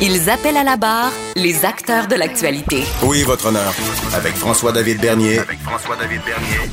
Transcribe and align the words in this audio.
Ils 0.00 0.30
appellent 0.30 0.56
à 0.56 0.64
la 0.64 0.76
barre 0.76 1.12
les 1.36 1.64
acteurs 1.64 2.06
de 2.06 2.14
l'actualité. 2.14 2.82
Oui, 3.02 3.22
votre 3.24 3.46
honneur. 3.46 3.72
Avec 4.14 4.34
François-David 4.34 5.00
Bernier. 5.00 5.38
Avec 5.40 5.58
François-David 5.60 6.20
Bernier. 6.24 6.70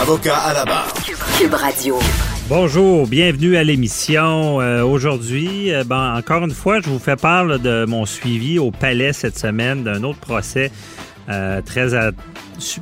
Avocat 0.00 0.36
à 0.36 0.54
la 0.54 0.64
barre. 0.64 0.92
Cube 1.38 1.52
Radio. 1.54 1.98
Bonjour, 2.48 3.06
bienvenue 3.06 3.56
à 3.56 3.64
l'émission. 3.64 4.60
Euh, 4.60 4.82
Aujourd'hui, 4.82 5.72
euh, 5.72 5.84
ben, 5.84 6.14
encore 6.16 6.44
une 6.44 6.50
fois, 6.54 6.80
je 6.80 6.88
vous 6.88 6.98
fais 6.98 7.16
part 7.16 7.44
là, 7.44 7.58
de 7.58 7.84
mon 7.86 8.06
suivi 8.06 8.58
au 8.58 8.70
palais 8.70 9.12
cette 9.12 9.38
semaine 9.38 9.84
d'un 9.84 10.02
autre 10.02 10.18
procès 10.20 10.70
euh, 11.28 11.60
très 11.62 11.94
à- 11.94 12.10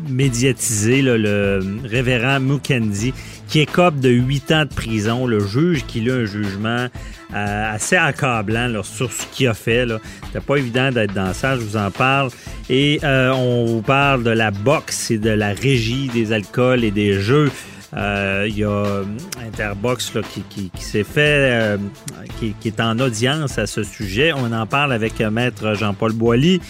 médiatisé, 0.08 1.02
là, 1.02 1.16
le 1.18 1.60
révérend 1.84 2.38
Mukendi, 2.40 3.12
qui 3.48 3.60
écope 3.60 3.98
de 3.98 4.08
huit 4.10 4.50
ans 4.52 4.64
de 4.64 4.74
prison. 4.74 5.26
Le 5.26 5.40
juge 5.40 5.84
qui 5.86 6.08
a 6.10 6.14
un 6.14 6.24
jugement 6.26 6.86
assez 7.34 7.96
accablant 7.96 8.68
là, 8.68 8.82
sur 8.82 9.12
ce 9.12 9.26
qu'il 9.32 9.48
a 9.48 9.54
fait. 9.54 9.86
C'était 10.26 10.44
pas 10.44 10.56
évident 10.56 10.90
d'être 10.90 11.14
dans 11.14 11.32
ça, 11.32 11.56
je 11.56 11.62
vous 11.62 11.76
en 11.76 11.90
parle. 11.90 12.30
Et 12.68 13.00
euh, 13.02 13.32
on 13.32 13.66
vous 13.66 13.82
parle 13.82 14.22
de 14.22 14.30
la 14.30 14.50
boxe 14.50 15.10
et 15.10 15.18
de 15.18 15.30
la 15.30 15.48
régie 15.48 16.08
des 16.08 16.32
alcools 16.32 16.84
et 16.84 16.90
des 16.90 17.20
jeux. 17.20 17.50
Euh, 17.96 18.46
Il 18.48 18.56
y 18.58 18.64
a 18.64 18.68
euh, 18.70 19.04
Interbox 19.46 20.12
qui, 20.32 20.42
qui- 20.48 20.70
qui 20.70 20.82
s'est 20.84 21.04
fait, 21.04 21.50
euh, 21.50 21.76
qui, 22.38 22.54
qui 22.60 22.68
est 22.68 22.80
en 22.80 22.98
audience 23.00 23.58
à 23.58 23.66
ce 23.66 23.82
sujet. 23.82 24.32
On 24.32 24.52
en 24.52 24.66
parle 24.66 24.92
avec 24.92 25.20
Maître 25.20 25.74
Jean-Paul 25.74 26.12
Boilly. 26.12 26.60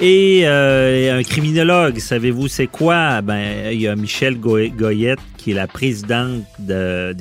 Et 0.00 0.46
un 0.46 1.22
criminologue, 1.24 1.98
savez-vous 1.98 2.46
c'est 2.46 2.68
quoi? 2.68 3.20
Ben, 3.22 3.72
il 3.72 3.80
y 3.80 3.88
a 3.88 3.96
Michel 3.96 4.38
Goy- 4.38 4.70
Goyette, 4.70 5.18
qui 5.36 5.50
est 5.50 5.54
la 5.54 5.66
présidente 5.66 6.42
de, 6.60 7.16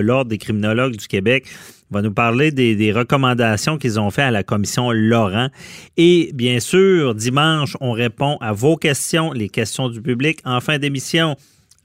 l'Ordre 0.00 0.30
des 0.30 0.38
criminologues 0.38 0.96
du 0.96 1.06
Québec, 1.06 1.44
va 1.90 2.00
nous 2.00 2.12
parler 2.14 2.50
des, 2.50 2.74
des 2.76 2.92
recommandations 2.92 3.76
qu'ils 3.76 4.00
ont 4.00 4.10
fait 4.10 4.22
à 4.22 4.30
la 4.30 4.42
commission 4.42 4.90
Laurent. 4.90 5.48
Et 5.98 6.30
bien 6.32 6.60
sûr, 6.60 7.14
dimanche, 7.14 7.76
on 7.82 7.92
répond 7.92 8.38
à 8.40 8.52
vos 8.54 8.76
questions, 8.78 9.32
les 9.32 9.50
questions 9.50 9.90
du 9.90 10.00
public 10.00 10.38
en 10.46 10.60
fin 10.60 10.78
d'émission. 10.78 11.36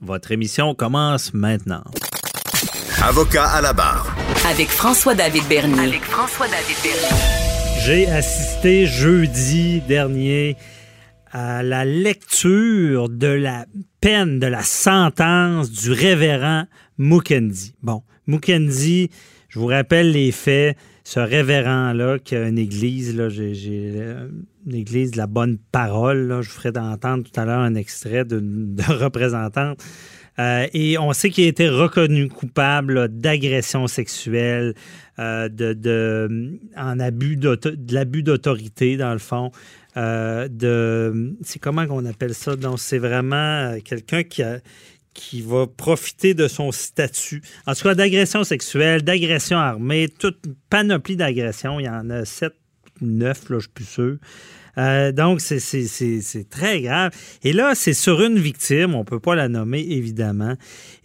Votre 0.03 0.31
émission 0.31 0.73
commence 0.73 1.31
maintenant. 1.31 1.83
Avocat 3.03 3.45
à 3.45 3.61
la 3.61 3.71
barre. 3.71 4.15
Avec 4.49 4.69
François-David 4.69 5.43
Bernier. 5.47 5.89
Avec 5.89 6.01
François-David 6.01 6.75
Bernier. 6.81 7.81
J'ai 7.85 8.07
assisté 8.07 8.87
jeudi 8.87 9.79
dernier 9.81 10.57
à 11.31 11.61
la 11.61 11.85
lecture 11.85 13.09
de 13.09 13.27
la 13.27 13.67
peine, 14.01 14.39
de 14.39 14.47
la 14.47 14.63
sentence 14.63 15.69
du 15.69 15.91
révérend 15.91 16.65
Mukendi. 16.97 17.75
Bon, 17.83 18.01
Mukendi, 18.25 19.11
je 19.49 19.59
vous 19.59 19.67
rappelle 19.67 20.13
les 20.13 20.31
faits. 20.31 20.77
Ce 21.13 21.19
révérend-là, 21.19 22.19
qui 22.19 22.37
a 22.37 22.47
une 22.47 22.57
église, 22.57 23.17
là, 23.17 23.27
j'ai, 23.27 23.51
euh, 23.67 24.29
une 24.65 24.75
église 24.75 25.11
de 25.11 25.17
la 25.17 25.27
bonne 25.27 25.57
parole, 25.57 26.29
je 26.41 26.47
vous 26.47 26.55
ferai 26.55 26.69
entendre 26.79 27.25
tout 27.25 27.37
à 27.37 27.43
l'heure 27.43 27.59
un 27.59 27.75
extrait 27.75 28.23
de 28.25 28.93
représentante. 28.93 29.77
Euh, 30.39 30.67
et 30.73 30.97
on 30.97 31.11
sait 31.11 31.29
qu'il 31.29 31.43
a 31.43 31.47
été 31.47 31.67
reconnu 31.67 32.29
coupable 32.29 33.09
d'agression 33.09 33.87
sexuelle, 33.87 34.73
euh, 35.19 35.49
de, 35.49 36.57
en 36.77 36.97
abus 37.01 37.37
l'abus 37.89 38.23
d'autorité, 38.23 38.95
dans 38.95 39.11
le 39.11 39.19
fond. 39.19 39.51
De, 39.97 41.35
c'est 41.41 41.59
comment 41.59 41.87
qu'on 41.87 42.05
appelle 42.05 42.33
ça? 42.33 42.55
Donc, 42.55 42.79
c'est 42.79 42.99
vraiment 42.99 43.75
quelqu'un 43.83 44.23
qui, 44.23 44.43
a- 44.43 44.59
qui 45.13 45.41
va 45.41 45.67
profiter 45.67 46.33
de 46.33 46.47
son 46.47 46.71
statut. 46.71 47.41
En 47.65 47.73
tout 47.73 47.83
cas, 47.83 47.95
d'agression 47.95 48.43
sexuelle, 48.43 49.03
d'agression 49.03 49.57
armée, 49.57 50.07
toute 50.07 50.41
panoplie 50.69 51.15
d'agressions. 51.15 51.79
Il 51.79 51.85
y 51.85 51.89
en 51.89 52.09
a 52.09 52.25
sept, 52.25 52.53
neuf, 53.01 53.49
là, 53.49 53.57
je 53.57 53.61
suis 53.61 53.69
plus 53.69 53.85
sûr. 53.85 54.17
Euh, 54.77 55.11
donc, 55.11 55.41
c'est- 55.41 56.49
très 56.49 56.81
grave. 56.81 57.11
Et 57.43 57.51
là, 57.51 57.73
c'est 57.75 57.93
sur 57.93 58.21
une 58.21 58.39
victime, 58.39 58.95
on 58.95 58.99
ne 58.99 59.03
peut 59.03 59.19
pas 59.19 59.35
la 59.35 59.49
nommer, 59.49 59.81
évidemment. 59.81 60.55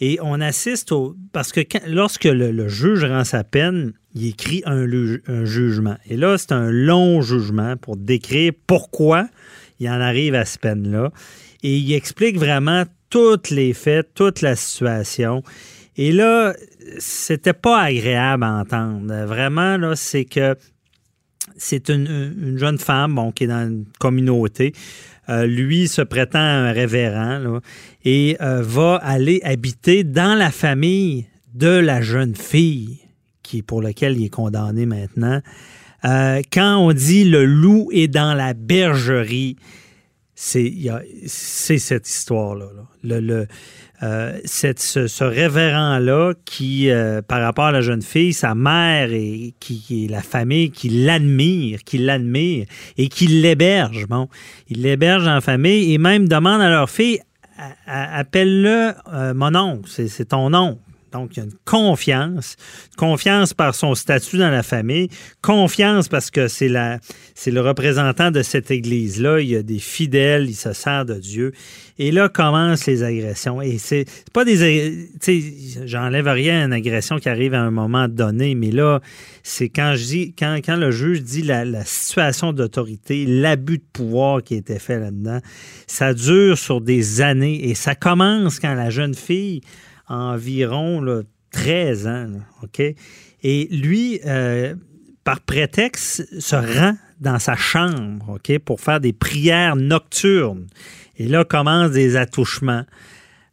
Et 0.01 0.19
on 0.23 0.41
assiste 0.41 0.93
au... 0.93 1.17
Parce 1.33 1.53
que 1.53 1.61
lorsque 1.89 2.25
le, 2.25 2.69
juge 2.69 3.05
rend 3.05 3.25
sa 3.25 3.45
peine, 3.45 3.93
il 4.15 4.29
écrit 4.29 4.63
un, 4.67 4.87
un 5.27 5.45
jugement. 5.45 5.97
Et 6.09 6.17
là, 6.17 6.39
c'est 6.39 6.53
un 6.53 6.71
long 6.71 7.21
jugement 7.23 7.77
pour 7.77 7.97
décrire 7.97 8.53
pourquoi 8.67 9.29
il 9.81 9.89
en 9.89 10.01
arrive 10.01 10.35
à 10.35 10.45
cette 10.45 10.61
peine-là. 10.61 11.13
Et 11.63 11.77
il 11.77 11.93
explique 11.93 12.39
vraiment 12.39 12.85
tous 13.11 13.51
les 13.51 13.73
faits, 13.73 14.09
toute 14.15 14.41
la 14.43 14.57
situation. 14.57 15.43
Et 15.97 16.13
là, 16.13 16.55
c'était 16.99 17.53
pas 17.53 17.81
agréable 17.81 18.45
à 18.45 18.53
entendre. 18.53 19.25
Vraiment, 19.25 19.77
là, 19.77 19.97
c'est 19.97 20.25
que 20.25 20.57
c'est 21.57 21.89
une, 21.89 22.35
une 22.41 22.59
jeune 22.59 22.79
femme 22.79 23.15
bon, 23.15 23.33
qui 23.33 23.45
est 23.45 23.49
dans 23.49 23.67
une 23.67 23.87
communauté. 23.99 24.73
Euh, 25.29 25.47
lui 25.47 25.89
se 25.89 26.03
prétend 26.03 26.39
un 26.39 26.71
révérend 26.71 27.61
et 28.05 28.37
euh, 28.41 28.63
va 28.63 28.97
aller 28.97 29.41
habiter 29.43 30.05
dans 30.05 30.39
la 30.39 30.53
famille 30.53 31.27
de 31.55 31.69
la 31.69 32.01
jeune 32.01 32.37
fille 32.37 33.01
qui 33.43 33.63
pour 33.63 33.83
laquelle 33.83 34.17
il 34.17 34.27
est 34.27 34.31
condamné 34.31 34.87
maintenant. 34.87 35.41
Euh, 36.05 36.43
quand 36.53 36.77
on 36.77 36.93
dit 36.93 37.25
le 37.25 37.45
loup 37.45 37.89
est 37.93 38.07
dans 38.07 38.35
la 38.35 38.55
bergerie, 38.55 39.57
c'est 40.37 41.79
cette 41.79 42.09
histoire-là. 42.09 42.67
là. 42.77 42.83
Le, 43.03 43.21
le, 43.21 43.47
euh, 44.03 44.39
ce, 44.45 45.07
ce 45.07 45.25
révérend-là 45.25 46.35
qui, 46.45 46.91
euh, 46.91 47.23
par 47.23 47.41
rapport 47.41 47.65
à 47.65 47.73
la 47.73 47.81
jeune 47.81 48.03
fille, 48.03 48.35
sa 48.35 48.55
mère 48.55 49.11
et 49.11 49.55
qui, 49.59 49.81
qui 49.81 50.05
est 50.05 50.09
la 50.09 50.21
famille 50.21 50.71
qui 50.71 50.91
l'admire, 50.91 51.83
qui 51.85 51.99
l'admire 51.99 52.67
et 52.99 53.09
qui 53.09 53.27
l'héberge. 53.27 54.07
Bon, 54.07 54.29
il 54.69 54.83
l'héberge 54.83 55.27
en 55.27 55.41
famille 55.41 55.95
et 55.95 55.99
même 55.99 56.29
demande 56.29 56.61
à 56.61 56.69
leur 56.69 56.91
fille 56.91 57.21
appelle-le 57.87 58.93
euh, 59.13 59.35
mon 59.35 59.55
oncle, 59.55 59.89
c'est 59.91 60.09
c'est 60.09 60.27
ton 60.27 60.53
oncle. 60.53 60.81
Donc, 61.13 61.37
il 61.37 61.41
y 61.41 61.43
a 61.43 61.45
une 61.45 61.55
confiance. 61.65 62.57
Confiance 62.97 63.55
par 63.55 63.75
son 63.75 63.95
statut 63.95 64.39
dans 64.39 64.51
la 64.51 64.63
famille. 64.63 65.09
Confiance 65.43 66.09
parce 66.09 66.31
que 66.31 66.49
c'est 66.49 66.69
la, 66.69 66.99
c'est 67.35 67.51
le 67.51 67.61
représentant 67.61 68.31
de 68.31 68.43
cette 68.43 68.71
église-là. 68.71 69.41
Il 69.41 69.49
y 69.49 69.57
a 69.57 69.63
des 69.63 69.79
fidèles, 69.79 70.49
il 70.49 70.55
se 70.55 70.73
sert 70.73 71.05
de 71.05 71.15
Dieu. 71.15 71.53
Et 71.99 72.11
là 72.11 72.29
commencent 72.29 72.87
les 72.87 73.03
agressions. 73.03 73.63
Et 73.63 73.79
c'est 73.79 74.05
pas 74.33 74.45
des. 74.45 75.09
j'enlève 75.85 76.27
rien 76.27 76.63
à 76.63 76.65
une 76.67 76.73
agression 76.73 77.19
qui 77.19 77.29
arrive 77.29 77.55
à 77.55 77.63
un 77.63 77.71
moment 77.71 78.09
donné, 78.09 78.55
mais 78.55 78.71
là, 78.71 79.01
c'est 79.43 79.69
quand 79.69 79.95
je 79.97 80.05
dis, 80.05 80.35
quand, 80.39 80.77
le 80.77 80.91
juge 80.91 81.23
dit 81.23 81.43
la, 81.43 81.65
la 81.65 81.85
situation 81.85 82.53
d'autorité, 82.53 83.25
l'abus 83.27 83.79
de 83.79 83.85
pouvoir 83.93 84.43
qui 84.43 84.55
a 84.55 84.57
été 84.59 84.79
fait 84.79 84.99
là-dedans, 84.99 85.41
ça 85.87 86.13
dure 86.13 86.59
sur 86.59 86.81
des 86.81 87.21
années 87.23 87.69
et 87.69 87.75
ça 87.75 87.95
commence 87.95 88.61
quand 88.61 88.75
la 88.75 88.91
jeune 88.91 89.15
fille 89.15 89.63
environ 90.09 91.01
là, 91.01 91.23
13 91.53 92.07
ans? 92.07 92.27
Et 93.43 93.69
lui, 93.71 94.21
euh, 94.27 94.75
par 95.25 95.41
prétexte, 95.41 96.41
se 96.41 96.57
rend 96.57 96.97
dans 97.21 97.39
sa 97.39 97.57
chambre, 97.57 98.39
pour 98.65 98.81
faire 98.81 99.01
des 99.01 99.13
prières 99.13 99.77
nocturnes. 99.77 100.67
Et 101.17 101.27
là 101.27 101.45
commencent 101.45 101.93
des 101.93 102.17
attouchements. 102.17 102.85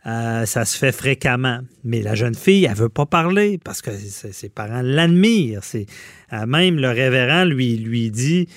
Euh, 0.05 0.45
ça 0.45 0.65
se 0.65 0.77
fait 0.77 0.91
fréquemment. 0.91 1.59
Mais 1.85 2.01
la 2.01 2.13
jeune 2.13 2.35
fille, 2.35 2.65
elle 2.65 2.75
veut 2.75 2.89
pas 2.89 3.05
parler 3.05 3.57
parce 3.63 3.81
que 3.81 3.91
ses 3.95 4.49
parents 4.49 4.81
l'admirent. 4.81 5.61
Euh, 5.73 6.45
même 6.45 6.77
le 6.77 6.89
révérend 6.89 7.45
lui 7.45 7.77
lui 7.77 8.11
dit 8.11 8.47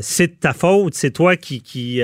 c'est 0.00 0.28
de 0.28 0.32
ta 0.32 0.54
faute, 0.54 0.94
c'est 0.94 1.10
toi 1.10 1.36
qui 1.36 2.00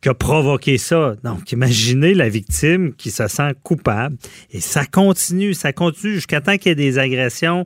qui 0.00 0.08
a 0.08 0.14
provoqué 0.14 0.78
ça. 0.78 1.14
Donc, 1.24 1.52
imaginez 1.52 2.14
la 2.14 2.28
victime 2.28 2.94
qui 2.94 3.10
se 3.10 3.28
sent 3.28 3.52
coupable. 3.62 4.16
Et 4.50 4.60
ça 4.60 4.84
continue, 4.84 5.54
ça 5.54 5.72
continue 5.72 6.14
jusqu'à 6.14 6.40
temps 6.40 6.56
qu'il 6.56 6.70
y 6.70 6.72
ait 6.72 6.76
des 6.76 6.98
agressions 6.98 7.64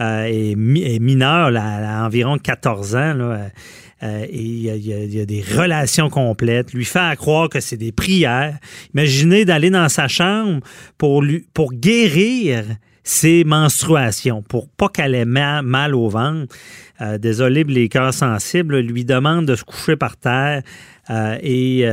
euh, 0.00 0.24
et, 0.24 0.54
mineures, 0.56 1.54
à 1.56 2.06
environ 2.06 2.38
14 2.38 2.96
ans. 2.96 3.14
Là, 3.14 3.50
euh, 4.02 4.24
et 4.28 4.42
il 4.42 4.62
y, 4.62 5.20
a, 5.20 5.26
des 5.26 5.42
relations 5.42 6.08
complètes. 6.08 6.72
Lui 6.72 6.84
faire 6.84 7.16
croire 7.16 7.48
que 7.48 7.60
c'est 7.60 7.76
des 7.76 7.92
prières. 7.92 8.56
Imaginez 8.94 9.44
d'aller 9.44 9.70
dans 9.70 9.88
sa 9.88 10.08
chambre 10.08 10.60
pour, 10.96 11.22
lui, 11.22 11.46
pour 11.52 11.72
guérir 11.72 12.64
ses 13.02 13.42
menstruations, 13.44 14.42
pour 14.42 14.68
pas 14.68 14.88
qu'elle 14.88 15.14
ait 15.14 15.24
mal, 15.24 15.94
au 15.94 16.08
ventre. 16.08 16.54
Euh, 17.00 17.16
désolé, 17.16 17.64
les 17.64 17.88
cœurs 17.88 18.12
sensibles 18.12 18.80
lui 18.80 19.04
demande 19.04 19.46
de 19.46 19.54
se 19.56 19.64
coucher 19.64 19.96
par 19.96 20.16
terre 20.16 20.62
euh, 21.10 21.38
et 21.42 21.86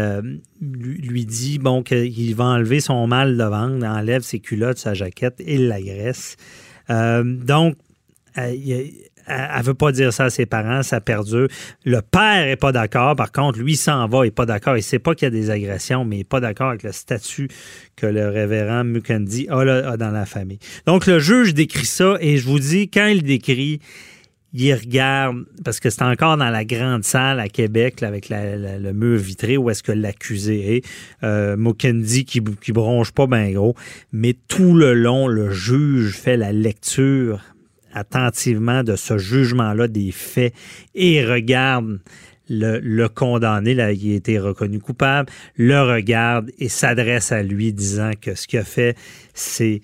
lui, 0.62 1.26
dit 1.26 1.60
bon 1.60 1.84
qu'il 1.84 2.36
va 2.36 2.46
enlever 2.46 2.80
son 2.80 3.08
mal 3.08 3.38
de 3.38 3.44
ventre, 3.44 3.86
enlève 3.86 4.22
ses 4.22 4.40
culottes, 4.40 4.78
sa 4.78 4.94
jaquette 4.94 5.42
et 5.46 5.58
l'agresse. 5.58 6.38
donc, 6.90 7.76
elle, 8.36 8.60
ne 9.58 9.64
veut 9.64 9.74
pas 9.74 9.92
dire 9.92 10.14
ça 10.14 10.26
à 10.26 10.30
ses 10.30 10.46
parents, 10.46 10.84
ça 10.84 11.02
perdure. 11.02 11.48
Le 11.84 12.02
père 12.02 12.48
est 12.48 12.58
pas 12.58 12.72
d'accord, 12.72 13.16
par 13.16 13.32
contre, 13.32 13.60
lui 13.60 13.76
s'en 13.76 14.08
va, 14.08 14.26
il 14.26 14.28
est 14.28 14.32
pas 14.32 14.46
d'accord. 14.46 14.78
Il 14.78 14.84
sait 14.84 15.00
pas 15.00 15.16
qu'il 15.16 15.26
y 15.26 15.28
a 15.28 15.32
des 15.32 15.50
agressions, 15.50 16.06
mais 16.06 16.18
il 16.18 16.22
est 16.22 16.30
pas 16.30 16.40
d'accord 16.40 16.70
avec 16.70 16.84
le 16.84 16.92
statut 16.92 17.48
que 17.96 18.06
le 18.06 18.30
révérend 18.30 18.84
Mukendi 18.84 19.48
a, 19.50 19.98
dans 19.98 20.12
la 20.12 20.26
famille. 20.26 20.60
Donc, 20.86 21.08
le 21.08 21.20
juge 21.20 21.54
décrit 21.54 21.86
ça 21.86 22.18
et 22.20 22.38
je 22.38 22.46
vous 22.46 22.60
dis, 22.60 22.90
quand 22.90 23.08
il 23.08 23.24
décrit, 23.24 23.80
il 24.58 24.74
regarde, 24.74 25.44
parce 25.64 25.80
que 25.80 25.90
c'est 25.90 26.04
encore 26.04 26.38
dans 26.38 26.50
la 26.50 26.64
grande 26.64 27.04
salle 27.04 27.40
à 27.40 27.50
Québec, 27.50 28.04
avec 28.04 28.30
le 28.30 28.92
mur 28.94 29.20
vitré, 29.20 29.58
où 29.58 29.70
est-ce 29.70 29.84
que 29.84 29.92
l'accusé 29.92 30.78
est. 30.78 30.86
Euh, 31.24 31.58
qui, 31.78 32.24
qui 32.26 32.72
bronche 32.72 33.12
pas 33.12 33.28
bien 33.28 33.52
gros. 33.52 33.76
Mais 34.14 34.34
tout 34.48 34.74
le 34.74 34.94
long, 34.94 35.28
le 35.28 35.52
juge 35.52 36.16
fait 36.16 36.38
la 36.38 36.52
lecture 36.54 37.42
attentivement 37.94 38.84
de 38.84 38.96
ce 38.96 39.18
jugement-là 39.18 39.88
des 39.88 40.12
faits 40.12 40.54
et 40.94 41.26
regarde 41.26 42.00
le, 42.50 43.08
condamné, 43.08 43.74
là, 43.74 43.94
qui 43.94 44.14
a 44.14 44.16
été 44.16 44.40
reconnu 44.40 44.80
coupable, 44.80 45.30
le 45.58 45.82
regarde 45.82 46.52
et 46.60 46.70
s'adresse 46.70 47.32
à 47.32 47.42
lui 47.44 47.74
disant 47.74 48.12
que 48.20 48.36
ce 48.36 48.48
qu'il 48.48 48.60
a 48.60 48.64
fait, 48.64 48.96
c'est 49.34 49.82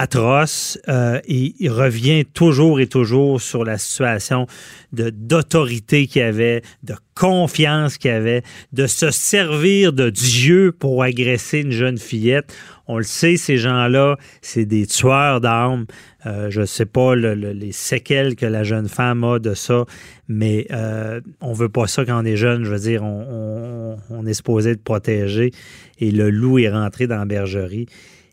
atroce 0.00 0.78
euh, 0.88 1.20
il 1.28 1.68
revient 1.68 2.24
toujours 2.24 2.80
et 2.80 2.86
toujours 2.86 3.38
sur 3.40 3.64
la 3.64 3.76
situation 3.76 4.46
d'autorité 4.92 6.06
qu'il 6.06 6.22
avait, 6.22 6.62
de 6.82 6.94
confiance 7.14 7.98
qu'il 7.98 8.10
avait, 8.10 8.42
de 8.72 8.86
se 8.86 9.10
servir 9.10 9.92
de 9.92 10.08
Dieu 10.08 10.72
pour 10.72 11.02
agresser 11.02 11.58
une 11.58 11.70
jeune 11.70 11.98
fillette. 11.98 12.52
On 12.88 12.96
le 12.96 13.04
sait, 13.04 13.36
ces 13.36 13.58
gens-là, 13.58 14.16
c'est 14.40 14.64
des 14.64 14.86
tueurs 14.86 15.40
d'âmes. 15.40 15.84
Euh, 16.26 16.50
je 16.50 16.62
ne 16.62 16.66
sais 16.66 16.86
pas 16.86 17.14
les 17.14 17.72
séquelles 17.72 18.36
que 18.36 18.46
la 18.46 18.64
jeune 18.64 18.88
femme 18.88 19.22
a 19.22 19.38
de 19.38 19.54
ça, 19.54 19.84
mais 20.28 20.66
euh, 20.72 21.20
on 21.40 21.52
veut 21.52 21.68
pas 21.68 21.86
ça 21.86 22.04
quand 22.04 22.20
on 22.20 22.24
est 22.24 22.36
jeune. 22.36 22.64
Je 22.64 22.70
veux 22.70 22.80
dire, 22.80 23.04
on, 23.04 23.96
on, 24.08 24.26
est 24.26 24.34
supposé 24.34 24.74
de 24.74 24.80
protéger. 24.80 25.52
Et 25.98 26.10
le 26.10 26.30
loup 26.30 26.58
est 26.58 26.70
rentré 26.70 27.06
dans 27.06 27.18
la 27.18 27.26
bergerie. 27.26 27.86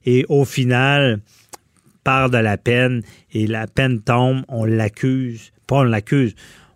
Et 0.06 0.26
au 0.30 0.46
final, 0.46 1.20
part 2.08 2.30
de 2.30 2.38
la 2.38 2.56
peine 2.56 3.02
et 3.34 3.48
la 3.48 3.68
peine 3.68 4.00
tombe, 4.00 4.44
on 4.48 4.64
l'accuse, 4.64 5.52
pas 5.68 5.80
on 5.80 5.84
l'accuse, 5.84 6.36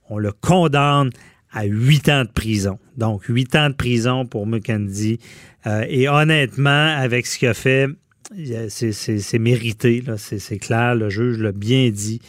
on 0.10 0.18
le 0.18 0.34
condamne 0.34 1.10
à 1.54 1.64
huit 1.64 2.10
ans 2.10 2.26
de 2.26 2.30
prison. 2.30 2.80
Donc, 2.98 3.24
huit 3.30 3.56
ans 3.56 3.70
de 3.70 3.76
prison 3.76 4.26
pour 4.26 4.46
Mukendi. 4.46 5.20
Euh, 5.68 5.86
et 5.88 6.10
honnêtement, 6.10 6.98
avec 6.98 7.28
ce 7.28 7.40
qu'il 7.40 7.48
a 7.48 7.54
fait, 7.54 7.88
c'est 8.68 9.40
mérité, 9.40 10.04
c'est 10.18 10.58
clair, 10.58 10.96
le 10.96 11.10
juge 11.10 11.38
l'a 11.38 11.54
bien 11.54 11.90
dit. 11.92 12.20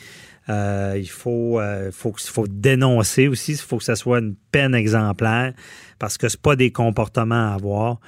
Euh, 0.49 0.95
il 0.97 1.11
faut, 1.11 1.59
euh, 1.59 1.91
faut 1.91 2.47
dénoncer 2.49 3.27
aussi, 3.27 3.53
il 3.53 3.59
faut 3.59 3.79
que 3.79 3.85
ce 3.85 3.97
soit 3.97 4.21
une 4.21 4.37
peine 4.53 4.77
exemplaire 4.77 5.55
parce 5.99 6.19
que 6.19 6.29
ce 6.29 6.37
pas 6.37 6.55
des 6.55 6.71
comportements 6.71 7.51
à 7.51 7.55
avoir. 7.55 7.99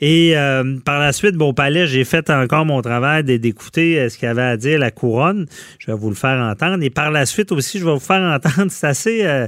Et 0.00 0.36
euh, 0.36 0.78
par 0.84 1.00
la 1.00 1.12
suite, 1.12 1.36
bon 1.36 1.54
palais, 1.54 1.86
j'ai 1.86 2.04
fait 2.04 2.28
encore 2.30 2.66
mon 2.66 2.82
travail 2.82 3.24
d'écouter 3.24 4.08
ce 4.08 4.18
qu'il 4.18 4.28
avait 4.28 4.42
à 4.42 4.56
dire 4.56 4.78
la 4.78 4.90
couronne. 4.90 5.46
Je 5.78 5.86
vais 5.90 5.96
vous 5.96 6.10
le 6.10 6.14
faire 6.14 6.38
entendre. 6.38 6.82
Et 6.82 6.90
par 6.90 7.10
la 7.10 7.26
suite 7.26 7.52
aussi, 7.52 7.78
je 7.78 7.84
vais 7.84 7.92
vous 7.92 7.98
faire 7.98 8.22
entendre. 8.22 8.66
C'est 8.70 8.86
assez 8.86 9.46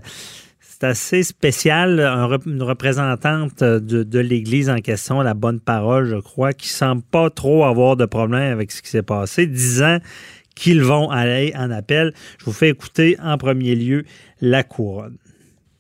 c'est 0.80 0.86
assez 0.86 1.22
spécial. 1.24 1.98
une 2.46 2.62
représentante 2.62 3.64
de, 3.64 4.18
l'Église 4.20 4.70
en 4.70 4.78
question, 4.78 5.20
la 5.22 5.34
bonne 5.34 5.58
parole, 5.58 6.06
je 6.06 6.16
crois, 6.16 6.52
qui 6.52 6.68
semble 6.68 7.02
pas 7.02 7.30
trop 7.30 7.64
avoir 7.64 7.96
de 7.96 8.04
problème 8.04 8.52
avec 8.52 8.70
ce 8.70 8.80
qui 8.80 8.90
s'est 8.90 9.02
passé, 9.02 9.46
disant 9.46 9.98
qu'ils 10.54 10.82
vont 10.82 11.10
aller 11.10 11.52
en 11.56 11.70
appel. 11.72 12.12
Je 12.38 12.44
vous 12.44 12.52
fais 12.52 12.68
écouter 12.68 13.16
en 13.20 13.38
premier 13.38 13.74
lieu 13.74 14.04
la 14.40 14.62
couronne 14.62 15.16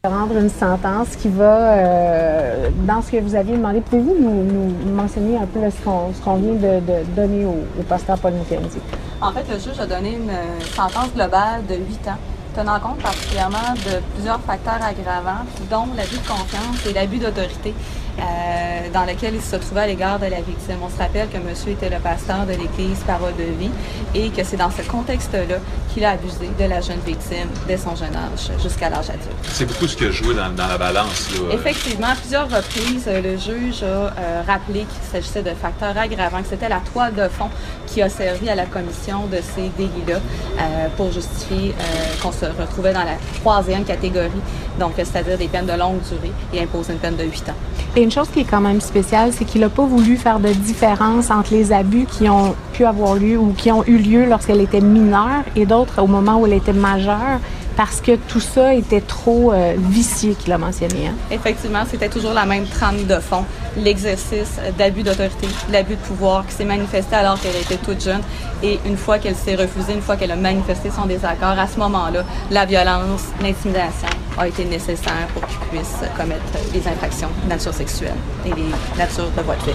rendre 0.04 0.36
une 0.36 0.48
sentence 0.48 1.16
qui 1.16 1.28
va, 1.28 1.72
euh, 1.72 2.70
dans 2.86 3.02
ce 3.02 3.10
que 3.10 3.16
vous 3.16 3.34
aviez 3.34 3.56
demandé, 3.56 3.80
pouvez-vous 3.80 4.14
nous, 4.14 4.92
mentionner 4.94 5.36
un 5.36 5.46
peu 5.46 5.58
ce 5.70 5.82
qu'on 6.22 6.34
vient 6.36 6.54
de, 6.54 6.80
donner 7.16 7.44
au, 7.44 7.82
pasteur 7.82 8.16
Paul 8.18 8.34
Mukendi? 8.34 8.78
En 9.20 9.32
fait, 9.32 9.44
le 9.52 9.58
juge 9.58 9.80
a 9.80 9.86
donné 9.86 10.12
une 10.14 10.30
sentence 10.76 11.12
globale 11.12 11.66
de 11.68 11.74
8 11.74 12.08
ans 12.08 12.18
tenant 12.54 12.78
compte 12.80 12.98
particulièrement 12.98 13.74
de 13.74 14.00
plusieurs 14.14 14.40
facteurs 14.40 14.80
aggravants, 14.82 15.44
dont 15.70 15.86
l'abus 15.96 16.18
de 16.18 16.28
confiance 16.28 16.86
et 16.88 16.92
l'abus 16.92 17.18
d'autorité 17.18 17.74
euh, 18.18 18.88
dans 18.92 19.04
lequel 19.04 19.34
il 19.34 19.42
se 19.42 19.56
trouvait 19.56 19.82
à 19.82 19.86
l'égard 19.86 20.18
de 20.18 20.26
la 20.26 20.40
victime. 20.40 20.76
On 20.82 20.88
se 20.88 20.98
rappelle 20.98 21.28
que 21.28 21.38
monsieur 21.38 21.72
était 21.72 21.90
le 21.90 21.98
pasteur 21.98 22.46
de 22.46 22.52
l'Église 22.52 22.98
Parole 23.06 23.34
de 23.36 23.44
vie 23.44 23.70
et 24.14 24.30
que 24.30 24.42
c'est 24.44 24.56
dans 24.56 24.70
ce 24.70 24.82
contexte-là 24.82 25.56
qu'il 25.92 26.04
a 26.04 26.10
abusé 26.10 26.48
de 26.58 26.64
la 26.64 26.80
jeune 26.80 27.00
victime 27.06 27.48
dès 27.66 27.76
son 27.76 27.94
jeune 27.94 28.14
âge 28.14 28.50
jusqu'à 28.62 28.88
l'âge 28.90 29.10
adulte. 29.10 29.28
C'est 29.44 29.66
beaucoup 29.66 29.86
ce 29.86 29.96
qui 29.96 30.04
a 30.04 30.10
joué 30.10 30.34
dans, 30.34 30.66
la 30.66 30.78
balance. 30.78 31.30
Là. 31.32 31.54
Effectivement, 31.54 32.08
à 32.08 32.14
plusieurs 32.14 32.48
reprises, 32.48 33.06
le 33.06 33.36
juge 33.36 33.82
a 33.82 33.86
euh, 33.86 34.42
rappelé 34.46 34.80
qu'il 34.80 35.10
s'agissait 35.10 35.42
de 35.42 35.50
facteurs 35.50 35.96
aggravants, 35.96 36.42
que 36.42 36.48
c'était 36.48 36.68
la 36.68 36.80
toile 36.92 37.14
de 37.14 37.28
fond 37.28 37.50
qui 37.86 38.02
a 38.02 38.08
servi 38.08 38.48
à 38.48 38.54
la 38.54 38.66
commission 38.66 39.26
de 39.26 39.38
ces 39.54 39.70
délits-là 39.76 40.16
euh, 40.16 40.88
pour 40.96 41.12
justifier 41.12 41.74
qu'on 42.22 42.32
se 42.32 42.46
retrouvait 42.46 42.92
dans 42.92 43.04
la 43.04 43.16
troisième 43.40 43.84
catégorie, 43.84 44.30
donc 44.78 44.92
c'est-à-dire 44.96 45.38
des 45.38 45.48
peines 45.48 45.66
de 45.66 45.72
longue 45.72 46.00
durée 46.02 46.32
et 46.52 46.62
imposer 46.62 46.92
une 46.92 46.98
peine 46.98 47.16
de 47.16 47.24
8 47.24 47.48
ans. 47.50 47.54
Et 47.96 48.07
une 48.08 48.14
chose 48.14 48.30
qui 48.32 48.40
est 48.40 48.44
quand 48.44 48.62
même 48.62 48.80
spéciale, 48.80 49.34
c'est 49.34 49.44
qu'il 49.44 49.60
n'a 49.60 49.68
pas 49.68 49.84
voulu 49.84 50.16
faire 50.16 50.40
de 50.40 50.48
différence 50.48 51.30
entre 51.30 51.52
les 51.52 51.74
abus 51.74 52.06
qui 52.06 52.26
ont 52.30 52.56
pu 52.72 52.86
avoir 52.86 53.16
lieu 53.16 53.36
ou 53.36 53.52
qui 53.52 53.70
ont 53.70 53.84
eu 53.84 53.98
lieu 53.98 54.24
lorsqu'elle 54.24 54.62
était 54.62 54.80
mineure 54.80 55.44
et 55.54 55.66
d'autres 55.66 56.00
au 56.00 56.06
moment 56.06 56.40
où 56.40 56.46
elle 56.46 56.54
était 56.54 56.72
majeure 56.72 57.38
parce 57.76 58.00
que 58.00 58.12
tout 58.16 58.40
ça 58.40 58.72
était 58.72 59.02
trop 59.02 59.52
euh, 59.52 59.74
vicié 59.76 60.34
qu'il 60.36 60.54
a 60.54 60.56
mentionné. 60.56 61.08
Hein. 61.08 61.16
Effectivement, 61.30 61.82
c'était 61.86 62.08
toujours 62.08 62.32
la 62.32 62.46
même 62.46 62.64
trame 62.64 63.04
de 63.04 63.20
fond, 63.20 63.44
l'exercice 63.76 64.58
d'abus 64.78 65.02
d'autorité, 65.02 65.46
l'abus 65.70 65.96
de 65.96 66.00
pouvoir 66.00 66.46
qui 66.46 66.54
s'est 66.54 66.64
manifesté 66.64 67.14
alors 67.14 67.38
qu'elle 67.38 67.56
était 67.56 67.76
toute 67.76 68.02
jeune. 68.02 68.22
Et 68.62 68.78
une 68.86 68.96
fois 68.96 69.18
qu'elle 69.18 69.36
s'est 69.36 69.54
refusée, 69.54 69.92
une 69.92 70.00
fois 70.00 70.16
qu'elle 70.16 70.30
a 70.30 70.36
manifesté 70.36 70.88
son 70.90 71.04
désaccord, 71.04 71.58
à 71.58 71.66
ce 71.66 71.78
moment-là, 71.78 72.24
la 72.50 72.64
violence, 72.64 73.24
l'intimidation 73.42 74.08
a 74.38 74.48
été 74.48 74.64
nécessaire 74.64 75.26
pour 75.34 75.46
qu'il 75.46 75.58
puisse 75.70 75.96
commettre 76.16 76.42
des 76.72 76.86
infractions 76.88 77.28
de 77.44 77.48
nature 77.48 77.74
sexuelle 77.74 78.14
et 78.46 78.50
des 78.50 78.70
natures 78.96 79.30
de 79.36 79.42
voie 79.42 79.56
de 79.56 79.62
fait. 79.62 79.74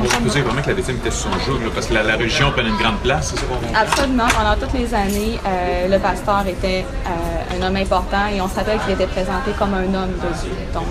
Peut 0.00 0.30
dire 0.30 0.44
vraiment 0.44 0.62
que 0.62 0.68
la 0.68 0.74
victime 0.74 0.96
était 0.96 1.10
sur 1.10 1.30
son 1.30 1.38
joug, 1.40 1.60
parce 1.74 1.86
que 1.86 1.94
la, 1.94 2.16
religion 2.16 2.50
prenait 2.52 2.70
une 2.70 2.76
grande 2.76 2.98
place, 3.00 3.34
c'est 3.34 3.40
ça 3.40 3.80
Absolument. 3.80 4.28
Pendant 4.28 4.56
toutes 4.56 4.78
les 4.78 4.94
années, 4.94 5.38
euh, 5.46 5.88
le 5.88 5.98
pasteur 5.98 6.46
était 6.46 6.84
euh, 7.06 7.58
un 7.58 7.66
homme 7.66 7.76
important 7.76 8.26
et 8.34 8.40
on 8.40 8.48
se 8.48 8.54
rappelle 8.54 8.78
qu'il 8.80 8.94
était 8.94 9.06
présenté 9.06 9.50
comme 9.58 9.74
un 9.74 9.84
homme 9.84 10.12
de 10.12 10.40
Dieu. 10.40 10.52
Donc, 10.72 10.86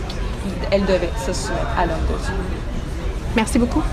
elle 0.71 0.85
devait 0.85 1.09
se 1.25 1.33
soumettre 1.33 1.65
à 1.75 1.87
l'homme 1.87 2.05
de 2.07 2.23
Dieu. 2.23 2.33
Merci 3.35 3.57
beaucoup. 3.57 3.83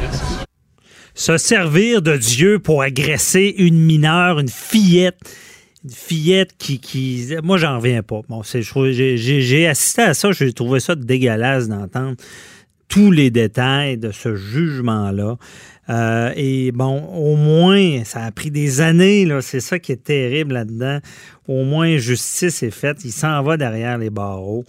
Se 1.15 1.39
servir 1.39 2.03
de 2.03 2.17
Dieu 2.17 2.59
pour 2.59 2.83
agresser 2.83 3.55
une 3.57 3.79
mineure, 3.79 4.39
une 4.39 4.51
fillette 4.51 5.19
fillette 5.91 6.57
qui. 6.59 6.81
qui 6.81 7.29
moi, 7.43 7.59
j'en 7.59 7.79
reviens 7.79 8.03
pas. 8.03 8.21
Bon, 8.29 8.43
j'ai 8.43 9.67
assisté 9.67 10.03
à 10.03 10.15
ça, 10.15 10.33
j'ai 10.33 10.53
trouvé 10.53 10.81
ça 10.81 10.95
dégueulasse 10.95 11.69
d'entendre 11.69 12.17
tous 12.89 13.11
les 13.11 13.31
détails 13.31 13.99
de 13.99 14.11
ce 14.13 14.37
jugement-là. 14.37 15.37
Euh, 15.89 16.33
et 16.37 16.73
bon, 16.73 17.05
au 17.15 17.37
moins, 17.37 18.05
ça 18.05 18.25
a 18.25 18.31
pris 18.33 18.51
des 18.51 18.81
années. 18.81 19.29
C'est 19.41 19.61
ça 19.61 19.79
qui 19.79 19.93
est 19.93 20.03
terrible 20.03 20.55
là-dedans. 20.55 20.99
Au 21.49 21.65
moins, 21.65 21.97
justice 21.97 22.63
est 22.63 22.71
faite. 22.71 22.99
Il 23.05 23.13
s'en 23.13 23.43
va 23.43 23.57
derrière 23.57 23.99
les 23.99 24.11
barreaux. 24.11 24.65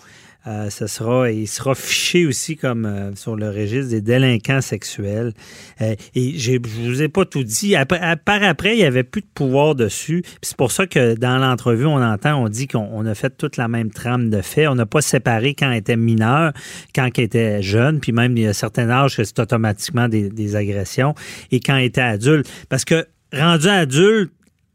Euh, 0.47 0.69
ce 0.69 0.87
sera, 0.87 1.29
il 1.29 1.47
sera 1.47 1.75
fiché 1.75 2.25
aussi 2.25 2.55
comme 2.55 2.85
euh, 2.85 3.13
sur 3.15 3.35
le 3.35 3.49
registre 3.49 3.89
des 3.89 3.99
délinquants 3.99 4.61
sexuels. 4.61 5.33
Euh, 5.81 5.95
et 6.15 6.39
je 6.39 6.57
vous 6.61 7.01
ai 7.01 7.09
pas 7.09 7.25
tout 7.25 7.43
dit. 7.43 7.75
Après, 7.75 7.99
par 8.23 8.41
après, 8.43 8.77
il 8.77 8.79
y 8.79 8.85
avait 8.85 9.03
plus 9.03 9.21
de 9.21 9.27
pouvoir 9.33 9.75
dessus. 9.75 10.23
C'est 10.41 10.55
pour 10.55 10.71
ça 10.71 10.87
que 10.87 11.15
dans 11.15 11.37
l'entrevue, 11.37 11.85
on 11.85 12.01
entend, 12.01 12.41
on 12.41 12.47
dit 12.47 12.67
qu'on 12.67 12.87
on 12.93 13.05
a 13.05 13.13
fait 13.13 13.35
toute 13.35 13.57
la 13.57 13.67
même 13.67 13.91
trame 13.91 14.29
de 14.29 14.41
fait. 14.41 14.67
On 14.67 14.75
n'a 14.75 14.85
pas 14.85 15.01
séparé 15.01 15.53
quand 15.53 15.69
il 15.71 15.77
était 15.77 15.97
mineur, 15.97 16.53
quand 16.95 17.09
il 17.17 17.23
était 17.23 17.61
jeune, 17.61 17.99
puis 17.99 18.13
même 18.13 18.37
il 18.37 18.43
y 18.43 18.47
a 18.47 18.51
un 18.51 18.53
certain 18.53 18.89
âge 18.89 19.17
que 19.17 19.25
c'est 19.25 19.39
automatiquement 19.39 20.07
des, 20.07 20.55
agressions, 20.55 21.13
et 21.51 21.59
quand 21.59 21.75
il 21.75 21.85
était 21.85 21.99
adulte. 21.99 22.49
Parce 22.69 22.85
que 22.85 23.05
rendu 23.33 23.67
adulte, 23.67 24.31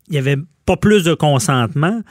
il 0.09 0.17
y 0.17 0.19
avait 0.19 0.37
pas 0.67 0.77
plus 0.77 1.05
de 1.05 1.15
consentement 1.15 2.03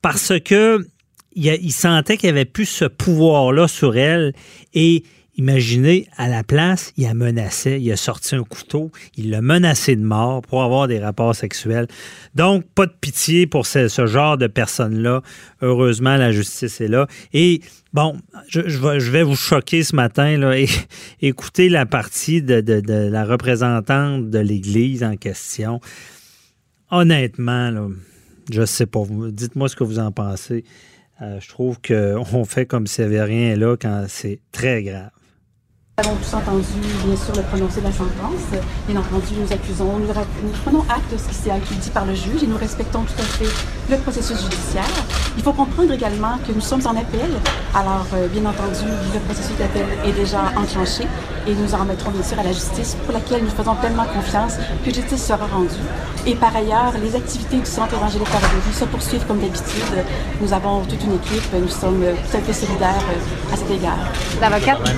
parce 0.00 0.32
que 0.42 0.86
il, 1.32 1.48
a- 1.48 1.70
sentait 1.70 2.16
qu'il 2.16 2.28
avait 2.28 2.44
plus 2.44 2.66
ce 2.66 2.84
pouvoir-là 2.84 3.68
sur 3.68 3.96
elle 3.96 4.32
et 4.74 5.04
imaginez, 5.36 6.06
à 6.16 6.28
la 6.28 6.44
place, 6.44 6.92
il 6.98 7.04
la 7.04 7.14
menaçait, 7.14 7.80
il 7.80 7.90
a 7.90 7.96
sorti 7.96 8.34
un 8.34 8.44
couteau, 8.44 8.90
il 9.16 9.30
l'a 9.30 9.40
menacé 9.40 9.96
de 9.96 10.02
mort 10.02 10.42
pour 10.42 10.62
avoir 10.62 10.86
des 10.86 10.98
rapports 10.98 11.34
sexuels. 11.34 11.86
Donc, 12.34 12.64
pas 12.74 12.84
de 12.84 12.92
pitié 13.00 13.46
pour 13.46 13.66
ce, 13.66 13.88
genre 14.06 14.36
de 14.36 14.48
personnes-là. 14.48 15.22
Heureusement, 15.62 16.16
la 16.16 16.30
justice 16.30 16.80
est 16.82 16.88
là. 16.88 17.06
Et 17.32 17.62
bon, 17.94 18.18
je, 18.48 18.60
vais, 19.10 19.22
vous 19.22 19.36
choquer 19.36 19.82
ce 19.82 19.96
matin, 19.96 20.36
là, 20.36 20.58
et 20.58 20.66
écoutez 21.22 21.70
la 21.70 21.86
partie 21.86 22.42
de, 22.42 22.62
la 22.86 23.24
représentante 23.24 24.28
de 24.28 24.38
l'Église 24.38 25.02
en 25.02 25.16
question. 25.16 25.80
Honnêtement, 26.90 27.88
je 28.52 28.66
sais 28.66 28.86
pas. 28.86 29.04
Dites-moi 29.30 29.68
ce 29.68 29.76
que 29.76 29.84
vous 29.84 30.00
en 30.00 30.12
pensez. 30.12 30.64
Euh, 31.22 31.38
je 31.40 31.48
trouve 31.48 31.78
qu'on 31.80 32.44
fait 32.46 32.66
comme 32.66 32.86
s'il 32.86 33.08
n'y 33.08 33.16
avait 33.16 33.56
là 33.56 33.76
quand 33.76 34.04
c'est 34.08 34.40
très 34.52 34.82
grave. 34.82 35.10
Nous 36.00 36.08
avons 36.08 36.16
tous 36.16 36.34
entendu, 36.34 36.64
bien 37.04 37.16
sûr, 37.16 37.34
le 37.36 37.42
prononcé 37.42 37.80
de 37.80 37.84
la 37.84 37.92
sentence. 37.92 38.58
Bien 38.88 38.98
entendu, 38.98 39.34
nous 39.38 39.52
accusons, 39.52 39.98
nous, 39.98 40.50
prenons 40.64 40.80
acte 40.88 41.12
de 41.12 41.18
ce 41.18 41.28
qui 41.28 41.34
s'est 41.34 41.50
dit 41.78 41.90
par 41.90 42.06
le 42.06 42.14
juge 42.14 42.42
et 42.42 42.46
nous 42.46 42.56
respectons 42.56 43.02
tout 43.02 43.20
à 43.20 43.22
fait 43.22 43.44
le 43.90 43.98
processus 43.98 44.40
judiciaire. 44.40 44.88
Il 45.36 45.42
faut 45.42 45.52
comprendre 45.52 45.92
également 45.92 46.38
que 46.46 46.52
nous 46.52 46.60
sommes 46.62 46.86
en 46.86 46.96
appel. 46.96 47.28
Alors, 47.74 48.06
euh, 48.14 48.28
bien 48.28 48.46
entendu, 48.46 48.88
le 49.12 49.20
processus 49.20 49.56
d'appel 49.58 49.84
est 50.06 50.12
déjà 50.12 50.40
enclenché 50.56 51.06
et 51.46 51.54
nous 51.54 51.74
en 51.74 51.78
remettrons 51.78 52.10
bien 52.12 52.22
sûr 52.22 52.38
à 52.38 52.44
la 52.44 52.52
justice 52.52 52.96
pour 53.04 53.12
laquelle 53.12 53.42
nous 53.44 53.50
faisons 53.50 53.74
pleinement 53.74 54.04
confiance 54.04 54.54
que 54.84 54.92
justice 54.92 55.26
sera 55.26 55.46
rendue. 55.52 55.84
Et 56.26 56.34
par 56.34 56.54
ailleurs, 56.54 56.92
les 57.02 57.16
activités 57.16 57.58
du 57.58 57.66
Centre 57.66 57.94
évangélique 57.94 58.28
Parole 58.28 58.48
se 58.72 58.84
poursuivent 58.84 59.26
comme 59.26 59.40
d'habitude. 59.40 60.04
Nous 60.40 60.52
avons 60.52 60.82
toute 60.82 61.02
une 61.02 61.14
équipe, 61.14 61.52
nous 61.54 61.68
sommes 61.68 62.02
euh, 62.02 62.12
tout 62.30 62.36
à 62.36 62.40
fait 62.40 62.52
solidaires 62.52 63.04
euh, 63.10 63.54
à 63.54 63.56
cet 63.56 63.70
égard. 63.70 63.98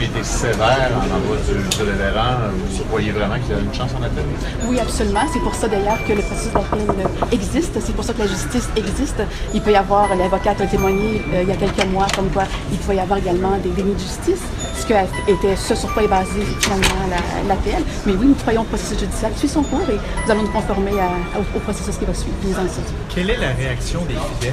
Été 0.03 0.25
sévère 0.25 0.92
en 0.95 1.17
envoi 1.17 1.37
du, 1.47 1.55
du 1.77 1.83
révérend. 1.83 2.37
Vous 2.71 2.85
croyez 2.85 3.11
vraiment 3.13 3.35
qu'il 3.37 3.55
y 3.55 3.59
a 3.59 3.61
une 3.61 3.75
chance 3.75 3.91
en 3.99 4.03
appel? 4.03 4.25
Oui, 4.67 4.79
absolument. 4.81 5.21
C'est 5.33 5.41
pour 5.41 5.55
ça 5.55 5.69
d'ailleurs 5.69 5.99
que 6.07 6.13
le 6.13 6.23
processus 6.23 6.53
d'appel 6.53 7.07
existe. 7.33 7.79
C'est 7.85 7.95
pour 7.95 8.05
ça 8.05 8.13
que 8.13 8.21
la 8.21 8.27
justice 8.27 8.69
existe. 8.77 9.23
Il 9.55 9.61
peut 9.63 9.73
y 9.73 9.77
avoir, 9.77 10.15
l'avocate 10.15 10.61
a 10.61 10.67
témoigné 10.67 11.23
euh, 11.35 11.43
il 11.43 11.49
y 11.49 11.53
a 11.53 11.57
quelques 11.57 11.87
mois 11.87 12.07
comme 12.15 12.29
quoi 12.31 12.45
il 12.71 12.79
pouvait 12.79 12.97
y 12.97 13.01
avoir 13.01 13.19
également 13.19 13.57
des 13.63 13.71
dénis 13.71 13.95
de 13.95 13.99
justice, 13.99 14.43
ce 14.79 14.87
que 14.87 14.93
était 15.29 15.57
ce 15.57 15.75
sur 15.75 15.93
quoi 15.95 16.03
est 16.03 16.09
basé 16.09 16.41
finalement 16.61 17.05
la- 17.11 17.49
l'appel. 17.55 17.83
Mais 18.07 18.13
oui, 18.13 18.27
nous 18.27 18.35
croyons 18.35 18.63
au 18.63 18.65
processus 18.65 18.99
judiciaire 19.01 19.31
suit 19.37 19.49
son 19.49 19.63
cours 19.63 19.89
et 19.89 19.99
nous 20.25 20.31
allons 20.31 20.43
nous 20.43 20.49
conformer 20.51 20.93
à- 21.01 21.39
au, 21.39 21.57
au 21.57 21.61
processus 21.61 21.97
qui 21.97 22.05
va 22.05 22.15
suivre. 22.15 22.35
Nous 22.45 22.53
en 22.53 22.57
sommes. 22.69 22.85
Quelle 23.15 23.31
est 23.31 23.37
la 23.39 23.53
réaction 23.53 24.01
des 24.07 24.15
fidèles? 24.15 24.53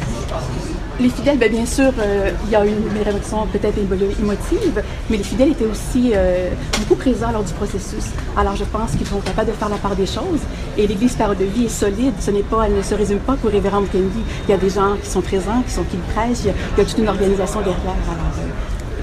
Les 0.99 1.07
fidèles, 1.09 1.37
bien, 1.37 1.47
bien 1.47 1.65
sûr, 1.65 1.91
euh, 1.97 2.29
il 2.45 2.51
y 2.51 2.55
a 2.57 2.65
eu 2.65 2.69
une 2.69 3.01
réaction 3.01 3.47
peut-être 3.47 3.77
émo- 3.77 4.19
émotive, 4.19 4.83
mais 5.09 5.15
les 5.15 5.23
fidèles 5.23 5.51
étaient 5.51 5.65
aussi 5.65 6.11
euh, 6.13 6.49
beaucoup 6.77 6.95
présents 6.95 7.31
lors 7.31 7.43
du 7.43 7.53
processus. 7.53 8.03
Alors, 8.35 8.55
je 8.57 8.65
pense 8.65 8.91
qu'ils 8.91 9.07
sont 9.07 9.19
capables 9.21 9.47
de 9.49 9.55
faire 9.55 9.69
la 9.69 9.77
part 9.77 9.95
des 9.95 10.05
choses. 10.05 10.41
Et 10.77 10.87
l'Église 10.87 11.15
Parole 11.15 11.37
de 11.37 11.45
Vie 11.45 11.65
est 11.65 11.69
solide. 11.69 12.13
Ce 12.19 12.31
n'est 12.31 12.43
pas, 12.43 12.65
elle 12.65 12.75
ne 12.75 12.81
se 12.81 12.95
résume 12.95 13.19
pas 13.19 13.37
qu'au 13.41 13.47
révérend 13.47 13.79
Mukendi. 13.79 14.19
Il 14.47 14.51
y 14.51 14.53
a 14.53 14.57
des 14.57 14.69
gens 14.69 14.95
qui 15.01 15.09
sont 15.09 15.21
présents, 15.21 15.61
qui 15.65 15.71
sont 15.71 15.83
qui 15.83 15.95
prêchent. 16.13 16.39
Il 16.43 16.47
y 16.47 16.81
a, 16.81 16.85
toute 16.85 16.97
une 16.97 17.07
organisation 17.07 17.59
derrière. 17.61 17.79
Alors, 18.11 18.48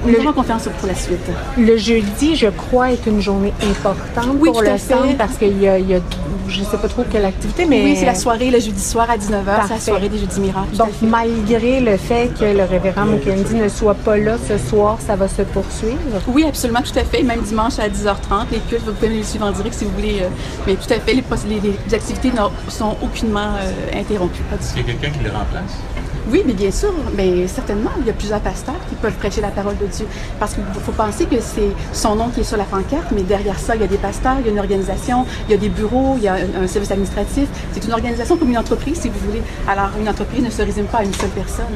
nous 0.04 0.14
avons 0.20 0.32
confiance 0.32 0.68
pour 0.78 0.88
la 0.88 0.94
suite. 0.94 1.18
Le 1.58 1.76
jeudi, 1.76 2.36
je 2.36 2.48
crois, 2.48 2.92
est 2.92 3.06
une 3.06 3.20
journée 3.20 3.52
importante 3.62 4.36
Oui, 4.38 4.50
pour 4.50 4.62
le 4.62 4.76
centre 4.78 5.16
parce 5.16 5.36
qu'il 5.36 5.60
y 5.60 5.68
a, 5.68 5.78
il 5.78 5.88
y 5.90 5.94
a- 5.94 6.00
je 6.48 6.62
sais 6.62 6.76
pas 6.76 6.86
trop 6.88 7.02
quelle 7.10 7.24
activité, 7.24 7.66
mais... 7.66 7.82
Oui, 7.82 7.96
c'est 7.98 8.06
la 8.06 8.14
soirée 8.14 8.50
le 8.50 8.60
jeudi 8.60 8.80
soir 8.80 9.10
à 9.10 9.16
19h. 9.16 9.20
C'est 9.44 9.50
la 9.50 9.56
Parfait. 9.68 9.80
soirée 9.80 10.08
des 10.08 10.18
jeudis 10.18 10.38
miracles. 10.40 10.76
Donc, 10.76 10.90
malgré 11.02 11.80
le 11.80 11.96
fait 11.96 12.30
que 12.38 12.44
le 12.44 12.62
révérend 12.64 13.04
Mukendi 13.04 13.54
ne 13.56 13.68
soit 13.68 13.94
pas 13.94 14.16
là 14.16 14.36
ce 14.48 14.56
soir, 14.56 14.98
ça 15.04 15.16
va 15.16 15.26
se 15.26 15.42
poursuivre? 15.42 15.96
Oui, 16.28 16.44
absolument, 16.46 16.82
tout 16.82 16.96
à 16.98 17.02
fait. 17.02 17.22
Même 17.24 17.40
dimanche 17.40 17.80
à 17.80 17.88
10h30, 17.88 18.46
les 18.52 18.58
cultes, 18.60 18.84
vous 18.86 18.92
pouvez 18.92 19.08
les 19.08 19.24
suivre 19.24 19.46
en 19.46 19.50
direct 19.50 19.74
si 19.74 19.84
vous 19.84 19.90
voulez. 19.90 20.18
euh, 20.22 20.28
mais 20.68 20.74
tout 20.74 20.92
à 20.92 21.00
fait, 21.00 21.14
les, 21.14 21.24
les- 21.48 21.74
les 21.88 21.94
activités 21.94 22.30
n'ont- 22.30 22.52
sont 22.68 22.96
aucunement 23.02 23.54
euh, 23.58 23.98
interrompues. 24.00 24.42
Pas 24.48 24.56
du 24.56 24.62
tout. 24.62 24.66
Est-ce 24.66 24.74
qu'il 24.74 24.86
y 24.86 24.90
a 24.90 24.92
quelqu'un 25.00 25.18
qui 25.18 25.24
le 25.24 25.30
remplace? 25.30 25.78
Oui, 26.28 26.42
mais 26.44 26.54
bien 26.54 26.70
sûr, 26.72 26.92
mais 27.16 27.46
certainement, 27.46 27.90
il 28.00 28.06
y 28.06 28.10
a 28.10 28.12
plusieurs 28.12 28.40
pasteurs 28.40 28.74
qui 28.88 28.96
peuvent 28.96 29.14
prêcher 29.14 29.40
la 29.40 29.48
parole 29.48 29.76
de 29.78 29.86
Dieu. 29.86 30.06
Parce 30.40 30.54
qu'il 30.54 30.64
faut 30.84 30.92
penser 30.92 31.26
que 31.26 31.40
c'est 31.40 31.70
son 31.92 32.16
nom 32.16 32.30
qui 32.30 32.40
est 32.40 32.44
sur 32.44 32.56
la 32.56 32.64
pancarte, 32.64 33.12
mais 33.12 33.22
derrière 33.22 33.58
ça, 33.58 33.76
il 33.76 33.82
y 33.82 33.84
a 33.84 33.86
des 33.86 33.96
pasteurs, 33.96 34.36
il 34.40 34.46
y 34.46 34.48
a 34.48 34.52
une 34.52 34.58
organisation, 34.58 35.24
il 35.48 35.52
y 35.52 35.54
a 35.54 35.58
des 35.58 35.68
bureaux, 35.68 36.14
il 36.16 36.24
y 36.24 36.28
a 36.28 36.34
un, 36.34 36.64
un 36.64 36.66
service 36.66 36.90
administratif. 36.90 37.48
C'est 37.72 37.84
une 37.84 37.92
organisation 37.92 38.36
comme 38.36 38.50
une 38.50 38.58
entreprise, 38.58 39.00
si 39.00 39.08
vous 39.08 39.18
voulez. 39.20 39.42
Alors, 39.68 39.90
une 40.00 40.08
entreprise 40.08 40.42
ne 40.42 40.50
se 40.50 40.62
résume 40.62 40.86
pas 40.86 40.98
à 40.98 41.04
une 41.04 41.14
seule 41.14 41.30
personne. 41.30 41.66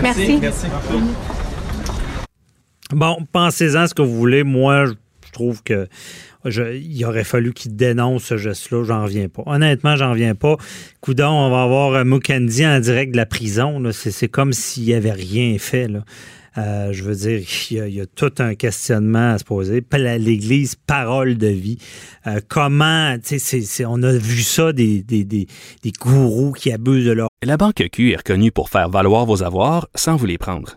Merci. 0.00 0.38
Merci. 0.40 0.66
Bon, 2.94 3.16
pensez-en 3.32 3.86
ce 3.86 3.94
que 3.94 4.02
vous 4.02 4.16
voulez. 4.16 4.44
Moi, 4.44 4.86
je 4.86 4.92
trouve 5.32 5.62
que 5.62 5.88
je- 6.44 6.76
il 6.76 7.04
aurait 7.04 7.24
fallu 7.24 7.52
qu'il 7.52 7.74
dénonce 7.74 8.24
ce 8.24 8.36
geste-là. 8.36 8.84
J'en 8.84 9.02
reviens 9.04 9.28
pas. 9.28 9.42
Honnêtement, 9.46 9.96
j'en 9.96 10.10
reviens 10.10 10.34
pas. 10.34 10.56
Coudon, 11.00 11.30
on 11.30 11.50
va 11.50 11.62
avoir 11.62 11.94
euh, 11.94 12.04
Mukendi 12.04 12.66
en 12.66 12.78
direct 12.80 13.12
de 13.12 13.16
la 13.16 13.26
prison. 13.26 13.82
C'est 13.92 14.28
comme 14.28 14.52
s'il 14.52 14.84
n'y 14.84 14.94
avait 14.94 15.12
rien 15.12 15.56
fait. 15.58 15.88
Euh, 16.58 16.92
je 16.92 17.02
veux 17.02 17.14
dire, 17.14 17.40
il 17.70 17.94
y, 17.94 18.00
a, 18.00 18.06
tout 18.06 18.32
un 18.38 18.54
questionnement 18.54 19.32
à 19.32 19.38
se 19.38 19.44
poser. 19.44 19.82
L'Église, 19.92 20.74
parole 20.74 21.38
de 21.38 21.46
vie. 21.46 21.78
Euh, 22.26 22.40
comment, 22.46 23.16
on 23.86 24.02
a 24.02 24.12
vu 24.12 24.42
ça 24.42 24.72
des, 24.72 25.02
des, 25.02 25.24
des, 25.24 25.46
des 25.82 25.92
gourous 25.92 26.52
qui 26.52 26.70
abusent 26.70 27.06
de 27.06 27.12
leur 27.12 27.28
La 27.42 27.56
Banque 27.56 27.82
Q 27.90 28.12
est 28.12 28.16
reconnue 28.16 28.52
pour 28.52 28.68
faire 28.68 28.90
valoir 28.90 29.24
vos 29.24 29.42
avoirs 29.42 29.88
sans 29.94 30.16
vous 30.16 30.26
les 30.26 30.38
prendre. 30.38 30.76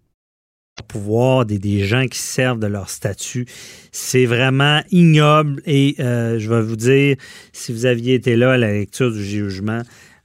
Pouvoir 0.87 1.45
des, 1.45 1.83
gens 1.85 2.07
qui 2.07 2.19
servent 2.19 2.59
de 2.59 2.67
leur 2.67 2.89
statut. 2.89 3.45
C'est 3.91 4.25
vraiment 4.25 4.81
ignoble 4.91 5.61
et 5.65 5.95
euh, 5.99 6.39
je 6.39 6.49
vais 6.49 6.61
vous 6.61 6.75
dire, 6.75 7.17
si 7.53 7.71
vous 7.71 7.85
aviez 7.85 8.15
été 8.15 8.35
là 8.35 8.53
à 8.53 8.57
la 8.57 8.71
lecture 8.71 9.11
du 9.11 9.23
jugement, 9.23 9.81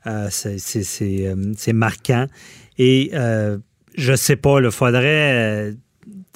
euh, 0.07 0.29
euh, 0.47 1.53
c'est 1.57 1.73
marquant. 1.73 2.27
Et 2.79 3.11
euh, 3.15 3.59
je 3.97 4.15
sais 4.15 4.37
pas, 4.37 4.61
il 4.61 4.71
faudrait... 4.71 5.75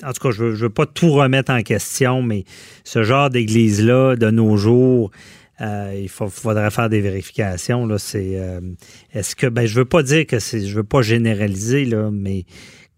en 0.02 0.12
tout 0.12 0.28
cas, 0.28 0.30
je 0.30 0.44
veux, 0.44 0.54
je 0.54 0.62
veux 0.64 0.70
pas 0.70 0.86
tout 0.86 1.12
remettre 1.12 1.52
en 1.52 1.62
question, 1.62 2.22
mais 2.22 2.44
ce 2.84 3.02
genre 3.02 3.30
d'église-là, 3.30 4.16
de 4.16 4.30
nos 4.30 4.56
jours, 4.56 5.10
il 5.60 6.08
faudrait 6.08 6.70
faire 6.70 6.88
des 6.88 7.02
vérifications. 7.02 7.88
Est-ce 7.90 9.36
que, 9.36 9.46
ben, 9.46 9.66
je 9.66 9.74
veux 9.74 9.84
pas 9.84 10.02
dire 10.02 10.26
que 10.26 10.38
c'est, 10.38 10.66
je 10.66 10.74
veux 10.74 10.84
pas 10.84 11.02
généraliser 11.02 11.84
là, 11.84 12.10
mais 12.10 12.46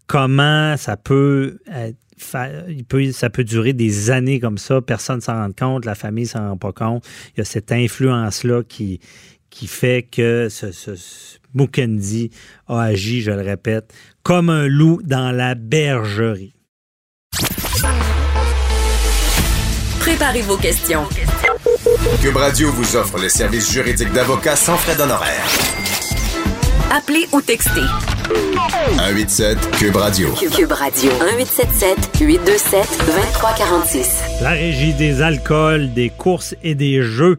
comment 0.07 0.75
ça 0.77 0.97
peut 0.97 1.59
être 1.73 1.97
fa- 2.17 2.49
il 2.69 2.83
peut, 2.85 3.11
ça 3.11 3.29
peut 3.29 3.43
durer 3.43 3.73
des 3.73 4.11
années 4.11 4.39
comme 4.39 4.57
ça, 4.57 4.81
personne 4.81 5.17
ne 5.17 5.21
s'en 5.21 5.33
rend 5.33 5.51
compte, 5.57 5.85
la 5.85 5.95
famille 5.95 6.25
ne 6.25 6.29
s'en 6.29 6.49
rend 6.49 6.57
pas 6.57 6.71
compte. 6.71 7.03
Il 7.35 7.39
y 7.39 7.41
a 7.41 7.45
cette 7.45 7.71
influence-là 7.71 8.63
qui, 8.63 8.99
qui 9.49 9.67
fait 9.67 10.03
que 10.09 10.47
ce, 10.49 10.71
ce- 10.71 10.95
ce 10.95 11.37
Mukendi 11.53 12.31
a 12.67 12.81
agi, 12.81 13.21
je 13.21 13.31
le 13.31 13.41
répète, 13.41 13.93
comme 14.23 14.49
un 14.49 14.67
loup 14.67 15.01
dans 15.03 15.31
la 15.31 15.53
bergerie. 15.55 16.53
Préparez 19.99 20.41
vos 20.41 20.57
questions. 20.57 21.03
Cube 22.21 22.35
Radio 22.35 22.71
vous 22.71 22.95
offre 22.95 23.17
les 23.19 23.29
services 23.29 23.71
juridiques 23.71 24.11
d'avocats 24.13 24.55
sans 24.55 24.77
frais 24.77 24.95
d'honoraires. 24.95 25.47
Appelez 26.95 27.25
ou 27.31 27.41
textez. 27.41 27.81
187 28.97 29.71
Cube 29.71 29.95
Radio. 29.95 30.29
Cube 30.33 30.71
Radio. 30.71 31.11
1877 31.11 32.19
827 32.21 33.05
2346. 33.05 34.21
La 34.41 34.51
régie 34.51 34.93
des 34.93 35.21
alcools, 35.21 35.93
des 35.93 36.09
courses 36.09 36.55
et 36.63 36.75
des 36.75 37.01
jeux. 37.01 37.37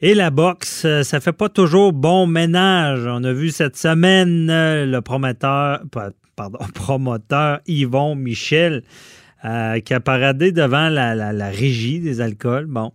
Et 0.00 0.14
la 0.14 0.30
boxe, 0.30 0.82
euh, 0.84 1.02
ça 1.02 1.20
fait 1.20 1.32
pas 1.32 1.48
toujours 1.48 1.92
bon 1.92 2.26
ménage. 2.26 3.00
On 3.06 3.22
a 3.24 3.32
vu 3.32 3.50
cette 3.50 3.76
semaine 3.76 4.48
euh, 4.50 4.86
le 4.86 5.00
promoteur, 5.00 5.80
pa- 5.90 6.10
pardon, 6.36 6.58
promoteur 6.74 7.60
Yvon 7.66 8.14
Michel 8.14 8.82
euh, 9.44 9.80
qui 9.80 9.92
a 9.94 10.00
paradé 10.00 10.52
devant 10.52 10.88
la, 10.88 11.14
la- 11.14 11.32
la 11.32 11.48
régie 11.48 12.00
des 12.00 12.20
alcools. 12.20 12.66
Bon, 12.66 12.92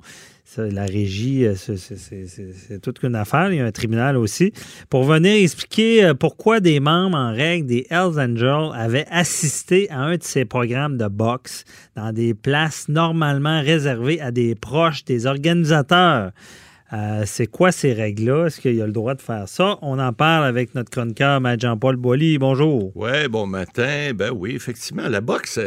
la 0.57 0.85
régie, 0.85 1.45
euh, 1.45 1.55
c'est- 1.55 2.79
toute 2.81 3.03
une 3.03 3.15
affaire. 3.15 3.51
Il 3.51 3.57
y 3.57 3.61
a 3.61 3.65
un 3.65 3.71
tribunal 3.71 4.17
aussi. 4.17 4.51
Pour 4.89 5.03
venir 5.03 5.33
expliquer 5.43 6.05
euh, 6.05 6.13
pourquoi 6.13 6.59
des 6.59 6.79
membres 6.79 7.17
en 7.17 7.31
règle 7.31 7.67
des 7.67 7.85
Hells 7.89 8.19
Angels 8.19 8.71
avaient 8.73 9.05
assisté 9.11 9.89
à 9.89 9.99
un 9.99 10.17
de 10.17 10.23
ces 10.23 10.45
programmes 10.45 10.97
de 10.97 11.07
boxe 11.07 11.65
dans 11.95 12.11
des 12.11 12.33
places 12.33 12.87
normalement 12.89 13.61
réservées 13.61 14.19
à 14.21 14.31
des 14.31 14.55
proches 14.55 15.05
des 15.05 15.25
organisateurs. 15.25 16.31
Euh, 16.91 17.21
c'est 17.27 17.45
quoi 17.45 17.71
ces 17.71 17.93
règles-là? 17.93 18.47
Est-ce 18.47 18.59
qu'il 18.59 18.81
a 18.81 18.87
le 18.87 18.91
droit 18.91 19.13
de 19.13 19.21
faire 19.21 19.47
ça? 19.47 19.77
On 19.83 19.99
en 19.99 20.11
parle 20.11 20.43
avec 20.45 20.73
notre 20.73 20.89
chroniqueur, 20.89 21.39
Jean-Paul 21.59 21.97
Boilly. 21.97 22.39
Bonjour. 22.39 22.91
Ouais, 22.97 23.27
bon 23.27 23.45
matin. 23.45 24.09
Ben 24.15 24.31
oui, 24.35 24.55
effectivement, 24.55 25.07
la 25.07 25.21
boxe, 25.21 25.59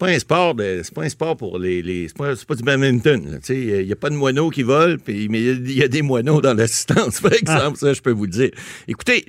pas 0.00 0.08
un 0.08 0.18
sport 0.18 0.54
de, 0.56 0.80
c'est 0.82 0.92
pas 0.94 1.02
un 1.04 1.08
sport 1.08 1.36
pour 1.36 1.58
les, 1.58 1.82
les 1.82 2.08
c'est 2.08 2.16
pas, 2.16 2.34
c'est 2.34 2.46
pas 2.48 2.54
du 2.56 2.62
badminton. 2.64 3.38
tu 3.40 3.46
sais. 3.46 3.60
Il 3.60 3.86
n'y 3.86 3.92
a 3.92 3.96
pas 3.96 4.10
de 4.10 4.16
moineaux 4.16 4.50
qui 4.50 4.62
volent, 4.64 4.96
puis 5.04 5.28
mais 5.28 5.40
il 5.40 5.46
y 5.46 5.50
a- 5.50 5.52
il 5.52 5.78
y, 5.78 5.82
a 5.84 5.88
des 5.88 6.02
moineaux 6.02 6.40
dans 6.40 6.54
l'assistance, 6.54 7.20
par 7.22 7.32
exemple. 7.34 7.78
Ça, 7.78 7.92
je 7.92 8.00
peux 8.00 8.10
vous 8.10 8.24
le 8.24 8.30
dire. 8.30 8.50
Écoutez, 8.88 9.24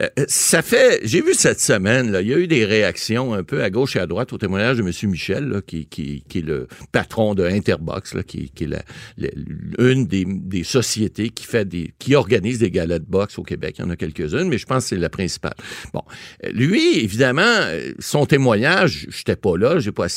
euh, 0.00 0.08
ça 0.28 0.60
fait, 0.62 1.00
j'ai 1.04 1.22
vu 1.22 1.32
cette 1.32 1.60
semaine, 1.60 2.10
là, 2.10 2.20
il 2.20 2.28
y 2.28 2.34
a 2.34 2.38
eu 2.38 2.46
des 2.46 2.64
réactions 2.66 3.32
un 3.32 3.42
peu 3.44 3.62
à 3.62 3.70
gauche 3.70 3.96
et 3.96 4.00
à 4.00 4.06
droite 4.06 4.32
au 4.32 4.38
témoignage 4.38 4.76
de 4.76 4.82
M. 4.82 4.90
Michel, 5.10 5.48
là, 5.48 5.60
qui, 5.66 5.86
qui, 5.86 6.22
qui 6.28 6.38
est 6.40 6.42
le 6.42 6.66
patron 6.92 7.34
de 7.34 7.44
Interbox, 7.44 8.12
là, 8.14 8.22
qui, 8.22 8.50
qui 8.50 8.64
est 8.64 8.66
la, 8.66 8.82
la- 9.16 9.30
une 9.78 10.06
des, 10.06 10.24
des 10.26 10.64
sociétés 10.64 11.30
qui 11.30 11.46
fait 11.46 11.64
des, 11.66 11.92
qui 11.98 12.14
organise 12.14 12.58
des 12.58 12.70
galas 12.70 12.98
de 12.98 13.06
boxe 13.06 13.38
au 13.38 13.42
Québec. 13.42 13.76
Il 13.78 13.82
y 13.82 13.84
en 13.84 13.90
a 13.90 13.96
quelques-unes, 13.96 14.48
mais 14.48 14.58
je 14.58 14.66
pense 14.66 14.84
que 14.84 14.88
c'est 14.90 14.96
la 14.96 15.08
principale. 15.08 15.54
Bon, 15.94 16.02
Euh, 16.44 16.50
lui, 16.52 16.98
évidemment, 16.98 17.42
euh, 17.44 17.92
son 17.98 18.26
témoignage, 18.26 19.06
je 19.08 19.16
n'étais 19.18 19.36
pas 19.36 19.56
là, 19.56 19.78
j'ai 19.78 19.92
pas 19.92 20.08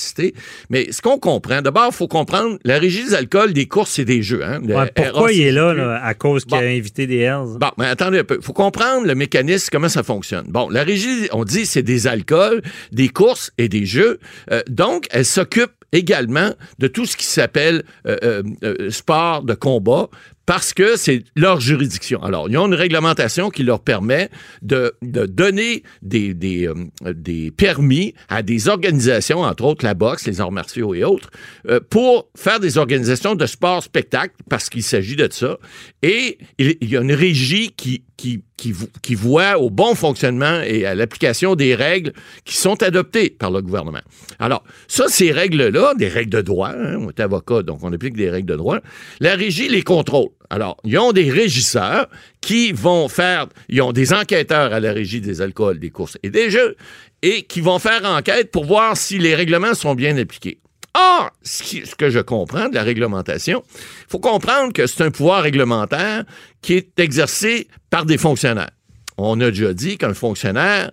mais 0.70 0.92
ce 0.92 1.02
qu'on 1.02 1.20
comprend, 1.20 1.62
d'abord, 1.62 1.90
il 1.92 1.96
faut 1.96 2.08
comprendre 2.08 2.58
la 2.64 2.80
régie 2.80 3.04
des 3.04 3.14
alcools, 3.14 3.54
des 3.54 3.68
courses 3.68 4.00
et 4.00 4.06
des 4.06 4.22
jeux. 4.22 4.44
Hein, 4.44 4.60
Ouais, 4.64 4.92
pourquoi 4.94 5.32
il 5.32 5.42
est 5.42 5.52
là, 5.52 6.00
à 6.04 6.14
cause 6.14 6.46
qu'il 6.46 6.56
a 6.56 6.60
invité 6.60 7.08
des 7.08 7.20
Hells? 7.20 7.58
Bon, 7.60 7.72
mais 7.78 7.86
attendez 7.86 8.20
un 8.20 8.24
peu. 8.24 8.38
Il 8.40 8.44
faut 8.44 8.54
comprendre 8.54 9.06
le 9.06 9.16
mécanisme, 9.16 9.70
comment 9.72 9.90
ça 9.90 10.04
fonctionne. 10.04 10.46
Bon, 10.48 10.70
la 10.70 10.84
régie, 10.84 11.28
on 11.32 11.44
dit, 11.44 11.66
c'est 11.66 11.84
des 11.84 12.08
alcools, 12.08 12.62
des 12.92 13.10
courses 13.10 13.52
et 13.58 13.68
des 13.70 13.86
jeux. 13.86 14.20
Euh, 14.52 14.62
donc, 14.70 15.08
elle 15.12 15.26
s'occupe 15.26 15.72
également 15.92 16.52
de 16.78 16.88
tout 16.88 17.06
ce 17.06 17.18
qui 17.18 17.26
s'appelle 17.26 17.84
euh, 18.08 18.44
euh, 18.64 18.90
sport 18.90 19.44
de 19.44 19.54
combat 19.54 20.10
parce 20.50 20.74
que 20.74 20.96
c'est 20.96 21.26
leur 21.36 21.62
juridiction. 21.62 22.24
Alors, 22.24 22.50
ils 22.50 22.58
ont 22.58 22.66
une 22.66 22.74
réglementation 22.74 23.52
qui 23.52 23.62
leur 23.62 23.82
permet 23.82 24.32
de, 24.64 24.96
donner 25.04 25.84
euh, 26.12 26.74
des 27.14 27.52
permis 27.52 28.16
à 28.30 28.42
des 28.42 28.68
organisations, 28.68 29.42
entre 29.42 29.64
autres 29.66 29.86
la 29.86 29.94
boxe, 29.94 30.26
les 30.26 30.42
arts 30.42 30.52
martiaux 30.52 30.96
et 30.96 31.04
autres, 31.04 31.30
euh, 31.68 31.80
pour 31.88 32.30
faire 32.36 32.60
des 32.60 32.80
organisations 32.80 33.36
de 33.36 33.46
sport-spectacle, 33.46 34.34
parce 34.50 34.72
qu'il 34.72 34.82
s'agit 34.82 35.16
de 35.16 35.30
ça. 35.32 35.60
Et 36.02 36.40
il, 36.58 36.78
y 36.82 36.98
a 36.98 37.02
une 37.02 37.14
régie 37.14 37.76
qui 37.78 39.14
voit 39.14 39.60
au 39.60 39.70
bon 39.70 39.94
fonctionnement 39.94 40.62
et 40.62 40.84
à 40.88 40.96
l'application 40.96 41.54
des 41.54 41.76
règles 41.76 42.12
qui 42.44 42.58
sont 42.58 42.82
adoptées 42.82 43.30
par 43.30 43.52
le 43.52 43.62
gouvernement. 43.62 44.02
Alors, 44.40 44.64
ça, 44.88 45.10
ces 45.10 45.32
règles-là, 45.32 45.94
des 45.94 46.08
règles 46.08 46.32
de 46.32 46.42
droit, 46.42 46.70
hein, 46.70 46.98
on 47.00 47.10
est 47.10 47.20
avocat, 47.20 47.62
donc 47.62 47.84
on 47.84 47.94
applique 47.94 48.18
des 48.18 48.32
règles 48.32 48.50
de 48.50 48.56
droit, 48.56 48.80
la 49.20 49.36
régie 49.36 49.70
les 49.70 49.84
contrôle. 49.84 50.30
Alors, 50.50 50.78
ils 50.84 50.98
ont 50.98 51.12
des 51.12 51.30
régisseurs 51.30 52.08
qui 52.42 52.72
vont 52.72 53.08
faire, 53.08 53.48
ils 53.68 53.82
ont 53.82 53.92
des 53.92 54.14
enquêteurs 54.14 54.74
à 54.74 54.80
la 54.80 54.94
régie 54.94 55.22
des 55.22 55.42
alcools, 55.42 55.80
des 55.80 55.92
courses 55.92 56.18
et 56.24 56.30
des 56.30 56.50
jeux, 56.50 56.76
et 57.22 57.44
qui 57.44 57.62
vont 57.62 57.80
faire 57.80 58.04
enquête 58.06 58.52
pour 58.52 58.66
voir 58.66 58.98
si 58.98 59.20
les 59.20 59.36
règlements 59.36 59.76
sont 59.76 59.94
bien 59.94 60.18
appliqués. 60.18 60.60
Or, 60.96 61.30
ce, 61.44 61.96
que 61.96 62.10
je 62.10 62.20
comprends 62.20 62.68
de 62.68 62.76
la 62.76 62.84
réglementation, 62.84 63.64
il 63.76 64.10
faut 64.10 64.20
comprendre 64.20 64.74
que 64.74 64.88
c'est 64.88 65.04
un 65.04 65.12
pouvoir 65.12 65.44
réglementaire 65.44 66.24
qui 66.62 66.74
est 66.74 67.00
exercé 67.00 67.68
par 67.92 68.06
des 68.06 68.18
fonctionnaires. 68.18 68.72
On 69.18 69.40
a 69.42 69.52
déjà 69.52 69.74
dit 69.74 69.98
qu'un 69.98 70.14
fonctionnaire, 70.14 70.92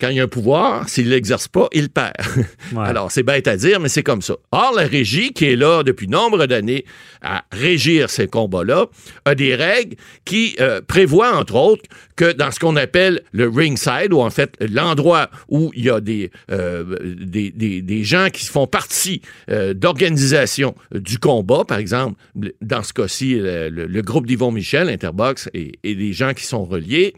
quand 0.00 0.08
il 0.10 0.20
a 0.20 0.24
un 0.24 0.28
pouvoir, 0.28 0.88
s'il 0.88 1.06
ne 1.06 1.10
l'exerce 1.10 1.48
pas, 1.48 1.68
il 1.72 1.88
perd. 1.88 2.12
Alors, 2.76 3.10
c'est 3.10 3.22
bête 3.22 3.48
à 3.48 3.56
dire, 3.56 3.80
mais 3.80 3.88
c'est 3.88 4.02
comme 4.02 4.22
ça. 4.22 4.34
Or, 4.52 4.72
la 4.76 4.82
régie, 4.86 5.32
qui 5.32 5.46
est 5.46 5.56
là 5.56 5.82
depuis 5.82 6.06
nombre 6.08 6.46
d'années 6.46 6.84
à 7.22 7.44
régir 7.52 8.10
ces 8.10 8.26
combats-là, 8.26 8.86
a 9.24 9.34
des 9.34 9.54
règles 9.54 9.96
qui 10.24 10.54
euh, 10.60 10.80
prévoient, 10.86 11.34
entre 11.36 11.54
autres, 11.56 11.82
que 12.14 12.32
dans 12.32 12.50
ce 12.50 12.58
qu'on 12.60 12.76
appelle 12.76 13.22
le 13.32 13.48
ringside, 13.48 14.12
ou 14.12 14.20
en 14.20 14.30
fait 14.30 14.54
l'endroit 14.60 15.28
où 15.48 15.70
il 15.74 15.84
y 15.84 15.90
a 15.90 16.00
des, 16.00 16.30
euh, 16.50 16.96
des, 17.16 17.50
des- 17.50 17.82
des 17.82 18.04
gens 18.04 18.28
qui 18.32 18.46
font 18.46 18.66
partie 18.66 19.20
euh, 19.50 19.74
d'organisations 19.74 20.74
du 20.94 21.18
combat, 21.18 21.64
par 21.66 21.78
exemple, 21.78 22.16
dans 22.62 22.82
ce 22.82 22.92
cas-ci, 22.92 23.34
le, 23.34 23.68
le- 23.70 23.86
le 23.86 24.02
groupe 24.02 24.26
d'Yvon 24.26 24.50
Michel, 24.50 24.88
Interbox, 24.88 25.48
et, 25.54 25.78
et 25.84 25.94
des 25.94 26.12
gens 26.12 26.32
qui 26.34 26.44
sont 26.44 26.64
reliés, 26.64 27.14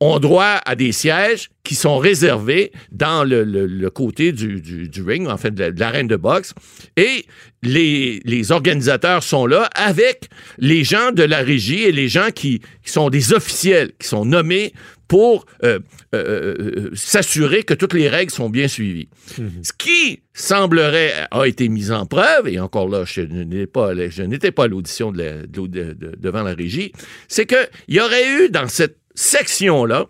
ont 0.00 0.18
droit 0.18 0.60
à 0.64 0.74
des 0.76 0.92
sièges 0.92 1.50
qui 1.70 1.76
sont 1.76 1.98
réservés 1.98 2.72
dans 2.90 3.22
le, 3.22 3.44
le- 3.44 3.64
le 3.68 3.90
côté 3.90 4.32
du, 4.32 4.60
du- 4.60 4.88
du 4.88 5.02
ring, 5.02 5.28
en 5.28 5.36
fait, 5.36 5.52
de 5.52 5.60
la- 5.60 5.70
de 5.70 5.78
l'arène 5.78 6.08
de 6.08 6.16
boxe. 6.16 6.52
Et 6.96 7.26
les, 7.62 8.20
les 8.24 8.50
organisateurs 8.50 9.22
sont 9.22 9.46
là 9.46 9.70
avec 9.76 10.30
les 10.58 10.82
gens 10.82 11.12
de 11.12 11.22
la 11.22 11.38
régie 11.38 11.84
et 11.84 11.92
les 11.92 12.08
gens 12.08 12.30
qui, 12.34 12.58
qui 12.84 12.90
sont 12.90 13.08
des 13.08 13.32
officiels, 13.32 13.92
qui 14.00 14.08
sont 14.08 14.24
nommés 14.24 14.72
pour 15.06 15.46
euh, 15.62 15.78
euh, 16.12 16.56
euh, 16.58 16.90
s'assurer 16.94 17.62
que 17.62 17.74
toutes 17.74 17.94
les 17.94 18.08
règles 18.08 18.32
sont 18.32 18.50
bien 18.50 18.66
suivies. 18.66 19.08
Ce 19.62 19.72
qui 19.72 20.22
semblerait 20.34 21.12
a 21.30 21.44
été 21.44 21.68
mis 21.68 21.92
en 21.92 22.04
preuve, 22.04 22.48
et 22.48 22.58
encore 22.58 22.88
là, 22.88 23.04
je 23.06 23.20
n'étais 23.20 23.68
pas, 23.68 23.92
je 24.08 24.22
n'étais 24.24 24.50
pas 24.50 24.64
à 24.64 24.66
l'audition 24.66 25.12
de 25.12 25.18
la- 25.18 25.42
de- 25.46 25.66
de- 25.68 25.92
de- 25.92 26.16
devant 26.18 26.42
la 26.42 26.52
régie, 26.54 26.90
c'est 27.28 27.46
qu'il 27.46 27.68
y 27.86 28.00
aurait 28.00 28.28
eu 28.28 28.48
dans 28.50 28.66
cette 28.66 28.96
section-là 29.14 30.06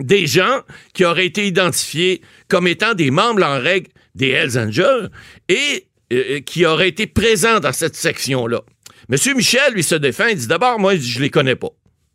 des 0.00 0.26
gens 0.26 0.60
qui 0.94 1.04
auraient 1.04 1.26
été 1.26 1.46
identifiés 1.46 2.22
comme 2.48 2.66
étant 2.66 2.94
des 2.94 3.10
membres 3.10 3.44
en 3.44 3.60
règle 3.60 3.90
des 4.14 4.30
Hells 4.30 4.58
Angels 4.58 5.10
et 5.48 5.86
euh, 6.12 6.40
qui 6.40 6.66
auraient 6.66 6.88
été 6.88 7.06
présents 7.06 7.60
dans 7.60 7.72
cette 7.72 7.96
section-là. 7.96 8.62
Monsieur 9.08 9.34
Michel, 9.34 9.74
lui, 9.74 9.82
se 9.82 9.94
défend, 9.94 10.26
il 10.26 10.36
dit 10.36 10.46
d'abord, 10.46 10.78
moi, 10.78 10.96
je 10.96 11.20
les 11.20 11.30
connais 11.30 11.56
pas. 11.56 11.70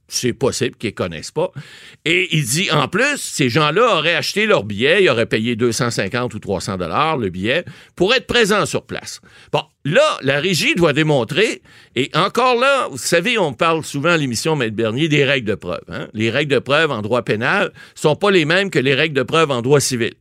C'est 0.08 0.34
possible 0.34 0.76
qu'ils 0.78 0.92
ne 0.92 0.96
connaissent 0.96 1.32
pas. 1.32 1.52
Et 2.06 2.28
il 2.36 2.46
dit, 2.46 2.70
en 2.72 2.88
plus, 2.88 3.18
ces 3.18 3.50
gens-là 3.50 3.98
auraient 3.98 4.14
acheté 4.16 4.46
leur 4.46 4.64
billet, 4.64 5.04
ils 5.04 5.10
auraient 5.10 5.26
payé 5.26 5.56
250 5.56 6.34
ou 6.36 6.40
300 6.40 6.78
dollars 6.78 7.18
le 7.18 7.30
billet 7.30 7.66
pour 7.96 8.14
être 8.14 8.28
présents 8.28 8.68
sur 8.68 8.84
place. 8.86 9.20
Bon, 9.52 9.64
là, 9.84 10.18
la 10.22 10.40
régie 10.40 10.76
doit 10.76 10.94
démontrer, 10.94 11.64
et 11.96 12.12
encore 12.14 12.60
là, 12.60 12.88
vous 12.92 13.00
savez, 13.00 13.40
on 13.40 13.54
parle 13.54 13.84
souvent 13.84 14.12
à 14.12 14.18
l'émission 14.18 14.56
Maître 14.56 14.76
Bernier 14.76 15.08
des 15.08 15.26
règles 15.26 15.48
de 15.48 15.56
preuve. 15.56 15.82
hein. 15.90 16.08
Les 16.14 16.30
règles 16.30 16.54
de 16.54 16.60
preuve 16.60 16.92
en 16.92 17.02
droit 17.02 17.24
pénal 17.24 17.72
sont 17.96 18.16
pas 18.16 18.30
les 18.30 18.46
mêmes 18.46 18.70
que 18.70 18.80
les 18.80 18.94
règles 18.94 19.16
de 19.16 19.24
preuve 19.24 19.50
en 19.50 19.62
droit 19.64 19.80
civil. 19.80 20.14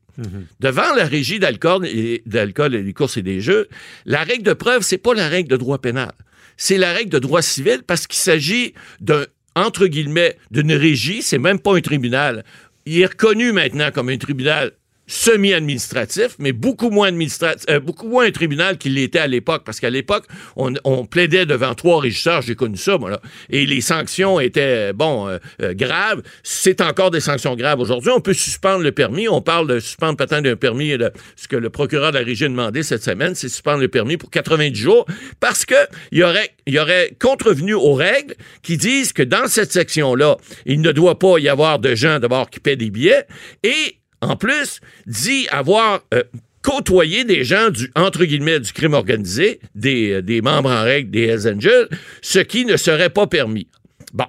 Devant 0.60 0.94
la 0.94 1.06
régie 1.06 1.40
d'alcool 1.40 1.86
et, 1.86 2.22
d'alcool 2.24 2.76
et 2.76 2.82
des 2.84 2.92
courses 2.92 3.16
et 3.16 3.22
des 3.22 3.40
jeux, 3.40 3.68
la 4.06 4.22
règle 4.22 4.44
de 4.44 4.52
preuve, 4.52 4.82
c'est 4.82 4.96
pas 4.96 5.12
la 5.12 5.28
règle 5.28 5.50
de 5.50 5.56
droit 5.56 5.78
pénal. 5.78 6.12
C'est 6.56 6.78
la 6.78 6.92
règle 6.92 7.10
de 7.10 7.18
droit 7.18 7.42
civil 7.42 7.80
parce 7.84 8.06
qu'il 8.06 8.20
s'agit 8.20 8.74
d'un, 9.00 9.24
entre 9.56 9.86
guillemets, 9.86 10.36
d'une 10.50 10.72
régie, 10.72 11.22
c'est 11.22 11.38
même 11.38 11.58
pas 11.58 11.76
un 11.76 11.80
tribunal. 11.80 12.44
Il 12.86 13.00
est 13.00 13.06
reconnu 13.06 13.52
maintenant 13.52 13.90
comme 13.92 14.08
un 14.08 14.18
tribunal 14.18 14.72
semi-administratif, 15.06 16.36
mais 16.38 16.52
beaucoup 16.52 16.90
moins 16.90 17.08
administratif, 17.08 17.64
euh, 17.68 17.80
beaucoup 17.80 18.08
moins 18.08 18.26
un 18.26 18.30
tribunal 18.30 18.78
qu'il 18.78 18.94
l'était 18.94 19.18
à 19.18 19.26
l'époque, 19.26 19.62
parce 19.64 19.80
qu'à 19.80 19.90
l'époque, 19.90 20.24
on, 20.56 20.72
on 20.84 21.04
plaidait 21.04 21.46
devant 21.46 21.74
trois 21.74 22.00
régisseurs, 22.00 22.42
j'ai 22.42 22.54
connu 22.54 22.76
ça, 22.76 22.96
moi, 22.98 23.20
et 23.50 23.66
les 23.66 23.80
sanctions 23.80 24.40
étaient, 24.40 24.92
bon, 24.92 25.28
euh, 25.28 25.38
euh, 25.62 25.74
graves. 25.74 26.22
C'est 26.42 26.80
encore 26.80 27.10
des 27.10 27.20
sanctions 27.20 27.54
graves 27.54 27.80
aujourd'hui. 27.80 28.10
On 28.14 28.20
peut 28.20 28.32
suspendre 28.32 28.82
le 28.82 28.92
permis. 28.92 29.28
On 29.28 29.42
parle 29.42 29.66
de 29.68 29.78
suspendre 29.80 30.16
peut-être 30.16 30.42
d'un 30.42 30.56
permis, 30.56 30.96
de, 30.96 31.10
ce 31.36 31.48
que 31.48 31.56
le 31.56 31.70
procureur 31.70 32.12
de 32.12 32.18
la 32.18 32.24
régie 32.24 32.44
a 32.44 32.48
demandé 32.48 32.82
cette 32.82 33.02
semaine, 33.02 33.34
c'est 33.34 33.48
suspendre 33.48 33.80
le 33.80 33.88
permis 33.88 34.16
pour 34.16 34.30
90 34.30 34.74
jours, 34.74 35.06
parce 35.40 35.64
que 35.64 35.74
il 36.12 36.18
y 36.18 36.22
aurait, 36.24 36.50
y 36.66 36.78
aurait 36.78 37.14
contrevenu 37.20 37.74
aux 37.74 37.94
règles 37.94 38.34
qui 38.62 38.76
disent 38.76 39.12
que 39.12 39.22
dans 39.22 39.46
cette 39.46 39.72
section-là, 39.72 40.36
il 40.66 40.80
ne 40.80 40.92
doit 40.92 41.18
pas 41.18 41.38
y 41.38 41.48
avoir 41.48 41.78
de 41.78 41.94
gens 41.94 42.18
d'abord 42.18 42.48
qui 42.48 42.60
paient 42.60 42.76
des 42.76 42.90
billets, 42.90 43.24
et 43.62 43.98
en 44.30 44.36
plus, 44.36 44.80
dit 45.06 45.46
avoir 45.50 46.00
euh, 46.12 46.22
côtoyé 46.62 47.24
des 47.24 47.44
gens 47.44 47.70
du, 47.70 47.90
entre 47.94 48.24
guillemets, 48.24 48.60
du 48.60 48.72
crime 48.72 48.94
organisé, 48.94 49.60
des, 49.74 50.12
euh, 50.12 50.22
des 50.22 50.40
membres 50.40 50.70
en 50.70 50.82
règle 50.82 51.10
des 51.10 51.24
Hells 51.26 51.54
Angels, 51.54 51.88
ce 52.22 52.38
qui 52.38 52.64
ne 52.64 52.76
serait 52.76 53.10
pas 53.10 53.26
permis. 53.26 53.68
Bon. 54.12 54.26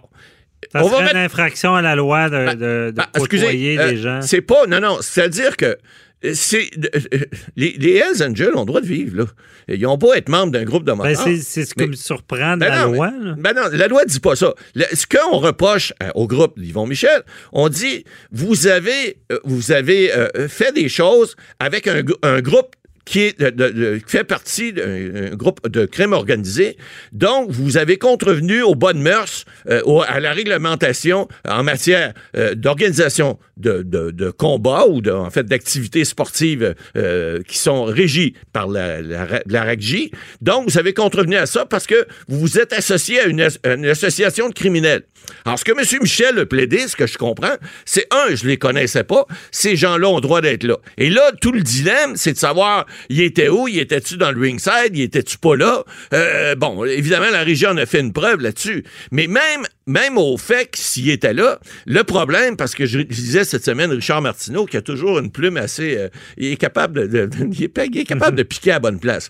Ça 0.71 0.83
on 0.83 0.87
va 0.87 0.95
serait 0.95 1.03
mettre 1.03 1.15
une 1.15 1.21
infraction 1.21 1.75
à 1.75 1.81
la 1.81 1.95
loi 1.95 2.29
de, 2.29 2.53
de, 2.55 2.91
de 2.91 2.95
Ah, 2.97 3.09
côtoyer 3.19 3.79
euh, 3.79 3.91
les 3.91 3.97
gens. 3.97 4.21
C'est 4.21 4.41
pas. 4.41 4.65
Non, 4.67 4.79
non. 4.79 4.97
C'est-à-dire 5.01 5.55
que. 5.57 5.77
Euh, 6.25 6.31
C'est, 6.33 6.69
euh, 6.95 7.19
les, 7.55 7.75
les 7.77 7.95
Hells 7.95 8.23
Angels 8.23 8.55
ont 8.55 8.61
le 8.61 8.65
droit 8.65 8.81
de 8.81 8.87
vivre, 8.87 9.17
là. 9.17 9.25
Ils 9.67 9.81
n'ont 9.81 9.97
pas 9.97 10.13
à 10.13 10.17
être 10.17 10.29
membres 10.29 10.51
d'un 10.51 10.63
groupe 10.63 10.83
de 10.83 10.91
Ben, 10.91 10.97
motards. 10.97 11.23
c'est 11.23 11.37
c'est 11.37 11.65
ce 11.65 11.73
qui 11.73 11.87
me 11.87 11.93
surprend 11.95 12.55
de 12.55 12.59
Ben 12.61 12.69
la 12.69 12.85
non, 12.85 12.91
loi. 12.93 13.11
là. 13.19 13.35
Ben 13.37 13.53
non, 13.55 13.63
la 13.71 13.87
loi 13.87 14.05
dit 14.05 14.19
pas 14.19 14.35
ça. 14.35 14.53
Le- 14.75 14.85
ce 14.93 15.07
qu'on 15.07 15.37
reproche 15.37 15.91
euh, 16.03 16.09
au 16.15 16.27
groupe 16.27 16.59
d'Yvon 16.59 16.85
Michel, 16.85 17.23
on 17.51 17.67
dit 17.69 18.03
vous 18.31 18.67
avez 18.67 19.17
euh, 19.31 19.39
vous 19.43 19.71
avez 19.71 20.13
euh, 20.13 20.47
fait 20.47 20.71
des 20.73 20.87
choses 20.89 21.35
avec 21.59 21.87
un, 21.87 22.01
gr- 22.01 22.17
un 22.21 22.41
groupe 22.41 22.75
qui, 23.05 23.19
est 23.21 23.39
de- 23.39 23.51
de- 23.51 23.69
de- 23.69 23.97
qui 23.97 24.09
fait 24.11 24.23
partie 24.23 24.73
d'un 24.73 24.83
un 25.31 25.35
groupe 25.35 25.67
de 25.67 25.85
crime 25.85 26.13
organisé. 26.13 26.75
Donc, 27.11 27.51
vous 27.51 27.77
avez 27.77 27.97
contrevenu 27.97 28.63
aux 28.63 28.73
bonnes 28.73 28.99
mœurs, 29.01 29.45
euh, 29.69 29.81
au- 29.85 30.01
à 30.01 30.19
la 30.19 30.33
réglementation 30.33 31.27
en 31.47 31.61
matière 31.63 32.13
euh, 32.35 32.55
d'organisation 32.55 33.37
de, 33.57 33.83
de, 33.83 34.11
de 34.11 34.29
combat 34.31 34.85
ou 34.87 35.01
de, 35.01 35.11
en 35.11 35.29
fait 35.29 35.43
d'activités 35.43 36.05
sportives 36.05 36.75
euh, 36.97 37.41
qui 37.47 37.57
sont 37.57 37.85
régies 37.85 38.33
par 38.53 38.67
la, 38.67 39.01
la, 39.01 39.41
la 39.45 39.63
RACJ. 39.63 40.09
Donc, 40.41 40.69
vous 40.69 40.77
avez 40.77 40.93
contrevenu 40.93 41.35
à 41.35 41.45
ça 41.45 41.65
parce 41.65 41.87
que 41.87 42.05
vous 42.27 42.39
vous 42.39 42.59
êtes 42.59 42.73
associé 42.73 43.19
à 43.19 43.25
une, 43.25 43.47
une 43.63 43.85
association 43.85 44.49
de 44.49 44.53
criminels. 44.53 45.03
Alors, 45.45 45.57
ce 45.57 45.65
que 45.65 45.71
M. 45.71 46.01
Michel 46.01 46.37
a 46.39 46.45
plaidé, 46.45 46.87
ce 46.87 46.95
que 46.95 47.07
je 47.07 47.17
comprends, 47.17 47.55
c'est 47.85 48.07
un, 48.11 48.35
je 48.35 48.45
les 48.45 48.57
connaissais 48.57 49.03
pas, 49.03 49.25
ces 49.51 49.75
gens-là 49.75 50.07
ont 50.09 50.15
le 50.15 50.21
droit 50.21 50.41
d'être 50.41 50.63
là. 50.63 50.77
Et 50.97 51.09
là, 51.09 51.31
tout 51.41 51.51
le 51.51 51.61
dilemme, 51.61 52.15
c'est 52.15 52.33
de 52.33 52.37
savoir, 52.37 52.85
il 53.09 53.21
était 53.21 53.49
où, 53.49 53.67
il 53.67 53.79
était-tu 53.79 54.17
dans 54.17 54.31
le 54.31 54.39
ringside, 54.39 54.91
il 54.93 55.01
était-tu 55.01 55.37
pas 55.37 55.55
là? 55.55 55.83
Euh, 56.13 56.55
bon, 56.55 56.85
évidemment, 56.85 57.29
la 57.31 57.43
région 57.43 57.71
en 57.71 57.77
a 57.77 57.85
fait 57.85 58.01
une 58.01 58.13
preuve 58.13 58.41
là-dessus. 58.41 58.83
Mais 59.11 59.25
même, 59.27 59.63
même 59.87 60.17
au 60.17 60.37
fait 60.37 60.65
que 60.67 60.77
s'il 60.77 61.09
était 61.09 61.33
là, 61.33 61.59
le 61.85 62.03
problème, 62.03 62.55
parce 62.55 62.75
que 62.75 62.85
je 62.85 62.99
disais 62.99 63.44
cette 63.45 63.63
semaine, 63.63 63.91
Richard 63.91 64.21
Martineau, 64.21 64.65
qui 64.65 64.77
a 64.77 64.81
toujours 64.81 65.19
une 65.19 65.31
plume 65.31 65.57
assez, 65.57 65.97
euh, 65.97 66.09
il 66.37 66.51
est 66.51 66.57
capable 66.57 67.07
de, 67.07 67.29
il 67.51 67.63
est, 67.63 68.05
capable 68.05 68.37
de 68.37 68.43
piquer 68.43 68.71
à 68.71 68.79
bonne 68.79 68.99
place. 68.99 69.29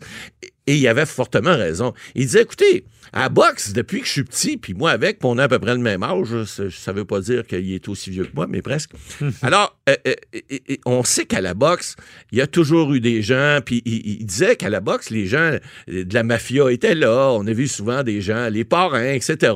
Et 0.68 0.76
il 0.76 0.88
avait 0.88 1.06
fortement 1.06 1.56
raison. 1.56 1.94
Il 2.16 2.24
disait, 2.26 2.42
écoutez, 2.44 2.86
à 3.14 3.22
la 3.24 3.30
boxe, 3.30 3.72
depuis 3.72 4.02
que 4.02 4.08
je 4.08 4.12
suis 4.12 4.24
petit, 4.24 4.58
puis 4.58 4.74
moi 4.74 4.92
avec, 4.92 5.20
puis 5.20 5.28
on 5.32 5.38
a 5.38 5.44
à 5.44 5.48
peu 5.48 5.60
près 5.60 5.74
le 5.74 5.80
même 5.80 6.02
âge, 6.04 6.44
ça, 6.46 6.64
ça 6.72 6.92
veut 6.92 7.06
pas 7.06 7.20
dire 7.22 7.46
qu'il 7.46 7.72
est 7.72 7.88
aussi 7.88 8.10
vieux 8.10 8.26
que 8.26 8.32
moi, 8.34 8.48
mais 8.50 8.62
presque. 8.64 8.92
Alors, 9.44 9.78
euh, 9.90 9.96
euh, 10.06 10.76
on 10.86 11.04
sait 11.04 11.26
qu'à 11.26 11.40
la 11.40 11.54
boxe, 11.54 11.96
il 12.32 12.40
y 12.40 12.42
a 12.42 12.48
toujours 12.48 12.94
eu 12.94 13.00
des 13.00 13.22
gens, 13.22 13.60
puis 13.64 13.84
il, 13.86 14.20
il 14.22 14.26
disait 14.26 14.56
qu'à 14.56 14.70
la 14.70 14.80
boxe, 14.82 15.12
les 15.12 15.28
gens 15.28 15.38
euh, 15.90 16.04
de 16.04 16.14
la 16.14 16.24
mafia 16.24 16.72
étaient 16.72 16.96
là. 16.96 17.30
On 17.32 17.46
a 17.46 17.54
vu 17.54 17.68
souvent 17.68 18.02
des 18.04 18.22
gens, 18.22 18.50
les 18.50 18.66
parrains, 18.66 19.14
etc., 19.14 19.54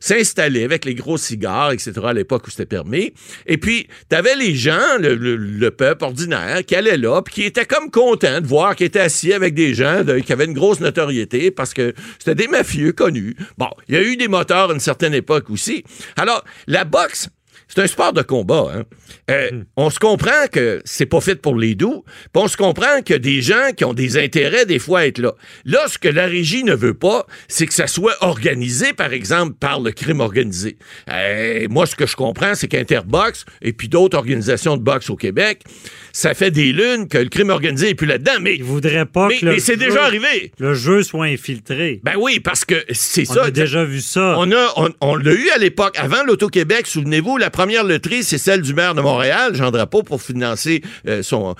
s'installer 0.00 0.64
avec 0.64 0.84
les 0.84 0.94
gros 0.94 1.16
cigares, 1.18 1.72
etc., 1.72 1.92
à 2.04 2.12
l'époque 2.12 2.46
où 2.46 2.50
c'était 2.50 2.66
permis. 2.66 3.12
Et 3.46 3.58
puis, 3.58 3.86
t'avais 4.08 4.34
les 4.36 4.54
gens, 4.54 4.98
le, 5.00 5.14
le- 5.14 5.36
le 5.36 5.70
peuple 5.70 6.04
ordinaire, 6.04 6.64
qui 6.66 6.74
allait 6.74 6.96
là, 6.96 7.22
puis 7.22 7.34
qui 7.34 7.42
étaient 7.44 7.64
comme 7.66 7.90
contents 7.90 8.40
de 8.40 8.46
voir 8.46 8.74
qu'ils 8.76 8.86
étaient 8.86 8.98
assis 9.00 9.32
avec 9.32 9.54
des 9.54 9.72
gens 9.74 10.02
de- 10.04 10.18
qui 10.18 10.32
avaient 10.32 10.47
une 10.48 10.54
grosse 10.54 10.80
notoriété 10.80 11.50
parce 11.50 11.74
que 11.74 11.94
c'était 12.18 12.34
des 12.34 12.48
mafieux 12.48 12.92
connus. 12.92 13.36
Bon, 13.56 13.68
il 13.88 13.94
y 13.94 13.98
a 13.98 14.02
eu 14.02 14.16
des 14.16 14.28
moteurs 14.28 14.70
à 14.70 14.72
une 14.72 14.80
certaine 14.80 15.14
époque 15.14 15.50
aussi. 15.50 15.84
Alors, 16.16 16.44
la 16.66 16.84
boxe, 16.84 17.28
c'est 17.68 17.80
un 17.82 17.86
sport 17.86 18.12
de 18.12 18.22
combat. 18.22 18.72
Hein. 18.74 18.82
Euh, 19.30 19.50
On 19.76 19.90
se 19.90 19.98
comprend 19.98 20.46
que 20.50 20.80
c'est 20.84 21.06
pas 21.06 21.20
fait 21.20 21.36
pour 21.36 21.56
les 21.56 21.74
doux, 21.74 22.04
puis 22.32 22.42
on 22.42 22.48
se 22.48 22.56
comprend 22.56 23.02
que 23.04 23.14
des 23.14 23.42
gens 23.42 23.70
qui 23.76 23.84
ont 23.84 23.94
des 23.94 24.16
intérêts 24.18 24.66
des 24.66 24.78
fois 24.78 25.00
à 25.00 25.06
être 25.06 25.18
là. 25.18 25.34
Là, 25.64 25.80
ce 25.88 25.98
que 25.98 26.08
la 26.08 26.26
régie 26.26 26.64
ne 26.64 26.74
veut 26.74 26.94
pas, 26.94 27.26
c'est 27.46 27.66
que 27.66 27.74
ça 27.74 27.86
soit 27.86 28.16
organisé, 28.22 28.92
par 28.92 29.12
exemple, 29.12 29.54
par 29.60 29.80
le 29.80 29.92
crime 29.92 30.20
organisé. 30.20 30.76
Euh, 31.10 31.66
moi, 31.70 31.86
ce 31.86 31.94
que 31.94 32.06
je 32.06 32.16
comprends, 32.16 32.54
c'est 32.54 32.68
qu'Interbox 32.68 33.44
et 33.62 33.72
puis 33.72 33.88
d'autres 33.88 34.16
organisations 34.16 34.76
de 34.76 34.82
boxe 34.82 35.10
au 35.10 35.16
Québec, 35.16 35.62
ça 36.12 36.34
fait 36.34 36.50
des 36.50 36.72
lunes 36.72 37.06
que 37.08 37.18
le 37.18 37.28
crime 37.28 37.50
organisé 37.50 37.90
est 37.90 37.94
plus 37.94 38.06
là-dedans. 38.06 38.32
Mais 38.40 38.56
Il 38.56 38.64
voudrait 38.64 39.06
pas 39.06 39.28
mais, 39.28 39.38
que 39.38 39.44
le 39.46 39.52
mais 39.52 39.58
c'est 39.60 39.74
jeu- 39.78 39.86
déjà 39.88 40.04
arrivé. 40.04 40.52
le 40.58 40.74
jeu 40.74 41.02
soit 41.02 41.26
infiltré. 41.26 42.00
Ben 42.02 42.14
oui, 42.18 42.40
parce 42.40 42.64
que 42.64 42.82
c'est 42.92 43.28
On 43.30 43.34
ça. 43.34 43.44
a 43.44 43.50
déjà 43.50 43.84
vu 43.84 44.00
ça. 44.00 44.34
On 44.38 44.50
a, 44.52 44.72
on, 44.76 44.88
on 45.00 45.14
l'a 45.16 45.32
eu 45.32 45.48
à 45.54 45.58
l'époque. 45.58 45.96
Avant 45.98 46.24
l'Auto-Québec, 46.24 46.86
souvenez-vous, 46.86 47.36
la 47.36 47.50
première 47.58 47.82
loterie, 47.82 48.22
c'est 48.22 48.38
celle 48.38 48.62
du 48.62 48.72
maire 48.72 48.94
de 48.94 49.00
Montréal, 49.00 49.52
Jean 49.56 49.72
Drapeau, 49.72 50.04
pour 50.04 50.22
financer 50.22 50.80
son, 51.22 51.56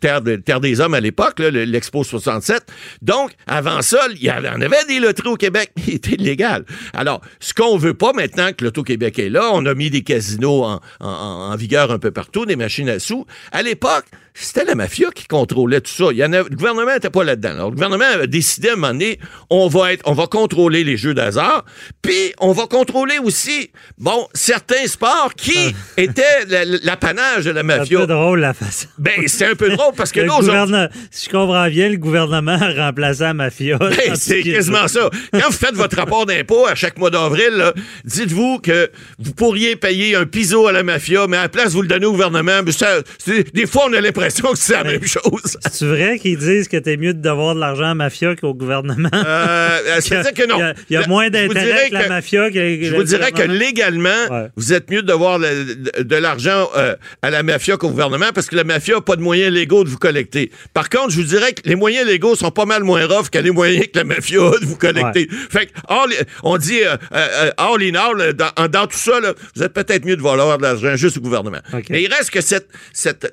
Terre, 0.00 0.20
de- 0.20 0.36
Terre 0.36 0.60
des 0.60 0.80
Hommes 0.80 0.92
à 0.92 1.00
l'époque, 1.00 1.38
l'Expo 1.38 2.04
67. 2.04 2.62
Donc, 3.00 3.30
avant 3.46 3.80
ça, 3.80 4.00
il 4.14 4.22
y 4.22 4.30
en 4.30 4.60
avait 4.60 4.84
des 4.86 5.00
loteries 5.00 5.30
au 5.30 5.36
Québec, 5.36 5.70
mais 5.78 5.82
ils 5.88 5.94
étaient 5.94 6.12
illégales. 6.16 6.66
Alors, 6.92 7.22
ce 7.40 7.54
qu'on 7.54 7.78
veut 7.78 7.94
pas 7.94 8.12
maintenant 8.12 8.50
que 8.52 8.64
l'Auto-Québec 8.64 9.18
est 9.18 9.30
là, 9.30 9.48
on 9.54 9.64
a 9.64 9.72
mis 9.72 9.88
des 9.88 10.02
casinos 10.02 10.78
en 11.00 11.56
vigueur 11.56 11.90
un 11.90 11.98
peu 11.98 12.10
partout, 12.10 12.44
des 12.44 12.56
machines 12.56 12.90
à 12.90 12.98
sous. 12.98 13.24
À 13.50 13.62
l'époque, 13.62 14.04
c'était 14.36 14.64
la 14.64 14.74
mafia 14.74 15.10
qui 15.14 15.26
contrôlait 15.28 15.80
tout 15.80 15.92
ça. 15.92 16.06
Il 16.10 16.16
y 16.18 16.24
en 16.24 16.32
a, 16.32 16.38
le 16.38 16.56
gouvernement 16.56 16.92
n'était 16.92 17.08
pas 17.10 17.22
là-dedans. 17.22 17.50
Alors, 17.50 17.68
le 17.70 17.74
gouvernement 17.76 18.04
a 18.22 18.26
décidé 18.26 18.70
à 18.70 18.72
un 18.72 18.74
moment 18.76 18.88
donné, 18.92 19.20
on 19.48 19.68
va 19.68 19.92
être, 19.92 20.02
on 20.06 20.12
va 20.12 20.26
contrôler 20.26 20.82
les 20.82 20.96
jeux 20.96 21.14
d'hasard, 21.14 21.64
puis 22.02 22.32
on 22.40 22.50
va 22.52 22.66
contrôler 22.66 23.18
aussi, 23.18 23.70
bon, 23.96 24.26
certains 24.34 24.86
sports 24.86 25.34
qui 25.36 25.74
étaient 25.96 26.44
la- 26.48 26.64
la- 26.64 26.78
l'apanage 26.82 27.44
de 27.44 27.50
la 27.52 27.60
C'est 27.62 27.72
un 27.72 27.78
mafia. 27.78 28.00
peu 28.00 28.06
drôle 28.08 28.40
la 28.40 28.54
façon. 28.54 28.88
Ben, 28.98 29.12
c'est 29.28 29.46
un 29.46 29.54
peu 29.54 29.70
drôle 29.70 29.94
parce 29.96 30.10
que 30.10 30.20
Le 30.20 30.26
là, 30.26 30.88
si 31.12 31.26
je 31.26 31.30
comprends 31.30 31.68
bien, 31.68 31.88
le 31.88 31.96
gouvernement 31.96 32.58
a 32.60 32.86
remplacé 32.86 33.22
la 33.22 33.34
mafia. 33.34 33.78
Ben, 33.78 34.16
c'est 34.16 34.42
quasiment 34.42 34.88
ça. 34.88 35.10
Quand 35.32 35.46
vous 35.46 35.52
faites 35.56 35.74
votre 35.76 35.96
rapport 35.96 36.26
d'impôt 36.26 36.66
à 36.66 36.74
chaque 36.74 36.98
mois 36.98 37.10
d'avril, 37.10 37.72
dites-vous 38.04 38.58
que 38.58 38.90
vous 39.20 39.32
pourriez 39.32 39.76
payer 39.76 40.16
un 40.16 40.26
piso 40.26 40.66
à 40.66 40.72
la 40.72 40.82
mafia, 40.82 41.26
mais 41.28 41.36
à 41.36 41.42
la 41.42 41.48
place, 41.48 41.72
vous 41.72 41.82
le 41.82 41.88
donnez 41.88 42.06
au 42.06 42.12
gouvernement. 42.12 42.60
Mais 42.64 42.72
ça, 42.72 43.00
des 43.26 43.66
fois, 43.66 43.84
on 43.88 43.92
a 43.92 44.00
l'impression 44.24 44.52
que 44.52 44.58
c'est 44.58 44.72
la 44.72 44.84
même 44.84 45.06
chose. 45.06 45.58
C'est 45.70 45.86
vrai 45.86 46.18
qu'ils 46.18 46.38
disent 46.38 46.68
que 46.68 46.76
t'es 46.76 46.96
mieux 46.96 47.14
de 47.14 47.20
devoir 47.20 47.54
de 47.54 47.60
l'argent 47.60 47.84
à 47.84 47.88
la 47.88 47.94
mafia 47.94 48.34
qu'au 48.36 48.54
gouvernement? 48.54 49.08
Euh, 49.12 49.78
C'est-à-dire 50.00 50.32
que 50.34 50.46
non. 50.48 50.56
Il 50.90 50.94
y 50.94 50.96
a, 50.96 51.02
y 51.02 51.08
moins 51.08 51.30
d'intérêt 51.30 51.88
que 51.88 51.94
la 51.94 52.08
mafia 52.08 52.50
que 52.50 52.54
Je 52.84 52.94
vous 52.94 53.04
dirais 53.04 53.32
que 53.32 53.42
légalement, 53.42 54.10
Ouais. 54.30 54.48
vous 54.56 54.72
êtes 54.72 54.90
mieux 54.90 55.02
de 55.02 55.06
devoir 55.06 55.38
le- 55.38 56.02
de, 56.04 56.16
l'argent 56.16 56.68
euh, 56.76 56.94
à 57.22 57.30
la 57.30 57.42
mafia 57.42 57.76
qu'au 57.76 57.90
gouvernement 57.90 58.26
parce 58.34 58.46
que 58.48 58.56
la 58.56 58.64
mafia 58.64 58.94
n'a 58.96 59.00
pas 59.00 59.16
de 59.16 59.22
moyens 59.22 59.52
légaux 59.52 59.84
de 59.84 59.88
vous 59.88 59.98
collecter. 59.98 60.50
Par 60.72 60.88
contre, 60.88 61.10
je 61.10 61.16
vous 61.16 61.24
dirais 61.26 61.52
que 61.52 61.62
les 61.68 61.74
moyens 61.74 62.06
légaux 62.06 62.34
sont 62.36 62.50
pas 62.50 62.64
mal 62.64 62.82
moins 62.84 63.06
rough 63.06 63.28
que 63.30 63.38
les 63.38 63.50
moyens 63.50 63.86
que 63.92 63.98
la 63.98 64.04
mafia 64.04 64.40
a 64.40 64.58
de 64.58 64.64
vous 64.64 64.76
collecter. 64.76 65.28
Fait 65.50 65.66
que, 65.66 65.72
all- 65.88 66.26
on 66.42 66.56
dit, 66.56 66.80
euh, 66.82 66.96
euh, 67.14 67.50
all 67.58 67.82
in 67.82 67.94
all, 67.94 68.20
euh, 68.20 68.32
dans, 68.32 68.68
dans 68.68 68.86
tout 68.86 68.96
ça, 68.96 69.20
là, 69.20 69.32
vous 69.54 69.62
êtes 69.62 69.72
peut-être 69.72 70.04
mieux 70.04 70.16
de 70.16 70.22
valoir 70.22 70.56
de 70.58 70.62
l'argent 70.62 70.96
juste 70.96 71.18
au 71.18 71.20
gouvernement. 71.20 71.58
Mais 71.90 72.02
il 72.02 72.12
reste 72.12 72.30
que 72.30 72.40
cette, 72.40 72.68
cette 72.92 73.32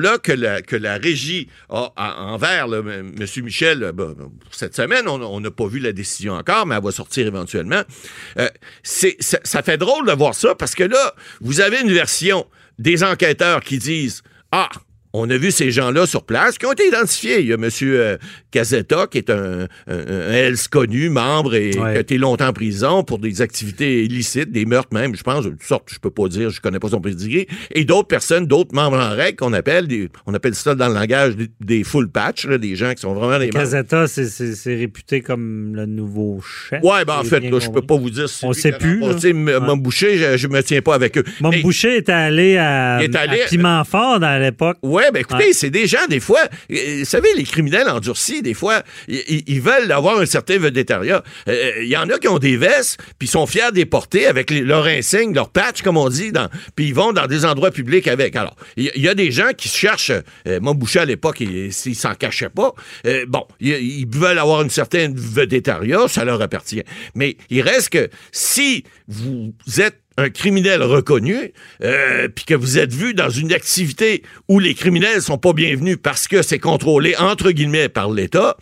position-là 0.00 0.18
que 0.18 0.32
la, 0.32 0.62
que 0.62 0.76
la 0.76 0.96
régie 0.96 1.48
a 1.68 1.92
en- 1.96 2.32
envers 2.34 2.66
là, 2.68 2.78
M. 2.78 3.14
Michel, 3.42 3.82
euh, 3.84 3.92
ben, 3.92 4.14
pour 4.14 4.54
cette 4.54 4.74
semaine, 4.74 5.06
on 5.08 5.40
n'a 5.40 5.50
pas 5.50 5.66
vu 5.66 5.78
la 5.78 5.92
décision 5.92 6.34
encore, 6.34 6.66
mais 6.66 6.74
elle 6.76 6.82
va 6.82 6.92
sortir 6.92 7.26
éventuellement. 7.26 7.82
Euh, 8.38 8.48
c'est, 8.82 9.16
ça, 9.20 9.38
ça 9.44 9.62
fait 9.62 9.78
drôle 9.78 10.06
de 10.06 10.12
voir 10.12 10.34
ça 10.34 10.54
parce 10.54 10.74
que 10.74 10.84
là, 10.84 11.14
vous 11.40 11.60
avez 11.60 11.80
une 11.80 11.92
version 11.92 12.46
des 12.78 13.04
enquêteurs 13.04 13.60
qui 13.60 13.78
disent 13.78 14.22
Ah, 14.52 14.68
on 15.12 15.28
a 15.30 15.36
vu 15.36 15.50
ces 15.50 15.70
gens-là 15.70 16.06
sur 16.06 16.22
place 16.24 16.56
qui 16.58 16.66
ont 16.66 16.72
été 16.72 16.86
identifiés. 16.86 17.40
Il 17.40 17.46
y 17.46 17.52
a 17.52 17.56
M. 17.56 17.68
euh, 17.82 18.16
Casetta, 18.50 19.06
qui 19.10 19.18
est 19.18 19.30
un, 19.30 19.66
Hells 19.88 20.68
connu, 20.70 21.08
membre 21.08 21.54
et 21.54 21.70
Ouais. 21.78 21.92
qui 21.92 21.96
a 21.96 22.00
été 22.00 22.18
longtemps 22.18 22.48
en 22.48 22.52
prison 22.52 23.02
pour 23.04 23.18
des 23.18 23.42
activités 23.42 24.04
illicites, 24.04 24.50
des 24.52 24.64
meurtres 24.66 24.92
même, 24.92 25.14
je 25.16 25.22
pense, 25.22 25.44
de 25.44 25.50
toutes 25.50 25.62
sortes, 25.62 25.88
je 25.92 25.98
peux 25.98 26.10
pas 26.10 26.28
dire, 26.28 26.50
je 26.50 26.60
connais 26.60 26.78
pas 26.78 26.88
son 26.88 27.00
prédigré. 27.00 27.46
Et 27.74 27.84
d'autres 27.84 28.08
personnes, 28.08 28.46
d'autres 28.46 28.74
membres 28.74 28.98
en 28.98 29.10
règle 29.10 29.36
qu'on 29.36 29.52
appelle, 29.52 29.86
des, 29.86 30.08
on 30.26 30.34
appelle 30.34 30.54
ça 30.54 30.74
dans 30.74 30.88
le 30.88 30.94
langage 30.94 31.36
des, 31.36 31.48
des 31.60 31.84
full 31.84 32.08
patch, 32.10 32.46
là, 32.46 32.58
des 32.58 32.76
gens 32.76 32.92
qui 32.94 33.00
sont 33.02 33.14
vraiment 33.14 33.38
des 33.38 33.46
membres. 33.46 33.58
Casetta, 33.58 34.06
c'est- 34.06 34.74
réputé 34.76 35.20
comme 35.20 35.74
le 35.74 35.86
nouveau 35.86 36.40
chef. 36.40 36.82
Ouais, 36.82 37.04
ben 37.04 37.16
en 37.18 37.24
fait, 37.24 37.40
là, 37.40 37.58
je 37.58 37.68
peux 37.70 37.82
pas 37.82 37.96
vous 37.96 38.10
dire 38.10 38.28
si 38.28 38.44
On 38.44 38.52
sait 38.52 38.72
plus, 38.72 39.00
là. 39.00 39.06
remporté 39.06 39.30
M. 39.30 39.46
Ouais. 39.46 39.60
Mme 39.60 39.80
Boucher, 39.80 40.16
je, 40.16 40.36
je 40.36 40.48
me 40.48 40.62
tiens 40.62 40.80
pas 40.82 40.94
avec 40.94 41.16
eux. 41.18 41.24
Mon 41.40 41.50
Boucher 41.60 41.96
était 41.96 42.12
allé 42.12 42.56
à, 42.56 42.98
Il 43.02 43.04
est 43.10 43.16
allé- 43.16 43.42
à 43.42 43.46
Pimentfort 43.46 44.20
dans 44.20 44.40
l'époque. 44.40 44.78
Ouais, 44.82 44.99
ben 45.12 45.20
écoutez, 45.20 45.46
Ouais. 45.46 45.52
c'est 45.52 45.70
des 45.70 45.86
gens, 45.86 46.06
des 46.08 46.20
fois, 46.20 46.40
euh, 46.70 46.98
vous 47.00 47.04
savez, 47.04 47.28
les 47.36 47.44
criminels 47.44 47.88
endurcis, 47.88 48.42
des 48.42 48.54
fois, 48.54 48.82
ils, 49.08 49.60
veulent 49.60 49.90
avoir 49.92 50.18
un 50.18 50.26
certain 50.26 50.58
vedettariat. 50.58 51.22
Euh, 51.48 51.72
Il 51.82 51.88
y 51.88 51.96
en 51.96 52.08
a 52.08 52.18
qui 52.18 52.28
ont 52.28 52.38
des 52.38 52.56
vestes, 52.56 52.98
puis 53.18 53.26
ils 53.28 53.30
sont 53.30 53.46
fiers 53.46 53.70
de 53.72 53.76
les 53.76 53.86
porter 53.86 54.26
avec 54.26 54.50
les- 54.50 54.62
leur 54.62 54.86
insigne, 54.86 55.32
leur 55.34 55.50
patch, 55.50 55.82
comme 55.82 55.96
on 55.96 56.08
dit, 56.08 56.32
puis 56.76 56.88
ils 56.88 56.94
vont 56.94 57.12
dans 57.12 57.26
des 57.26 57.44
endroits 57.44 57.70
publics 57.70 58.08
avec. 58.08 58.36
Alors, 58.36 58.56
il 58.76 58.90
y, 58.96 59.08
a 59.08 59.14
des 59.14 59.30
gens 59.30 59.50
qui 59.56 59.68
cherchent, 59.68 60.12
euh, 60.46 60.60
mon 60.60 60.74
Boucher 60.74 61.00
à 61.00 61.04
l'époque, 61.04 61.40
il, 61.40 61.66
il 61.66 61.94
s'en 61.94 62.14
cachait 62.14 62.48
pas. 62.50 62.72
Euh, 63.06 63.24
bon, 63.28 63.46
ils, 63.60 64.06
veulent 64.08 64.38
avoir 64.38 64.62
une 64.62 64.70
certaine 64.70 65.14
vedettariat, 65.16 66.08
ça 66.08 66.24
leur 66.24 66.40
appartient. 66.42 66.82
Mais 67.14 67.36
il 67.50 67.62
reste 67.62 67.90
que 67.90 68.08
si 68.32 68.84
vous 69.08 69.52
êtes 69.78 69.98
un 70.20 70.30
criminel 70.30 70.82
reconnu, 70.82 71.52
euh, 71.82 72.28
puis 72.28 72.44
que 72.44 72.54
vous 72.54 72.78
êtes 72.78 72.92
vu 72.92 73.14
dans 73.14 73.30
une 73.30 73.52
activité 73.52 74.22
où 74.48 74.58
les 74.58 74.74
criminels 74.74 75.22
sont 75.22 75.38
pas 75.38 75.52
bienvenus 75.52 75.96
parce 76.02 76.28
que 76.28 76.42
c'est 76.42 76.58
contrôlé 76.58 77.16
entre 77.16 77.50
guillemets 77.50 77.88
par 77.88 78.10
l'État, 78.10 78.56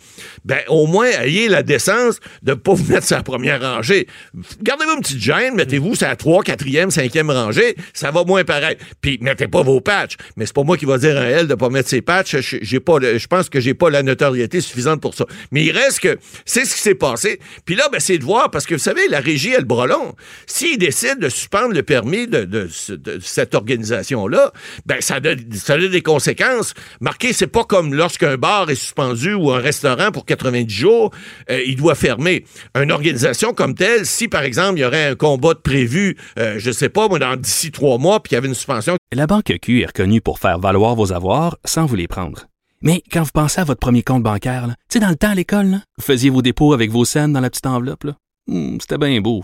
ben 0.45 0.59
au 0.69 0.87
moins 0.87 1.09
ayez 1.21 1.49
la 1.49 1.63
décence 1.63 2.19
de 2.43 2.53
pas 2.53 2.73
vous 2.73 2.91
mettre 2.91 3.05
sur 3.05 3.17
la 3.17 3.23
première 3.23 3.61
rangée. 3.61 4.07
Gardez-vous 4.61 4.93
une 4.93 5.01
petite 5.01 5.19
gêne, 5.19 5.55
mettez-vous 5.55 5.95
sur 5.95 6.07
la 6.07 6.15
3, 6.15 6.43
4e, 6.43 6.89
5e 6.89 7.31
rangée, 7.31 7.75
ça 7.93 8.11
va 8.11 8.23
moins 8.23 8.43
pareil. 8.43 8.77
Puis 9.01 9.17
mettez 9.21 9.47
pas 9.47 9.61
vos 9.61 9.81
patchs. 9.81 10.15
Mais 10.37 10.45
c'est 10.45 10.55
pas 10.55 10.63
moi 10.63 10.77
qui 10.77 10.85
va 10.85 10.97
dire 10.97 11.17
à 11.17 11.25
elle 11.25 11.47
de 11.47 11.55
pas 11.55 11.69
mettre 11.69 11.89
ses 11.89 12.01
patchs. 12.01 12.37
J'ai 12.39 12.79
pas, 12.79 12.99
je 13.01 13.27
pense 13.27 13.49
que 13.49 13.59
j'ai 13.59 13.73
pas 13.73 13.89
la 13.89 14.03
notoriété 14.03 14.61
suffisante 14.61 15.01
pour 15.01 15.13
ça. 15.13 15.25
Mais 15.51 15.65
il 15.65 15.71
reste 15.71 15.99
que 15.99 16.17
c'est 16.45 16.65
ce 16.65 16.75
qui 16.75 16.81
s'est 16.81 16.95
passé. 16.95 17.39
Puis 17.65 17.75
là, 17.75 17.89
ben, 17.91 17.99
c'est 17.99 18.17
de 18.17 18.23
voir 18.23 18.49
parce 18.49 18.65
que 18.65 18.75
vous 18.75 18.79
savez, 18.79 19.07
la 19.09 19.19
régie 19.19 19.51
elle 19.51 19.65
brelon. 19.65 20.15
S'il 20.45 20.77
décide 20.77 21.19
de 21.19 21.29
le 21.71 21.83
permis 21.83 22.27
de, 22.27 22.67
cette 23.21 23.55
organisation-là, 23.55 24.51
ben 24.85 25.01
ça 25.01 25.15
a, 25.15 25.19
des 25.19 26.01
conséquences. 26.01 26.73
Marquez, 27.01 27.33
c'est 27.33 27.47
pas 27.47 27.63
comme 27.63 27.93
lorsqu'un 27.93 28.37
bar 28.37 28.69
est 28.69 28.75
suspendu 28.75 29.33
ou 29.33 29.51
un 29.51 29.59
restaurant 29.59 30.11
pour 30.11 30.25
90 30.25 30.73
jours, 30.73 31.11
euh, 31.49 31.61
il 31.65 31.75
doit 31.75 31.95
fermer. 31.95 32.45
Une 32.75 32.91
organisation 32.91 33.53
comme 33.53 33.75
telle, 33.75 34.05
si 34.05 34.27
par 34.27 34.43
exemple 34.43 34.79
il 34.79 34.81
y 34.81 34.85
aurait 34.85 35.07
un 35.07 35.15
combat 35.15 35.53
de 35.53 35.59
prévu, 35.59 36.17
euh, 36.37 36.55
je 36.57 36.71
sais 36.71 36.89
pas, 36.89 37.07
moi, 37.07 37.19
dans 37.19 37.35
d'ici 37.35 37.71
trois 37.71 37.97
mois, 37.97 38.21
puis 38.21 38.31
il 38.31 38.35
y 38.35 38.37
avait 38.37 38.47
une 38.47 38.53
suspension. 38.53 38.95
La 39.11 39.27
Banque 39.27 39.53
Q 39.61 39.81
est 39.81 39.87
reconnue 39.87 40.21
pour 40.21 40.39
faire 40.39 40.59
valoir 40.59 40.95
vos 40.95 41.11
avoirs 41.13 41.57
sans 41.65 41.85
vous 41.85 41.95
les 41.95 42.07
prendre. 42.07 42.45
Mais 42.81 43.03
quand 43.11 43.23
vous 43.23 43.31
pensez 43.33 43.59
à 43.59 43.65
votre 43.65 43.79
premier 43.79 44.03
compte 44.03 44.23
bancaire, 44.23 44.67
tu 44.67 44.73
sais, 44.93 44.99
dans 44.99 45.09
le 45.09 45.15
temps 45.15 45.31
à 45.31 45.35
l'école, 45.35 45.79
vous 45.97 46.03
faisiez 46.03 46.29
vos 46.29 46.41
dépôts 46.41 46.73
avec 46.73 46.91
vos 46.91 47.03
scènes 47.03 47.33
dans 47.33 47.41
la 47.41 47.49
petite 47.49 47.65
enveloppe. 47.65 48.05
Hmm, 48.47 48.77
c'était 48.79 48.97
bien 48.97 49.19
beau. 49.19 49.43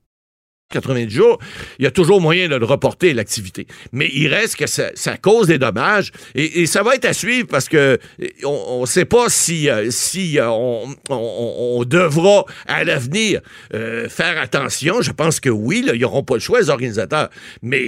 90 0.71 1.09
jours, 1.09 1.39
il 1.79 1.83
y 1.83 1.87
a 1.87 1.91
toujours 1.91 2.21
moyen 2.21 2.47
de 2.47 2.63
reporter 2.63 3.13
l'activité. 3.13 3.67
Mais 3.91 4.09
il 4.13 4.27
reste 4.27 4.55
que 4.55 4.67
ça, 4.67 4.91
cause 5.21 5.47
des 5.47 5.57
dommages 5.57 6.11
et, 6.35 6.65
ça 6.65 6.83
va 6.83 6.95
être 6.95 7.05
à 7.05 7.13
suivre 7.13 7.47
parce 7.49 7.67
que 7.67 7.99
on 8.45 8.81
ne 8.81 8.85
sait 8.85 9.05
pas 9.05 9.29
si, 9.29 9.69
euh, 9.69 9.89
euh, 10.15 10.85
on, 11.09 11.83
devra 11.85 12.45
à 12.67 12.83
l'avenir 12.83 13.41
euh, 13.73 14.07
faire 14.07 14.39
attention. 14.39 15.01
Je 15.01 15.11
pense 15.11 15.39
que 15.39 15.49
oui, 15.49 15.81
là, 15.81 15.93
ils 15.95 16.01
n'auront 16.01 16.23
pas 16.23 16.35
le 16.35 16.39
choix, 16.39 16.61
les 16.61 16.69
organisateurs. 16.69 17.29
Mais 17.61 17.81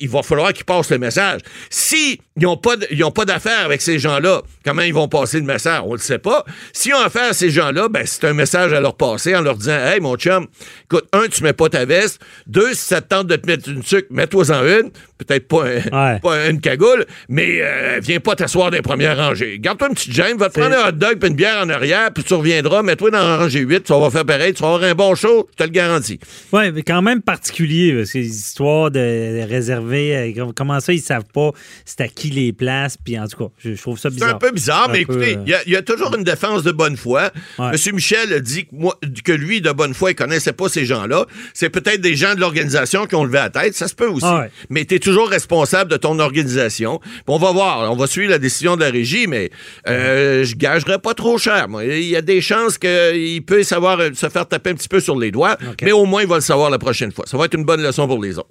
il 0.00 0.08
va 0.08 0.22
falloir 0.22 0.52
qu'ils 0.52 0.64
passent 0.64 0.90
le 0.90 0.98
message. 0.98 1.40
Si 1.68 2.20
n'ont 2.36 2.56
pas, 2.56 2.76
pas 3.14 3.24
d'affaires 3.24 3.64
avec 3.64 3.82
ces 3.82 3.98
gens-là, 3.98 4.42
comment 4.64 4.82
ils 4.82 4.94
vont 4.94 5.08
passer 5.08 5.38
le 5.38 5.44
message? 5.44 5.82
On 5.84 5.90
ne 5.90 5.96
le 5.96 5.98
sait 5.98 6.18
pas. 6.18 6.44
S'ils 6.72 6.94
ont 6.94 7.00
affaire 7.00 7.30
à 7.30 7.32
ces 7.32 7.50
gens-là, 7.50 7.88
ben, 7.88 8.04
c'est 8.06 8.24
un 8.24 8.32
message 8.32 8.72
à 8.72 8.80
leur 8.80 8.96
passer 8.96 9.36
en 9.36 9.42
leur 9.42 9.56
disant 9.56 9.78
Hey, 9.78 10.00
mon 10.00 10.16
chum, 10.16 10.46
écoute, 10.84 11.06
un, 11.12 11.28
tu 11.28 11.42
mets 11.42 11.52
pas 11.52 11.68
ta 11.68 11.84
veste 11.84 12.20
deux, 12.46 12.74
si 12.74 12.86
ça 12.86 13.00
te 13.00 13.08
tente 13.08 13.26
de 13.26 13.36
te 13.36 13.46
mettre 13.46 13.68
une 13.68 13.82
sucre, 13.82 14.08
mets-toi-en 14.10 14.62
une. 14.64 14.90
Peut-être 15.18 15.48
pas, 15.48 16.48
une 16.48 16.60
cagoule, 16.60 17.04
mais 17.28 17.58
euh, 17.60 18.00
viens 18.02 18.20
pas 18.20 18.34
t'asseoir 18.34 18.70
dans 18.70 18.76
les 18.76 18.82
premières 18.82 19.18
rangées. 19.18 19.58
Garde-toi 19.58 19.88
une 19.88 19.94
petite 19.94 20.14
gêne, 20.14 20.38
va 20.38 20.48
te 20.48 20.58
prendre 20.58 20.76
un 20.76 20.88
hot 20.88 20.92
dog 20.92 21.18
puis 21.18 21.28
une 21.28 21.36
bière 21.36 21.62
en 21.62 21.68
arrière, 21.68 22.10
puis 22.12 22.24
tu 22.24 22.32
reviendras, 22.32 22.82
mets-toi 22.82 23.10
dans 23.10 23.18
la 23.18 23.36
rangée 23.36 23.60
8, 23.60 23.86
ça 23.86 23.98
va 23.98 24.10
faire 24.10 24.24
pareil, 24.24 24.54
tu 24.54 24.62
vas 24.62 24.68
avoir 24.68 24.84
un 24.84 24.94
bon 24.94 25.14
show, 25.14 25.46
je 25.50 25.56
te 25.56 25.62
le 25.64 25.70
garantis. 25.70 26.18
Oui, 26.52 26.72
mais 26.72 26.82
quand 26.82 27.02
même 27.02 27.20
particulier, 27.20 28.04
ces 28.06 28.26
histoires 28.26 28.90
de 28.90 29.46
réserver, 29.46 30.16
euh, 30.38 30.52
comment 30.56 30.80
ça, 30.80 30.94
ils 30.94 31.00
savent 31.00 31.24
pas 31.32 31.50
c'est 31.84 32.00
à 32.00 32.08
qui 32.08 32.30
les 32.30 32.52
places, 32.52 32.96
puis 32.96 33.18
en 33.18 33.26
tout 33.26 33.36
cas, 33.36 33.52
je, 33.58 33.80
trouve 33.80 33.98
ça 33.98 34.10
bizarre. 34.10 34.28
C'est 34.28 34.34
un 34.34 34.38
peu 34.38 34.52
bizarre, 34.52 34.88
mais 34.90 35.00
écoutez, 35.00 35.36
euh, 35.36 35.58
il 35.66 35.72
y, 35.72 35.76
a 35.76 35.82
toujours 35.82 36.14
une 36.14 36.24
défense 36.24 36.62
de 36.62 36.72
bonne 36.72 36.96
foi. 36.96 37.30
Monsieur 37.58 37.92
Michel 37.92 38.32
a 38.32 38.40
dit 38.40 38.66
que, 38.66 38.74
moi, 38.74 38.98
que 39.24 39.32
lui, 39.32 39.60
de 39.60 39.72
bonne 39.72 39.94
foi, 39.94 40.12
il 40.12 40.14
connaissait 40.14 40.52
pas 40.52 40.68
ces 40.68 40.84
gens-là. 40.84 41.26
C'est 41.54 41.70
peut-être 41.70 42.00
des 42.00 42.16
gens 42.20 42.34
de 42.34 42.40
l'organisation 42.40 43.06
qui 43.06 43.14
ont 43.14 43.24
levé 43.24 43.38
la 43.38 43.50
tête, 43.50 43.74
ça 43.74 43.88
se 43.88 43.94
peut 43.94 44.08
aussi. 44.08 44.26
Ah 44.26 44.46
mais 44.68 44.84
tu 44.84 44.94
es 44.94 44.98
toujours 44.98 45.28
responsable 45.28 45.90
de 45.90 45.96
ton 45.96 46.18
organisation. 46.18 47.00
on 47.26 47.38
va 47.38 47.52
voir, 47.52 47.90
on 47.90 47.96
va 47.96 48.06
suivre 48.06 48.30
la 48.30 48.38
décision 48.38 48.76
de 48.76 48.82
la 48.82 48.90
régie, 48.90 49.26
mais 49.26 49.50
euh, 49.88 50.44
je 50.44 50.54
gagerais 50.56 50.98
pas 50.98 51.14
trop 51.14 51.38
cher. 51.38 51.66
Il 51.82 52.04
y 52.04 52.16
a 52.16 52.22
des 52.22 52.40
chances 52.40 52.78
qu'il 52.78 53.44
peut 53.44 53.62
savoir 53.62 53.98
euh, 54.00 54.10
se 54.14 54.28
faire 54.28 54.46
taper 54.46 54.70
un 54.70 54.74
petit 54.74 54.88
peu 54.88 55.00
sur 55.00 55.18
les 55.18 55.30
doigts, 55.30 55.56
mais 55.82 55.92
au 55.92 56.04
moins 56.04 56.22
il 56.22 56.28
va 56.28 56.36
le 56.36 56.40
savoir 56.40 56.70
la 56.70 56.78
prochaine 56.78 57.12
fois. 57.12 57.24
Ça 57.26 57.36
va 57.36 57.46
être 57.46 57.54
une 57.54 57.64
bonne 57.64 57.82
leçon 57.82 58.06
pour 58.06 58.22
les 58.22 58.38
autres. 58.38 58.50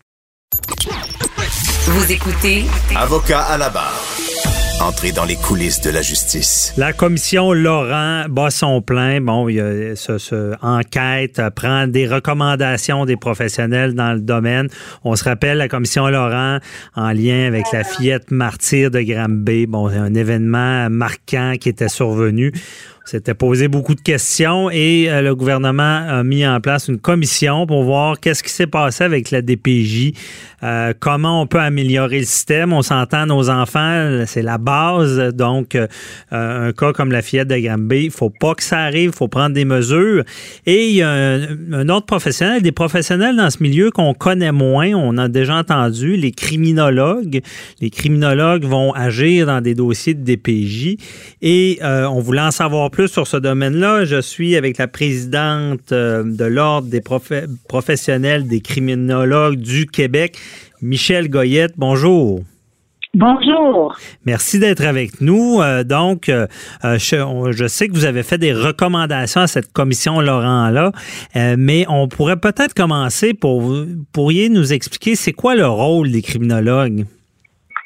Vous 1.85 2.11
écoutez 2.11 2.65
Avocat 2.95 3.41
à 3.41 3.57
la 3.57 3.69
barre. 3.69 4.28
Entrer 4.81 5.11
dans 5.11 5.25
les 5.25 5.35
coulisses 5.35 5.81
de 5.81 5.89
la 5.89 6.01
justice. 6.01 6.73
La 6.77 6.93
commission 6.93 7.51
Laurent 7.51 8.23
bat 8.29 8.49
son 8.49 8.81
plein. 8.81 9.19
Bon, 9.19 9.49
il 9.49 9.55
y 9.55 9.59
a 9.59 9.95
ce, 9.97 10.55
enquête, 10.61 11.41
prend 11.53 11.85
des 11.85 12.07
recommandations 12.07 13.03
des 13.03 13.17
professionnels 13.17 13.93
dans 13.93 14.13
le 14.13 14.21
domaine. 14.21 14.69
On 15.03 15.17
se 15.17 15.25
rappelle 15.25 15.57
la 15.57 15.67
commission 15.67 16.07
Laurent 16.07 16.59
en 16.95 17.11
lien 17.11 17.47
avec 17.47 17.65
la 17.73 17.83
fillette 17.83 18.31
martyre 18.31 18.89
de 18.89 19.01
Granby. 19.01 19.67
Bon, 19.67 19.87
un 19.87 20.13
événement 20.13 20.89
marquant 20.89 21.55
qui 21.59 21.67
était 21.67 21.89
survenu 21.89 22.53
s'était 23.09 23.33
posé 23.33 23.67
beaucoup 23.67 23.95
de 23.95 24.01
questions 24.01 24.69
et 24.69 25.09
euh, 25.09 25.21
le 25.21 25.33
gouvernement 25.33 26.05
a 26.07 26.23
mis 26.23 26.45
en 26.45 26.59
place 26.61 26.89
une 26.89 26.99
commission 26.99 27.65
pour 27.65 27.83
voir 27.83 28.19
qu'est-ce 28.19 28.43
qui 28.43 28.51
s'est 28.51 28.67
passé 28.67 29.03
avec 29.03 29.31
la 29.31 29.41
DPJ, 29.41 30.13
euh, 30.61 30.93
comment 30.99 31.41
on 31.41 31.47
peut 31.47 31.59
améliorer 31.59 32.19
le 32.19 32.25
système. 32.25 32.71
On 32.71 32.83
s'entend, 32.83 33.25
nos 33.25 33.49
enfants, 33.49 34.23
c'est 34.27 34.43
la 34.43 34.59
base. 34.59 35.33
Donc, 35.33 35.73
euh, 35.73 35.87
un 36.29 36.71
cas 36.71 36.93
comme 36.93 37.11
la 37.11 37.23
fillette 37.23 37.47
de 37.47 37.57
Granby, 37.57 38.05
il 38.05 38.11
faut 38.11 38.29
pas 38.29 38.53
que 38.53 38.61
ça 38.61 38.79
arrive, 38.79 39.09
il 39.11 39.17
faut 39.17 39.27
prendre 39.27 39.55
des 39.55 39.65
mesures. 39.65 40.23
Et 40.67 40.89
il 40.89 40.95
y 40.97 41.01
a 41.01 41.09
un, 41.09 41.89
autre 41.89 42.05
professionnel, 42.05 42.61
des 42.61 42.71
professionnels 42.71 43.37
dans 43.37 43.49
ce 43.49 43.63
milieu 43.63 43.89
qu'on 43.89 44.13
connaît 44.13 44.51
moins, 44.51 44.93
on 44.93 45.17
a 45.17 45.27
déjà 45.29 45.55
entendu, 45.55 46.15
les 46.15 46.31
criminologues. 46.31 47.41
Les 47.81 47.89
criminologues 47.89 48.65
vont 48.65 48.93
agir 48.93 49.47
dans 49.47 49.61
des 49.61 49.73
dossiers 49.73 50.13
de 50.13 50.23
DPJ 50.23 50.97
et 51.41 51.79
on 51.81 52.19
voulait 52.19 52.41
en 52.41 52.51
savoir 52.51 52.91
plus 52.91 52.98
sur 53.07 53.27
ce 53.27 53.37
domaine-là. 53.37 54.05
Je 54.05 54.21
suis 54.21 54.55
avec 54.55 54.77
la 54.77 54.87
présidente 54.87 55.91
euh, 55.91 56.23
de 56.25 56.45
l'Ordre 56.45 56.89
des 56.89 57.01
professionnels 57.67 58.47
des 58.47 58.61
criminologues 58.61 59.57
du 59.57 59.85
Québec, 59.85 60.37
Michel 60.81 61.29
Goyette. 61.29 61.73
Bonjour. 61.77 62.41
Bonjour. 63.13 63.95
Merci 64.25 64.59
d'être 64.59 64.85
avec 64.85 65.21
nous. 65.21 65.61
Euh, 65.61 65.83
donc, 65.83 66.29
euh, 66.29 66.47
je, 66.83 67.65
sais 67.67 67.87
que 67.87 67.93
vous 67.93 68.05
avez 68.05 68.23
fait 68.23 68.37
des 68.37 68.53
recommandations 68.53 69.41
à 69.41 69.47
cette 69.47 69.71
commission 69.71 70.21
Laurent-là, 70.21 70.91
mais 71.57 71.85
on 71.89 72.07
pourrait 72.07 72.37
peut-être 72.37 72.73
commencer 72.73 73.33
pour 73.33 73.61
vous. 73.61 73.85
Pourriez 74.13 74.49
nous 74.49 74.73
expliquer 74.73 75.15
c'est 75.15 75.33
quoi 75.33 75.55
le 75.55 75.67
rôle 75.67 76.11
des 76.11 76.21
criminologues? 76.21 77.05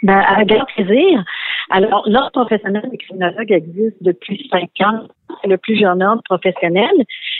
Ben, 0.03 0.19
avec 0.19 0.49
grand 0.49 0.65
plaisir. 0.75 1.23
Alors, 1.73 2.03
l'ordre 2.07 2.29
professionnel 2.31 2.87
des 2.91 2.97
criminologues 2.97 3.51
existe 3.51 3.97
depuis 4.01 4.47
cinq 4.51 4.69
ans. 4.85 5.07
C'est 5.41 5.47
le 5.47 5.57
plus 5.57 5.75
jeune 5.75 6.03
ordre 6.03 6.21
professionnel. 6.23 6.91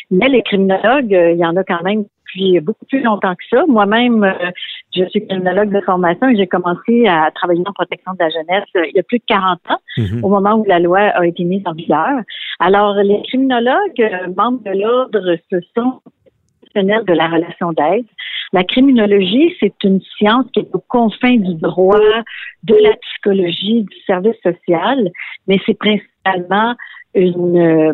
Mais 0.09 0.27
les 0.27 0.41
criminologues, 0.41 1.13
euh, 1.13 1.33
il 1.33 1.37
y 1.37 1.45
en 1.45 1.55
a 1.55 1.63
quand 1.63 1.83
même 1.83 2.05
depuis 2.25 2.59
beaucoup 2.59 2.85
plus 2.85 3.03
longtemps 3.03 3.35
que 3.35 3.43
ça. 3.55 3.63
Moi-même, 3.67 4.23
euh, 4.23 4.49
je 4.95 5.05
suis 5.09 5.27
criminologue 5.27 5.71
de 5.71 5.79
formation 5.81 6.27
et 6.29 6.35
j'ai 6.35 6.47
commencé 6.47 7.05
à 7.07 7.29
travailler 7.29 7.61
en 7.67 7.73
protection 7.73 8.13
de 8.13 8.17
la 8.21 8.29
jeunesse 8.29 8.67
euh, 8.75 8.87
il 8.87 8.95
y 8.95 8.99
a 8.99 9.03
plus 9.03 9.19
de 9.19 9.23
40 9.27 9.59
ans, 9.69 9.77
mhm. 9.97 10.23
au 10.23 10.29
moment 10.29 10.55
où 10.55 10.65
la 10.65 10.79
loi 10.79 10.99
a 10.99 11.27
été 11.27 11.43
mise 11.43 11.61
en 11.67 11.73
vigueur. 11.73 12.21
Alors, 12.59 12.95
les 12.95 13.21
criminologues, 13.27 14.33
membres 14.35 14.63
de 14.63 14.71
l'ordre, 14.71 15.37
ce 15.51 15.57
sont 15.77 16.01
de 16.81 17.13
la 17.13 17.27
relation 17.27 17.71
d'aide. 17.71 18.05
La 18.51 18.63
criminologie, 18.63 19.55
c'est 19.59 19.73
une 19.83 20.01
science 20.17 20.45
qui 20.53 20.61
est 20.61 20.69
aux 20.73 20.83
confins 20.87 21.37
du 21.37 21.55
droit, 21.55 21.99
de 22.63 22.75
la 22.75 22.93
psychologie, 22.95 23.83
du 23.83 23.97
service 24.05 24.35
social, 24.43 25.11
mais 25.47 25.59
c'est 25.65 25.77
principalement 25.77 26.75
une, 27.13 27.57
euh, 27.57 27.93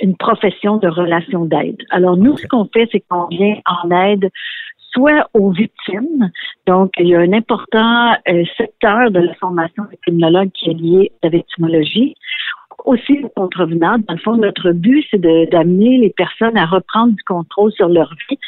une 0.00 0.16
profession 0.16 0.76
de 0.78 0.88
relation 0.88 1.44
d'aide. 1.44 1.78
Alors 1.90 2.16
nous, 2.16 2.36
ce 2.36 2.46
qu'on 2.46 2.66
fait, 2.72 2.88
c'est 2.92 3.02
qu'on 3.08 3.26
vient 3.26 3.56
en 3.66 3.90
aide 3.90 4.30
soit 4.92 5.28
aux 5.34 5.50
victimes. 5.50 6.30
Donc, 6.66 6.92
il 6.98 7.08
y 7.08 7.14
a 7.14 7.20
un 7.20 7.32
important 7.32 8.12
euh, 8.28 8.44
secteur 8.56 9.10
de 9.10 9.20
la 9.20 9.34
formation 9.34 9.84
des 9.84 9.96
criminologues 9.98 10.50
qui 10.52 10.70
est 10.70 10.74
lié 10.74 11.12
à 11.22 11.26
la 11.26 11.30
victimologie 11.30 12.16
aussi 12.84 13.18
les 13.18 13.28
contrevenants. 13.36 13.98
Dans 14.06 14.14
le 14.14 14.20
fond, 14.20 14.36
notre 14.36 14.72
but, 14.72 15.04
c'est 15.10 15.20
d'amener 15.20 15.98
les 15.98 16.10
personnes 16.10 16.56
à 16.56 16.66
reprendre 16.66 17.14
du 17.14 17.22
contrôle 17.24 17.72
sur 17.72 17.88
leur 17.88 18.14
vie 18.28 18.38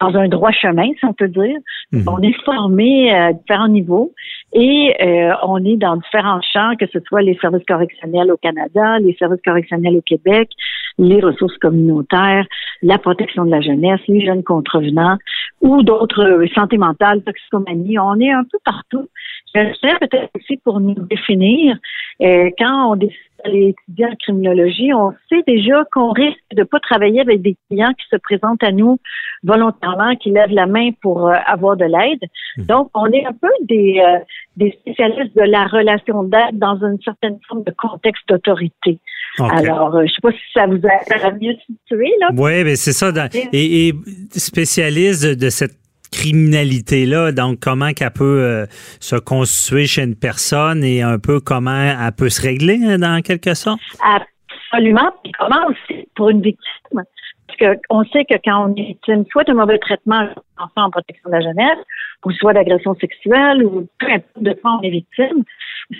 dans 0.00 0.14
un 0.16 0.28
droit 0.28 0.52
chemin, 0.52 0.88
si 0.98 1.04
on 1.04 1.12
peut 1.12 1.28
dire. 1.28 1.58
On 2.06 2.20
est 2.22 2.44
formé 2.44 3.10
à 3.12 3.32
différents 3.32 3.68
niveaux 3.68 4.12
et 4.52 4.94
euh, 5.00 5.32
on 5.42 5.64
est 5.64 5.76
dans 5.76 5.96
différents 5.96 6.40
champs, 6.52 6.74
que 6.78 6.86
ce 6.92 7.00
soit 7.06 7.22
les 7.22 7.36
services 7.40 7.64
correctionnels 7.66 8.30
au 8.30 8.36
Canada, 8.36 8.98
les 9.00 9.14
services 9.18 9.42
correctionnels 9.44 9.96
au 9.96 10.02
Québec, 10.02 10.50
les 10.98 11.20
ressources 11.20 11.56
communautaires, 11.58 12.46
la 12.82 12.98
protection 12.98 13.44
de 13.44 13.50
la 13.50 13.60
jeunesse, 13.60 14.00
les 14.08 14.24
jeunes 14.24 14.44
contrevenants 14.44 15.16
ou 15.60 15.82
d'autres 15.82 16.24
euh, 16.24 16.46
santé 16.54 16.78
mentale, 16.78 17.22
toxicomanie. 17.22 17.98
On 17.98 18.18
est 18.20 18.30
un 18.30 18.44
peu 18.44 18.58
partout. 18.64 19.08
J'espère 19.54 19.98
peut-être 19.98 20.30
aussi 20.36 20.58
pour 20.58 20.80
nous 20.80 20.94
définir, 20.94 21.76
euh, 22.22 22.50
quand 22.58 22.92
on 22.92 22.96
décide 22.96 23.16
d'aller 23.44 23.74
étudier 23.86 24.06
en 24.06 24.14
criminologie, 24.16 24.92
on 24.94 25.12
sait 25.28 25.42
déjà 25.46 25.84
qu'on 25.92 26.10
risque 26.12 26.38
de 26.54 26.62
pas 26.64 26.80
travailler 26.80 27.20
avec 27.20 27.42
des 27.42 27.56
clients 27.70 27.92
qui 27.94 28.06
se 28.10 28.16
présentent 28.16 28.62
à 28.62 28.72
nous 28.72 28.98
volontairement, 29.44 30.16
qui 30.16 30.30
lèvent 30.30 30.50
la 30.50 30.66
main 30.66 30.90
pour 31.00 31.28
euh, 31.28 31.34
avoir 31.46 31.76
de 31.76 31.84
l'aide. 31.84 32.20
Donc, 32.66 32.90
on 32.94 33.06
est 33.06 33.24
un 33.24 33.32
peu 33.32 33.48
des, 33.62 34.00
euh, 34.04 34.18
des 34.56 34.72
spécialistes 34.80 35.36
de 35.36 35.42
la 35.42 35.64
relation 35.66 36.24
d'aide 36.24 36.58
dans 36.58 36.76
une 36.78 36.98
certaine 37.04 37.38
forme 37.48 37.62
de 37.64 37.72
contexte 37.76 38.28
d'autorité. 38.28 38.98
Alors, 39.38 39.94
euh, 39.94 40.02
je 40.06 40.12
sais 40.12 40.20
pas 40.22 40.32
si 40.32 40.38
ça 40.52 40.66
vous 40.66 40.80
à 40.84 41.30
mieux 41.32 41.54
situer, 41.66 42.12
là. 42.20 42.28
Oui, 42.36 42.64
mais 42.64 42.74
c'est 42.76 42.92
ça. 42.92 43.12
dans- 43.12 43.28
et, 43.52 43.88
et 43.88 43.92
spécialiste 44.32 45.38
de 45.38 45.48
cette 45.50 45.76
criminalité-là, 46.18 47.32
donc 47.32 47.60
comment 47.60 47.92
qu'elle 47.92 48.10
peut 48.10 48.42
euh, 48.42 48.66
se 49.00 49.16
constituer 49.16 49.86
chez 49.86 50.02
une 50.02 50.16
personne 50.16 50.82
et 50.82 51.02
un 51.02 51.18
peu 51.18 51.40
comment 51.40 51.70
elle 51.70 52.12
peut 52.12 52.28
se 52.28 52.42
régler, 52.42 52.80
hein, 52.84 52.98
dans 52.98 53.22
quelque 53.22 53.54
sorte? 53.54 53.80
Absolument. 54.02 55.10
Puis 55.22 55.32
comment 55.38 55.66
aussi 55.68 56.08
pour 56.16 56.30
une 56.30 56.42
victime? 56.42 57.02
Parce 57.46 57.58
que 57.58 57.80
on 57.90 58.04
sait 58.04 58.24
que 58.24 58.34
quand 58.44 58.66
on 58.66 58.74
est 58.74 58.86
victime, 58.88 59.24
soit 59.30 59.44
de 59.44 59.52
mauvais 59.52 59.78
traitement 59.78 60.28
enfant 60.58 60.84
en 60.86 60.90
protection 60.90 61.30
de 61.30 61.36
la 61.36 61.40
jeunesse, 61.40 61.78
ou 62.24 62.32
soit 62.32 62.52
d'agression 62.52 62.94
sexuelle, 62.96 63.64
ou 63.64 63.86
peu 63.98 64.06
importe 64.06 64.42
de 64.42 64.52
quoi 64.54 64.78
on 64.80 64.82
est 64.82 64.90
victime, 64.90 65.44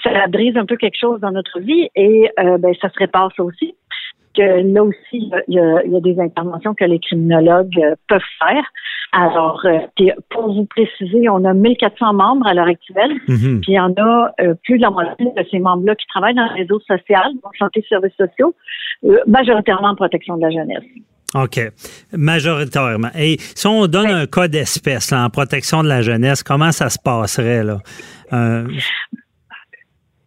ça 0.03 0.27
brise 0.27 0.57
un 0.57 0.67
peu 0.67 0.77
quelque 0.77 0.99
chose 1.01 1.21
dans 1.21 1.31
notre 1.31 1.61
vie 1.61 1.89
et 1.95 2.31
euh, 2.41 2.59
ben, 2.59 2.75
ça 2.81 2.91
se 2.91 2.99
répare 2.99 3.31
ça 3.37 3.43
aussi. 3.43 3.75
Que 4.39 4.73
là 4.73 4.85
aussi, 4.85 4.99
il 5.49 5.55
y 5.55 5.59
a- 5.59 5.83
il 5.85 5.93
y, 5.97 6.01
des 6.01 6.21
interventions 6.21 6.73
que 6.75 6.85
les 6.85 7.01
criminologues 7.01 7.77
euh, 7.83 7.97
peuvent 8.09 8.21
faire. 8.39 8.63
Alors, 9.13 9.61
euh, 9.65 9.79
pour 10.31 10.53
vous 10.55 10.67
préciser, 10.67 11.29
on 11.29 11.45
a 11.45 11.55
1400 11.55 12.13
membres 12.13 12.47
à 12.47 12.55
l'heure 12.55 12.69
actuelle. 12.69 13.13
Mhm. 13.27 13.61
Puis 13.63 13.73
il 13.73 13.75
y 13.75 13.81
en 13.81 13.93
a 13.97 14.31
euh, 14.41 14.55
plus 14.63 14.77
de 14.77 14.83
la 14.83 14.91
moitié 14.91 15.27
de 15.37 15.45
ces 15.51 15.59
membres-là 15.59 15.97
qui 15.97 16.07
travaillent 16.07 16.35
dans 16.37 16.47
le 16.47 16.55
réseau 16.55 16.79
social, 16.81 17.33
donc 17.43 17.57
santé 17.59 17.81
et 17.81 17.87
services 17.89 18.15
sociaux, 18.17 18.55
euh, 19.05 19.19
majoritairement 19.27 19.89
en 19.89 19.97
protection 19.97 20.37
de 20.37 20.43
la 20.43 20.51
jeunesse. 20.51 20.85
OK. 21.35 21.59
Majoritairement. 22.13 23.09
Et 23.19 23.37
si 23.39 23.67
on 23.67 23.87
donne 23.87 24.11
un 24.11 24.27
cas 24.27 24.47
d'espèce 24.49 25.13
en 25.13 25.29
protection 25.31 25.83
de 25.83 25.89
la 25.89 26.01
jeunesse, 26.03 26.43
comment 26.43 26.71
ça 26.73 26.89
se 26.91 26.99
passerait? 27.03 27.65
Là? 27.65 27.79
Euh, 28.33 28.69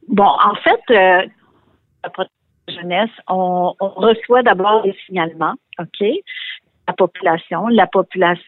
Bon, 0.09 0.25
en 0.25 0.55
fait, 0.55 0.81
la 0.89 2.09
protection 2.09 2.35
jeunesse, 2.67 3.09
on, 3.27 3.73
on 3.79 3.89
reçoit 3.89 4.43
d'abord 4.43 4.83
des 4.83 4.95
signalements, 5.05 5.55
OK? 5.79 6.07
La 6.87 6.93
population. 6.93 7.67
La 7.67 7.87
population 7.87 8.43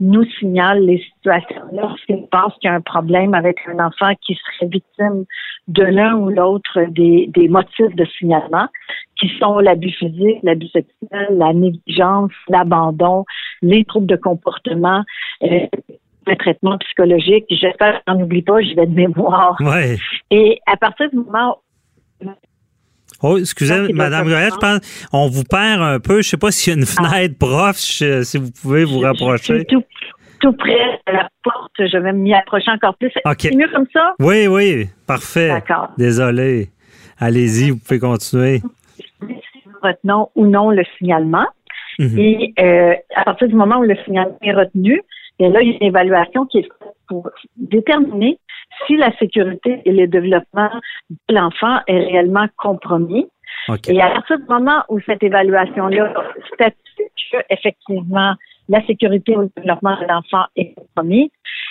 nous 0.00 0.24
signale 0.38 0.84
les 0.84 0.98
situations 0.98 1.62
lorsqu'il 1.72 2.26
pense 2.26 2.52
qu'il 2.54 2.68
y 2.68 2.72
a 2.72 2.74
un 2.74 2.80
problème 2.80 3.34
avec 3.34 3.58
un 3.68 3.84
enfant 3.84 4.12
qui 4.20 4.34
serait 4.34 4.68
victime 4.68 5.24
de 5.68 5.82
l'un 5.84 6.14
ou 6.16 6.30
l'autre 6.30 6.80
des, 6.88 7.28
des 7.28 7.48
motifs 7.48 7.94
de 7.94 8.04
signalement, 8.18 8.66
qui 9.16 9.30
sont 9.38 9.58
l'abus 9.60 9.92
physique, 9.92 10.38
l'abus 10.42 10.68
sexuel, 10.68 11.28
la 11.30 11.52
négligence, 11.52 12.32
l'abandon, 12.48 13.24
les 13.62 13.84
troubles 13.84 14.06
de 14.06 14.16
comportement, 14.16 15.04
euh, 15.42 15.66
le 16.26 16.36
traitement 16.36 16.76
psychologique. 16.78 17.44
J'espère 17.50 18.02
qu'on 18.04 18.14
n'oublie 18.14 18.42
pas, 18.42 18.60
je 18.60 18.74
vais 18.74 18.86
de 18.86 18.94
mémoire. 18.94 19.56
ouais. 19.60 19.96
Et 20.30 20.60
à 20.66 20.76
partir 20.76 21.10
du 21.10 21.16
moment 21.16 21.58
Oh, 23.22 23.38
excusez, 23.38 23.78
Donc, 23.78 23.86
il 23.90 23.94
doit 23.96 24.04
Madame 24.04 24.28
faire 24.28 24.36
Goyette, 24.38 24.54
je 24.54 24.58
pense 24.58 25.08
on 25.12 25.28
vous 25.28 25.44
perd 25.44 25.80
un 25.82 26.00
peu. 26.00 26.20
Je 26.22 26.28
sais 26.28 26.36
pas 26.36 26.50
s'il 26.50 26.72
y 26.72 26.76
a 26.76 26.78
une 26.80 26.86
fenêtre 26.86 27.38
prof, 27.38 27.76
je- 27.78 28.22
si 28.22 28.38
vous 28.38 28.50
pouvez 28.50 28.84
vous 28.84 29.00
Je 29.00 29.06
rapprocher. 29.06 29.64
tout, 29.66 29.82
tout 30.40 30.52
près 30.52 31.00
de 31.06 31.12
la 31.12 31.28
porte. 31.42 31.72
Je 31.78 31.96
vais 31.98 32.12
m'y 32.12 32.34
approcher 32.34 32.70
encore 32.70 32.96
plus. 32.96 33.12
OK. 33.24 33.36
C'est 33.40 33.56
mieux 33.56 33.68
comme 33.72 33.86
ça? 33.92 34.14
Oui, 34.18 34.46
oui, 34.46 34.88
parfait. 35.06 35.48
D'accord. 35.48 35.88
Désolé. 35.96 36.68
Allez-y, 37.18 37.70
vous 37.70 37.78
pouvez 37.78 38.00
continuer. 38.00 38.60
Retenons 39.82 40.30
ou 40.34 40.46
non 40.46 40.70
le 40.70 40.82
signalement. 40.98 41.46
Mhm. 41.98 42.18
Et 42.18 42.54
euh, 42.58 42.94
à 43.14 43.24
partir 43.24 43.48
du 43.48 43.54
moment 43.54 43.78
où 43.78 43.82
le 43.84 43.96
signalement 44.04 44.36
est 44.42 44.52
retenu, 44.52 45.00
bien 45.38 45.50
là, 45.50 45.60
il 45.62 45.68
y 45.68 45.72
a 45.72 45.76
une 45.80 45.86
évaluation 45.88 46.44
qui 46.46 46.58
est 46.58 46.62
faite 46.62 46.94
pour 47.08 47.30
déterminer 47.56 48.38
si 48.86 48.96
la 48.96 49.16
sécurité 49.18 49.82
et 49.84 49.92
le 49.92 50.06
développement 50.06 50.70
de 51.10 51.34
l'enfant 51.34 51.78
est 51.86 51.98
réellement 51.98 52.46
compromis. 52.56 53.26
Et 53.88 54.00
à 54.00 54.10
partir 54.10 54.38
du 54.38 54.44
moment 54.48 54.82
où 54.88 55.00
cette 55.00 55.22
évaluation-là 55.22 56.12
statue 56.52 56.76
que 57.32 57.38
effectivement 57.50 58.34
la 58.68 58.84
sécurité 58.86 59.36
ou 59.36 59.42
le 59.42 59.50
développement 59.56 59.96
de 60.00 60.06
l'enfant 60.06 60.44
est 60.56 60.74
compromis, 60.74 61.30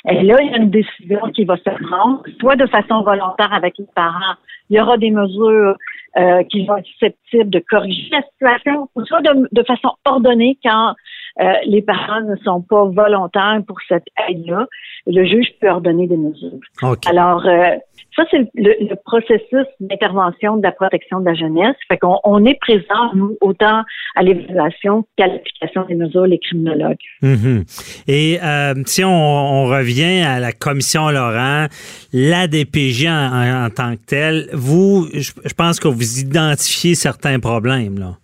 et 0.09 0.21
là, 0.21 0.35
il 0.41 0.51
y 0.51 0.53
a 0.53 0.57
une 0.57 0.69
décision 0.69 1.21
qui 1.33 1.45
va 1.45 1.55
se 1.57 1.63
prendre, 1.63 2.23
soit 2.39 2.55
de 2.55 2.67
façon 2.67 3.03
volontaire 3.03 3.53
avec 3.53 3.77
les 3.77 3.87
parents, 3.95 4.35
il 4.69 4.77
y 4.77 4.81
aura 4.81 4.97
des 4.97 5.11
mesures 5.11 5.77
euh, 6.17 6.43
qui 6.43 6.65
vont 6.65 6.77
être 6.77 6.85
susceptibles 6.85 7.49
de 7.49 7.63
corriger 7.69 8.09
la 8.11 8.21
situation, 8.23 8.89
soit 9.05 9.21
de, 9.21 9.47
de 9.51 9.63
façon 9.63 9.91
ordonnée 10.05 10.57
quand 10.63 10.93
euh, 11.41 11.51
les 11.65 11.81
parents 11.81 12.21
ne 12.21 12.35
sont 12.43 12.61
pas 12.61 12.85
volontaires 12.85 13.59
pour 13.67 13.77
cette 13.87 14.05
aide-là. 14.29 14.67
Le 15.07 15.25
juge 15.25 15.47
peut 15.59 15.69
ordonner 15.69 16.07
des 16.07 16.17
mesures. 16.17 16.59
OK. 16.83 17.05
Alors, 17.07 17.45
euh, 17.45 17.75
ça, 18.15 18.23
c'est 18.29 18.37
le, 18.53 18.75
le 18.79 18.95
processus 19.03 19.65
d'intervention 19.79 20.57
de 20.57 20.63
la 20.63 20.71
protection 20.71 21.19
de 21.19 21.25
la 21.25 21.33
jeunesse. 21.33 21.75
Fait 21.87 21.97
qu'on 21.97 22.19
on 22.23 22.45
est 22.45 22.57
présent, 22.61 23.13
nous, 23.15 23.35
autant 23.41 23.81
à 24.15 24.21
l'évaluation 24.21 25.05
qu'à 25.17 25.25
l'application 25.27 25.85
des 25.87 25.95
mesures, 25.95 26.27
les 26.27 26.37
criminologues. 26.37 26.97
Mhm. 27.23 27.63
Et 28.07 28.37
euh, 28.43 28.75
si 28.85 29.03
on, 29.03 29.09
on 29.09 29.65
revient 29.65 30.21
à 30.21 30.39
la 30.39 30.51
commission 30.51 31.09
Laurent, 31.09 31.65
la 32.13 32.47
DPJ 32.47 33.07
en, 33.07 33.11
en- 33.11 33.65
en 33.65 33.69
tant 33.71 33.95
que 33.95 34.05
telle, 34.05 34.49
vous, 34.53 35.07
je, 35.13 35.31
je 35.43 35.53
pense 35.55 35.79
que 35.79 35.87
vous 35.87 36.19
identifiez 36.19 36.93
certains 36.93 37.39
problèmes. 37.39 37.97
Là. 37.97 38.17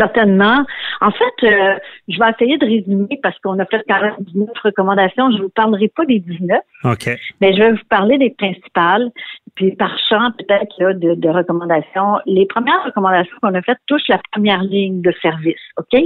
Certainement. 0.00 0.64
En 1.02 1.10
fait, 1.10 1.46
euh, 1.46 1.78
je 2.08 2.18
vais 2.18 2.30
essayer 2.30 2.56
de 2.56 2.64
résumer 2.64 3.18
parce 3.22 3.38
qu'on 3.40 3.58
a 3.58 3.66
fait 3.66 3.82
quand 3.86 4.00
même 4.00 4.14
19 4.20 4.48
recommandations. 4.64 5.30
Je 5.30 5.36
ne 5.36 5.42
vous 5.42 5.48
parlerai 5.50 5.88
pas 5.88 6.06
des 6.06 6.20
19, 6.20 6.60
OK. 6.84 7.10
mais 7.40 7.52
je 7.52 7.58
vais 7.58 7.72
vous 7.72 7.84
parler 7.88 8.16
des 8.16 8.30
principales. 8.30 9.10
Puis 9.56 9.72
par 9.72 9.96
champ, 10.08 10.30
peut-être 10.38 10.74
là, 10.78 10.94
de, 10.94 11.14
de 11.14 11.28
recommandations. 11.28 12.18
Les 12.24 12.46
premières 12.46 12.82
recommandations 12.84 13.36
qu'on 13.42 13.54
a 13.54 13.62
faites 13.62 13.78
touchent 13.86 14.08
la 14.08 14.20
première 14.32 14.62
ligne 14.62 15.02
de 15.02 15.12
service. 15.20 15.60
OK? 15.76 16.00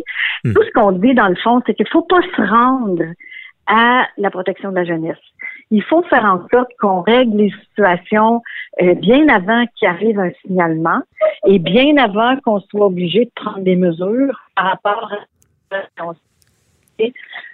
Tout 0.45 0.63
ce 0.63 0.71
qu'on 0.73 0.93
dit, 0.93 1.15
dans 1.15 1.29
le 1.29 1.37
fond, 1.37 1.63
c'est 1.67 1.75
qu'il 1.75 1.87
ne 1.87 1.91
faut 1.91 2.03
pas 2.03 2.21
se 2.21 2.43
rendre 2.43 3.05
à 3.67 4.07
la 4.19 4.31
protection 4.31 4.71
de 4.71 4.77
la 4.77 4.85
jeunesse. 4.85 5.19
Il 5.71 5.83
faut 5.83 6.03
faire 6.05 6.25
en 6.25 6.47
sorte 6.53 6.71
qu'on 6.81 7.01
règle 7.03 7.37
les 7.37 7.53
situations 7.69 8.43
euh, 8.83 8.95
bien 8.95 9.29
avant 9.29 9.65
qu'il 9.77 9.89
arrive 9.89 10.19
un 10.19 10.31
signalement 10.43 11.01
et 11.47 11.59
bien 11.59 11.97
avant 11.97 12.37
qu'on 12.45 12.61
soit 12.61 12.87
obligé 12.87 13.25
de 13.25 13.31
prendre 13.35 13.61
des 13.61 13.77
mesures 13.77 14.41
par 14.55 14.67
rapport 14.67 15.11
à 15.71 15.77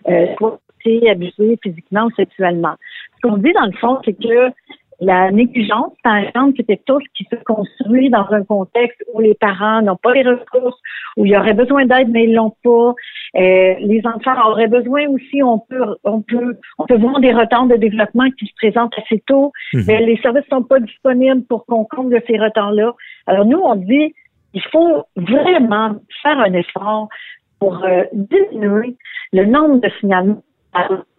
euh, 0.09 0.27
soit 0.37 0.61
abusé 1.09 1.59
physiquement 1.63 2.05
ou 2.07 2.11
sexuellement. 2.13 2.75
Ce 3.17 3.29
qu'on 3.29 3.37
dit 3.37 3.53
dans 3.53 3.67
le 3.67 3.73
fond, 3.73 4.01
c'est 4.05 4.15
que 4.15 4.51
la 5.01 5.31
négligence, 5.31 5.93
par 6.05 6.17
exemple, 6.17 6.55
c'est 6.57 6.65
quelque 6.65 6.85
chose 6.87 7.03
qui 7.15 7.27
se 7.31 7.37
construit 7.45 8.11
dans 8.11 8.27
un 8.31 8.45
contexte 8.45 9.03
où 9.15 9.21
les 9.21 9.35
parents 9.35 9.81
n'ont 9.81 9.97
pas 9.97 10.13
les 10.13 10.23
ressources, 10.23 10.79
où 11.17 11.25
il 11.25 11.33
y 11.33 11.37
aurait 11.37 11.55
besoin 11.55 11.87
d'aide, 11.87 12.11
mais 12.11 12.25
ils 12.25 12.35
l'ont 12.35 12.55
pas. 12.63 12.95
Euh, 13.37 13.75
les 13.81 14.03
enfants 14.05 14.51
auraient 14.51 14.69
besoin 14.69 15.09
aussi, 15.09 15.43
on 15.43 15.59
peut, 15.59 15.97
on 16.05 16.21
peut, 16.21 16.57
on 16.79 16.87
peut 16.87 16.99
voir 16.99 17.19
des 17.21 17.33
retards 17.33 17.67
de 17.67 17.77
développement 17.77 18.29
qui 18.39 18.47
se 18.47 18.53
présentent 18.57 18.93
assez 18.99 19.23
tôt, 19.27 19.53
Mhm. 19.73 19.85
mais 19.87 20.01
les 20.05 20.19
services 20.19 20.47
sont 20.51 20.63
pas 20.63 20.81
disponibles 20.81 21.45
pour 21.45 21.65
qu'on 21.65 21.85
comble 21.85 22.21
ces 22.27 22.39
retards-là. 22.39 22.93
Alors 23.27 23.47
nous, 23.47 23.59
on 23.59 23.77
dit, 23.77 24.15
il 24.53 24.63
faut 24.71 25.05
vraiment 25.17 25.97
faire 26.23 26.39
un 26.41 26.53
effort 26.53 27.09
pour 27.59 27.85
euh, 27.85 28.05
diminuer 28.13 28.97
le 29.33 29.45
nombre 29.45 29.81
de 29.81 29.89
signalements 30.01 30.43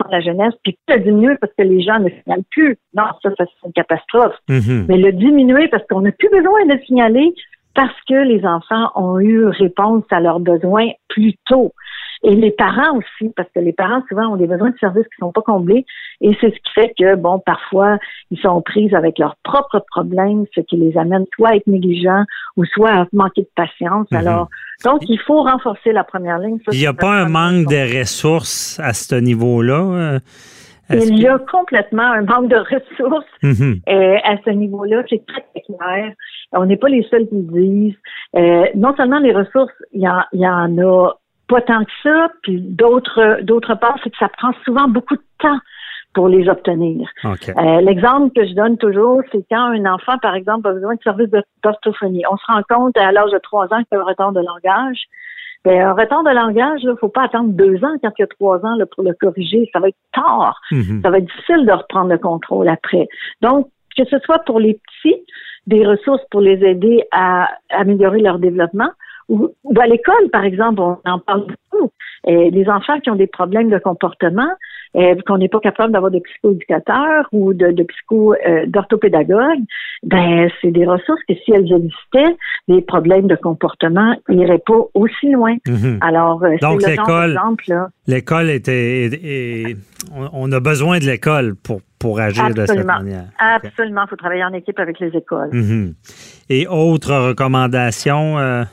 la 0.10 0.22
jeunesse, 0.22 0.54
puis 0.64 0.78
le 0.88 1.00
diminuer 1.00 1.36
parce 1.40 1.54
que 1.58 1.64
les 1.64 1.82
gens 1.82 2.00
ne 2.00 2.10
signalent 2.10 2.44
plus. 2.52 2.78
Non, 2.94 3.04
ça, 3.24 3.30
ça 3.38 3.46
c'est 3.46 3.68
une 3.68 3.74
catastrophe. 3.74 4.36
Mhm. 4.50 4.86
Mais 4.88 4.98
le 4.98 5.12
diminuer 5.12 5.68
parce 5.68 5.84
qu'on 5.88 6.02
n'a 6.02 6.12
plus 6.12 6.30
besoin 6.30 6.66
de 6.66 6.80
signaler 6.86 7.34
parce 7.74 7.96
que 8.08 8.14
les 8.14 8.46
enfants 8.46 8.92
ont 8.96 9.20
eu 9.20 9.46
réponse 9.46 10.04
à 10.12 10.20
leurs 10.20 10.40
besoins 10.40 10.90
plus 11.08 11.36
tôt. 11.46 11.74
Et 12.24 12.36
les 12.36 12.52
parents 12.52 12.98
aussi, 12.98 13.32
parce 13.36 13.50
que 13.54 13.60
les 13.60 13.74
parents, 13.74 14.04
souvent, 14.08 14.28
ont 14.28 14.36
des 14.36 14.46
besoins 14.48 14.70
de 14.70 14.78
services 14.78 15.06
qui 15.06 15.18
sont 15.20 15.32
pas 15.32 15.42
comblés. 15.42 15.86
Et 16.22 16.38
c'est 16.40 16.50
ce 16.52 16.56
qui 16.56 16.72
fait 16.76 16.94
que, 16.98 17.16
bon, 17.16 17.40
parfois, 17.40 17.98
ils 18.30 18.40
sont 18.40 18.62
pris 18.62 18.94
avec 18.96 19.18
leurs 19.18 19.36
propres 19.44 19.84
problèmes, 19.90 20.46
ce 20.54 20.62
qui 20.62 20.78
les 20.78 20.96
amène 20.98 21.26
soit 21.36 21.50
à 21.50 21.56
être 21.56 21.66
négligents 21.68 22.24
ou 22.58 22.66
soit 22.66 22.92
à 22.92 23.06
manquer 23.12 23.42
de 23.42 23.50
patience. 23.56 24.08
Mhm. 24.12 24.18
Alors, 24.20 24.50
donc, 24.86 25.00
il 25.10 25.20
faut 25.20 25.42
renforcer 25.44 25.92
la 25.94 26.04
première 26.04 26.38
ligne. 26.40 26.58
Ça, 26.66 26.72
Il 26.74 26.80
n'y 26.80 26.86
a 26.88 26.94
pas 26.94 27.12
un 27.24 27.28
manque 27.30 27.68
de 27.68 28.00
ressources 28.00 28.80
à 28.80 28.94
ce 28.94 29.16
niveau-là. 29.16 29.80
euh, 29.82 30.20
Il 30.94 31.20
y 31.20 31.28
a 31.28 31.40
complètement 31.40 32.04
un 32.04 32.24
manque 32.24 32.50
de 32.50 32.58
ressources 32.58 33.26
Mhm. 33.42 33.80
euh, 33.90 34.18
à 34.24 34.36
ce 34.46 34.50
niveau-là. 34.52 35.04
C'est 35.10 35.26
très, 35.26 35.42
très 35.42 35.62
clair. 35.62 36.14
On 36.52 36.66
n'est 36.66 36.78
pas 36.78 36.90
les 36.90 37.04
seuls 37.10 37.28
qui 37.30 37.36
le 37.36 37.62
disent. 37.64 37.96
Euh, 38.36 38.66
non 38.76 38.94
seulement 38.98 39.20
les 39.20 39.32
ressources, 39.34 39.72
il 39.94 40.02
y 40.02 40.08
en, 40.10 40.22
il 40.34 40.42
y 40.42 40.48
en 40.48 40.78
a 40.80 41.14
pas 41.52 41.62
tant 41.62 41.84
que 41.84 41.92
ça, 42.04 42.30
puis 42.44 42.60
d'autre 42.62 43.40
d'autre 43.44 43.76
part, 43.76 43.98
c'est 44.04 44.10
que 44.10 44.18
ça 44.18 44.30
prend 44.30 44.52
souvent 44.66 44.88
beaucoup 44.88 45.16
de 45.16 45.22
temps 45.40 45.60
pour 46.14 46.28
les 46.28 46.50
obtenir. 46.50 47.08
Euh, 47.58 47.82
L'exemple 47.82 48.32
que 48.36 48.46
je 48.46 48.54
donne 48.54 48.78
toujours, 48.78 49.22
c'est 49.32 49.46
quand 49.50 49.66
un 49.78 49.86
enfant, 49.86 50.18
par 50.22 50.36
exemple, 50.36 50.68
a 50.68 50.74
besoin 50.74 50.96
de 50.96 51.02
services 51.04 51.30
de- 51.30 51.44
d'orthophonie. 51.64 52.24
On 52.30 52.36
se 52.38 52.46
rend 52.52 52.62
compte 52.68 52.98
à 52.98 53.12
l'âge 53.12 53.32
de 53.32 53.38
trois 53.40 53.66
ans 53.74 53.82
qu'il 53.84 53.98
a 53.98 54.02
un 54.02 54.04
retard 54.04 54.32
de 54.34 54.42
langage. 54.42 55.00
Ben, 55.64 55.80
un 55.80 55.94
retard 55.94 56.24
de 56.24 56.32
langage, 56.32 56.80
il 56.84 56.90
ne 56.90 56.96
faut 56.96 57.08
pas 57.08 57.24
attendre 57.26 57.50
deux 57.54 57.76
ans 57.86 57.96
quand 58.02 58.12
il 58.18 58.22
y 58.22 58.24
a 58.24 58.28
trois 58.28 58.58
ans 58.66 58.76
là, 58.78 58.86
pour 58.88 59.04
le 59.04 59.14
corriger. 59.14 59.70
Ça 59.72 59.80
va 59.80 59.88
être 59.90 59.98
tard. 60.14 60.60
Mhm. 60.72 61.02
Ça 61.04 61.10
va 61.12 61.18
être 61.20 61.26
difficile 61.28 61.66
de 61.66 61.72
reprendre 61.72 62.10
le 62.10 62.18
contrôle 62.18 62.68
après. 62.68 63.08
Donc, 63.42 63.68
que 63.98 64.04
ce 64.06 64.18
soit 64.26 64.40
pour 64.40 64.60
les 64.60 64.74
petits, 64.74 65.22
des 65.68 65.86
ressources 65.86 66.24
pour 66.32 66.42
les 66.42 66.60
aider 66.66 67.04
à 67.12 67.48
améliorer 67.70 68.20
leur 68.20 68.40
développement, 68.40 68.90
ou, 69.32 69.50
à 69.80 69.88
l'école, 69.88 70.30
par 70.32 70.44
exemple, 70.44 70.82
on 70.82 70.98
en 71.06 71.20
parle 71.20 71.42
beaucoup. 71.48 71.92
Et 72.28 72.52
les 72.52 72.68
enfants 72.70 73.00
qui 73.00 73.10
ont 73.10 73.16
des 73.16 73.26
problèmes 73.28 73.70
de 73.70 73.80
comportement, 73.80 74.50
euh, 74.96 75.16
qu'on 75.26 75.38
n'est 75.40 75.48
pas 75.50 75.60
capable 75.62 75.94
d'avoir 75.94 76.12
de 76.12 76.20
psychoéducateurs 76.20 77.28
ou 77.32 77.54
de, 77.54 77.72
de 77.72 77.84
psycho 77.84 78.34
euh, 78.34 78.66
d'orthopédagogues, 78.68 79.64
ben 80.04 80.50
c'est 80.62 80.72
des 80.72 80.86
ressources 80.86 81.22
que 81.28 81.34
si 81.34 81.52
elles 81.52 81.72
existaient, 81.72 82.36
les 82.68 82.82
problèmes 82.82 83.28
de 83.28 83.36
comportement 83.36 84.16
n'iraient 84.30 84.62
pas 84.66 84.82
aussi 84.94 85.32
loin. 85.32 85.56
Mhm. 85.68 85.98
Alors, 86.02 86.44
euh, 86.44 86.58
Donc, 86.62 86.82
c'est 86.82 86.92
le 86.92 86.96
genre 86.98 87.26
l'école-. 87.26 87.90
L'école 88.08 88.50
était. 88.50 89.76
on- 90.34 90.52
a 90.52 90.60
besoin 90.60 91.00
de 91.00 91.06
l'école 91.06 91.56
pour, 91.56 91.80
pour 92.00 92.20
agir 92.20 92.54
de 92.54 92.66
cette 92.66 92.86
manière. 92.86 93.26
Absolument. 93.40 94.04
Il 94.06 94.10
faut 94.10 94.16
travailler 94.18 94.44
en 94.44 94.54
équipe 94.54 94.80
avec 94.80 95.00
les 95.00 95.16
écoles. 95.16 95.50
Mhm. 95.54 95.94
Et 96.50 96.68
autres 96.68 97.14
recommandations? 97.30 98.38
euh, 98.38 98.64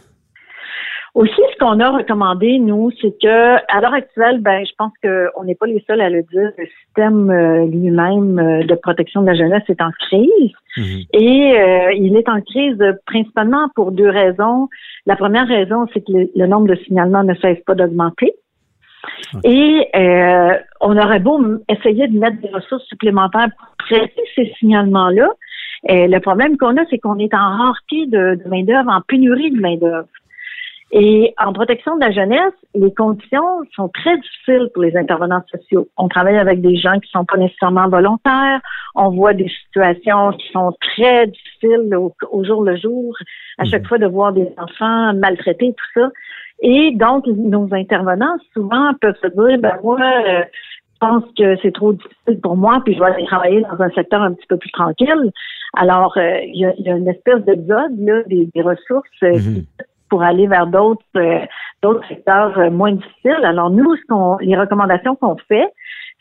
Aussi, 1.18 1.42
ce 1.52 1.58
qu'on 1.58 1.80
a 1.80 1.90
recommandé, 1.90 2.60
nous, 2.60 2.92
c'est 3.02 3.10
que 3.20 3.56
à 3.56 3.80
l'heure 3.80 3.92
actuelle, 3.92 4.40
ben, 4.40 4.64
je 4.64 4.70
pense 4.78 4.92
qu'on 5.02 5.42
n'est 5.42 5.56
pas 5.56 5.66
les 5.66 5.82
seuls 5.84 6.00
à 6.00 6.08
le 6.08 6.22
dire. 6.22 6.52
Le 6.56 6.66
système 6.66 7.28
euh, 7.28 7.66
lui-même 7.66 8.38
euh, 8.38 8.62
de 8.62 8.74
protection 8.76 9.22
de 9.22 9.26
la 9.26 9.34
jeunesse 9.34 9.64
est 9.68 9.82
en 9.82 9.90
crise. 9.98 10.52
Et 11.12 11.58
euh, 11.58 11.92
il 11.94 12.16
est 12.16 12.28
en 12.28 12.40
crise 12.40 12.78
principalement 13.04 13.68
pour 13.74 13.90
deux 13.90 14.08
raisons. 14.08 14.68
La 15.06 15.16
première 15.16 15.48
raison, 15.48 15.88
c'est 15.92 16.06
que 16.06 16.12
le, 16.12 16.30
le 16.36 16.46
nombre 16.46 16.68
de 16.68 16.76
signalements 16.84 17.24
ne 17.24 17.34
cesse 17.34 17.58
pas 17.66 17.74
d'augmenter. 17.74 18.34
Et 19.42 19.88
euh, 19.96 20.52
on 20.80 20.96
aurait 20.96 21.18
beau 21.18 21.40
essayer 21.68 22.06
de 22.06 22.16
mettre 22.16 22.40
des 22.40 22.50
ressources 22.50 22.84
supplémentaires 22.84 23.48
pour 23.58 23.86
traiter 23.88 24.22
ces 24.36 24.52
signalements-là. 24.60 25.30
le 25.82 26.18
problème 26.20 26.56
qu'on 26.58 26.76
a, 26.76 26.84
c'est 26.90 26.98
qu'on 26.98 27.18
est 27.18 27.34
en 27.34 27.56
rareté 27.58 28.06
de, 28.06 28.40
de 28.40 28.48
main-d'œuvre, 28.48 28.88
en 28.88 29.00
pénurie 29.00 29.50
de 29.50 29.60
main-d'œuvre. 29.60 30.06
Et 30.90 31.34
en 31.36 31.52
protection 31.52 31.96
de 31.96 32.00
la 32.00 32.10
jeunesse, 32.12 32.54
les 32.74 32.92
conditions 32.94 33.60
sont 33.76 33.88
très 33.88 34.16
difficiles 34.16 34.70
pour 34.72 34.82
les 34.82 34.96
intervenants 34.96 35.42
sociaux. 35.50 35.86
On 35.98 36.08
travaille 36.08 36.38
avec 36.38 36.62
des 36.62 36.76
gens 36.76 36.98
qui 36.98 37.10
sont 37.10 37.26
pas 37.26 37.36
nécessairement 37.36 37.88
volontaires. 37.88 38.60
On 38.94 39.10
voit 39.10 39.34
des 39.34 39.50
situations 39.64 40.32
qui 40.32 40.50
sont 40.50 40.74
très 40.80 41.26
difficiles 41.26 41.94
au, 41.94 42.14
au 42.30 42.42
jour 42.42 42.62
le 42.62 42.76
jour. 42.76 43.14
À 43.58 43.64
chaque 43.64 43.86
fois 43.86 43.98
de 43.98 44.06
voir 44.06 44.32
des 44.32 44.48
enfants 44.56 45.12
maltraités, 45.14 45.74
tout 45.76 46.00
ça. 46.00 46.08
Et 46.60 46.92
donc, 46.94 47.26
nos 47.26 47.68
intervenants, 47.72 48.36
souvent, 48.54 48.92
peuvent 49.00 49.18
se 49.22 49.28
dire, 49.28 49.58
ben 49.58 49.78
moi, 49.84 50.00
euh, 50.00 50.42
je 50.42 51.06
pense 51.06 51.24
que 51.36 51.56
c'est 51.62 51.72
trop 51.72 51.92
difficile 51.92 52.40
pour 52.42 52.56
moi, 52.56 52.80
puis 52.84 52.94
je 52.94 52.98
vais 52.98 53.06
aller 53.06 53.26
travailler 53.26 53.60
dans 53.60 53.80
un 53.80 53.90
secteur 53.90 54.22
un 54.22 54.32
petit 54.32 54.46
peu 54.48 54.56
plus 54.56 54.70
tranquille. 54.70 55.30
Alors, 55.76 56.16
euh, 56.16 56.40
il 56.42 56.56
y, 56.56 56.82
y 56.82 56.90
a 56.90 56.96
une 56.96 57.08
espèce 57.08 57.44
d'exode 57.44 57.98
là, 58.00 58.22
des, 58.26 58.48
des 58.52 58.62
ressources 58.62 59.08
euh, 59.22 59.38
qui 59.38 59.66
pour 60.08 60.22
aller 60.22 60.46
vers 60.46 60.66
d'autres 60.66 61.02
euh, 61.16 61.40
d'autres 61.82 62.06
secteurs 62.08 62.58
euh, 62.58 62.70
moins 62.70 62.92
difficiles. 62.92 63.44
Alors 63.44 63.70
nous, 63.70 63.94
ce 63.96 64.02
qu'on, 64.08 64.36
les 64.38 64.56
recommandations 64.56 65.14
qu'on 65.16 65.36
fait, 65.48 65.68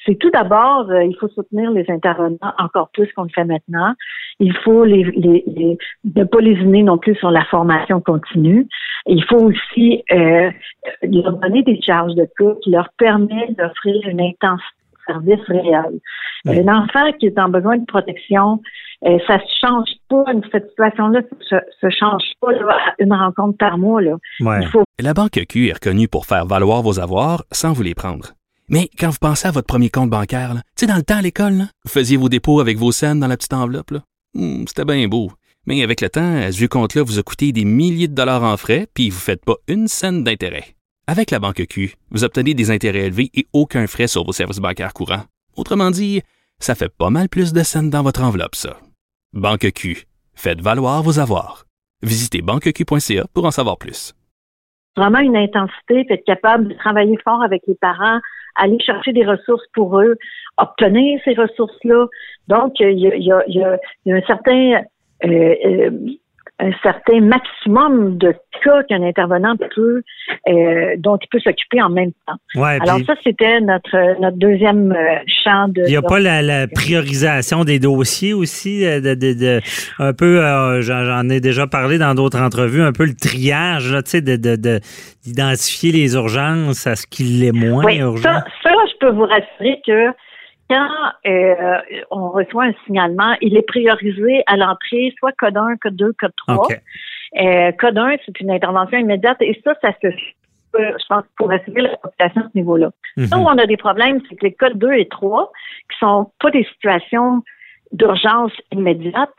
c'est 0.05 0.15
tout 0.19 0.29
d'abord, 0.29 0.89
euh, 0.91 1.03
il 1.03 1.15
faut 1.17 1.27
soutenir 1.29 1.71
les 1.71 1.85
intervenants 1.89 2.53
encore 2.59 2.89
plus 2.93 3.11
qu'on 3.13 3.23
le 3.23 3.29
fait 3.29 3.45
maintenant. 3.45 3.93
Il 4.39 4.53
faut 4.63 4.83
les, 4.85 5.03
les, 5.03 5.43
les- 5.47 5.77
ne 6.15 6.23
pas 6.23 6.39
les 6.39 6.53
uner 6.53 6.83
non 6.83 6.97
plus 6.99 7.15
sur 7.15 7.31
la 7.31 7.43
formation 7.45 7.99
continue. 7.99 8.67
Il 9.07 9.23
faut 9.25 9.39
aussi 9.49 10.03
euh, 10.11 10.51
leur 11.01 11.33
donner 11.33 11.63
des 11.63 11.81
charges 11.81 12.13
de 12.15 12.27
cas 12.37 12.53
qui 12.61 12.69
leur 12.71 12.89
permettent 12.97 13.57
d'offrir 13.57 13.95
une 14.07 14.21
intensité 14.21 14.73
service 15.07 15.39
réel. 15.47 15.99
Un 16.45 16.67
enfant 16.67 17.11
qui 17.19 17.25
est 17.27 17.39
en 17.39 17.49
besoin 17.49 17.77
de 17.77 17.85
protection, 17.85 18.61
euh, 19.05 19.17
ça 19.27 19.39
se 19.39 19.67
change 19.67 19.89
pas, 20.09 20.23
une- 20.31 20.41
cette 20.51 20.69
situation-là 20.69 21.21
se, 21.41 21.55
se 21.81 21.89
change 21.89 22.23
pas 22.41 22.51
là, 22.53 22.77
une 22.99 23.13
rencontre 23.13 23.57
par 23.57 23.77
mois. 23.77 24.01
Là. 24.01 24.15
Ouais. 24.41 24.59
Il 24.61 24.67
faut 24.67 24.83
La 24.99 25.13
Banque 25.13 25.39
Q 25.49 25.67
est 25.69 25.73
reconnue 25.73 26.07
pour 26.07 26.25
faire 26.25 26.45
valoir 26.45 26.81
vos 26.83 26.99
avoirs 26.99 27.43
sans 27.51 27.73
vous 27.73 27.83
les 27.83 27.95
prendre. 27.95 28.27
Mais 28.69 28.89
quand 28.99 29.09
vous 29.09 29.17
pensez 29.21 29.47
à 29.47 29.51
votre 29.51 29.67
premier 29.67 29.89
compte 29.89 30.09
bancaire, 30.09 30.51
tu 30.55 30.61
sais, 30.75 30.87
dans 30.87 30.95
le 30.97 31.03
temps 31.03 31.17
à 31.17 31.21
l'école, 31.21 31.63
vous 31.85 31.91
faisiez 31.91 32.17
vos 32.17 32.29
dépôts 32.29 32.59
avec 32.59 32.77
vos 32.77 32.91
scènes 32.91 33.19
dans 33.19 33.27
la 33.27 33.37
petite 33.37 33.53
enveloppe. 33.53 33.91
là. 33.91 33.99
Hmm, 34.35 34.65
C'était 34.67 34.85
bien 34.85 35.07
beau. 35.07 35.31
Mais 35.65 35.83
avec 35.83 35.99
le 36.01 36.09
temps, 36.09 36.37
à 36.37 36.51
ce 36.51 36.57
vieux 36.57 36.67
compte-là 36.69 37.03
vous 37.03 37.19
a 37.19 37.23
coûté 37.23 37.51
des 37.51 37.65
milliers 37.65 38.07
de 38.07 38.15
dollars 38.15 38.43
en 38.43 38.55
frais, 38.57 38.87
puis 38.93 39.09
vous 39.09 39.17
ne 39.17 39.21
faites 39.21 39.43
pas 39.43 39.55
une 39.67 39.87
scène 39.87 40.23
d'intérêt. 40.23 40.63
Avec 41.09 41.31
la 41.31 41.39
Banque 41.39 41.67
Q, 41.69 41.95
vous 42.11 42.25
obtenez 42.25 42.53
des 42.53 42.69
intérêts 42.69 43.05
élevés 43.05 43.29
et 43.33 43.45
aucun 43.53 43.87
frais 43.87 44.07
sur 44.07 44.25
vos 44.25 44.33
services 44.33 44.59
bancaires 44.59 44.93
courants. 44.93 45.23
Autrement 45.55 45.89
dit, 45.89 46.21
ça 46.59 46.75
fait 46.75 46.89
pas 46.89 47.09
mal 47.09 47.29
plus 47.29 47.53
de 47.53 47.63
scènes 47.63 47.89
dans 47.89 48.03
votre 48.03 48.21
enveloppe, 48.21 48.55
ça. 48.55 48.77
Banque 49.31 49.71
Q. 49.73 50.03
Faites 50.35 50.59
valoir 50.59 51.03
vos 51.03 51.17
avoirs. 51.17 51.63
Visitez 52.01 52.41
banqueq.ca 52.41 53.23
pour 53.33 53.45
en 53.45 53.51
savoir 53.51 53.77
plus. 53.77 54.13
vraiment 54.97 55.19
une 55.19 55.37
intensité, 55.37 56.05
être 56.09 56.25
capable 56.25 56.67
de 56.67 56.73
travailler 56.73 57.17
fort 57.23 57.41
avec 57.41 57.61
les 57.67 57.75
parents, 57.75 58.19
aller 58.57 58.77
chercher 58.81 59.13
des 59.13 59.25
ressources 59.25 59.67
pour 59.73 60.01
eux, 60.01 60.17
obtenir 60.57 61.21
ces 61.23 61.35
ressources-là. 61.35 62.07
Donc, 62.49 62.73
il 62.81 62.99
y 62.99 63.31
a 63.31 63.77
un 64.07 64.21
certain 64.27 64.81
euh, 65.23 65.55
euh, 65.65 65.91
un 66.59 66.71
certain 66.81 67.21
maximum 67.21 68.17
de 68.17 68.33
cas 68.63 68.81
qu'un 68.89 69.03
intervenant 69.03 69.55
peut 69.75 70.01
euh, 70.49 70.95
dont 70.97 71.17
il 71.21 71.27
peut 71.29 71.39
s'occuper 71.39 71.81
en 71.81 71.89
même 71.89 72.11
temps. 72.25 72.33
Ouais, 72.59 72.79
Alors 72.81 72.99
ça, 73.05 73.13
c'était 73.23 73.61
notre 73.61 74.19
notre 74.19 74.37
deuxième 74.37 74.91
euh, 74.91 75.17
champ 75.43 75.67
de. 75.67 75.83
Il 75.85 75.89
n'y 75.89 75.95
a 75.95 76.01
pas 76.01 76.19
la, 76.19 76.41
la 76.41 76.67
priorisation 76.67 77.63
des 77.63 77.77
dossiers 77.79 78.33
aussi, 78.33 78.85
euh, 78.85 78.99
de, 79.01 79.13
de- 79.13 79.33
de- 79.33 79.61
un 79.99 80.13
peu, 80.13 80.43
euh, 80.43 80.81
j'en 80.81 81.29
ai 81.29 81.39
déjà 81.39 81.67
parlé 81.67 81.99
dans 81.99 82.15
d'autres 82.15 82.41
entrevues, 82.41 82.81
un 82.81 82.91
peu 82.91 83.05
le 83.05 83.13
triage, 83.13 83.91
là, 83.93 84.01
tu 84.01 84.09
sais, 84.11 84.21
de, 84.21 84.35
de, 84.35 84.55
de- 84.55 84.79
d'identifier 85.23 85.91
les 85.91 86.15
urgences 86.15 86.87
à 86.87 86.95
ce 86.95 87.05
qui 87.05 87.23
l'est 87.23 87.51
moins 87.51 87.83
Oui, 87.85 87.97
urgent. 87.99 88.23
ça, 88.23 88.43
ça, 88.63 88.71
je 88.91 88.97
peux 88.99 89.11
vous 89.13 89.25
rassurer 89.25 89.79
que 89.85 90.07
quand 90.69 90.89
euh, 91.25 91.77
on 92.11 92.29
reçoit 92.29 92.65
un 92.65 92.73
signalement, 92.85 93.35
il 93.41 93.55
est 93.57 93.67
priorisé 93.67 94.43
à 94.47 94.57
l'entrée, 94.57 95.13
soit 95.17 95.31
code 95.33 95.57
1, 95.57 95.77
code 95.77 95.95
2, 95.95 96.13
code 96.19 96.33
3. 96.47 96.55
OK. 96.55 96.81
Euh, 97.39 97.71
code 97.73 97.97
1, 97.97 98.17
c'est 98.25 98.39
une 98.39 98.51
intervention 98.51 98.97
immédiate 98.97 99.37
et 99.41 99.59
ça, 99.63 99.73
ça 99.81 99.91
se 99.93 100.09
fait, 100.09 100.17
je 100.73 101.05
pense, 101.09 101.23
pour 101.37 101.49
rassurer 101.49 101.81
la 101.81 101.97
population 101.97 102.41
à 102.41 102.49
ce 102.51 102.57
niveau-là. 102.57 102.91
Mhm. 103.17 103.27
Là 103.31 103.37
où 103.37 103.41
on 103.41 103.57
a 103.57 103.65
des 103.65 103.77
problèmes, 103.77 104.21
c'est 104.29 104.35
que 104.35 104.45
les 104.45 104.53
codes 104.53 104.77
2 104.77 104.93
et 104.93 105.07
3, 105.07 105.51
qui 105.91 105.97
sont 105.99 106.31
pas 106.39 106.51
des 106.51 106.63
situations 106.65 107.43
d'urgence 107.91 108.51
immédiate, 108.71 109.33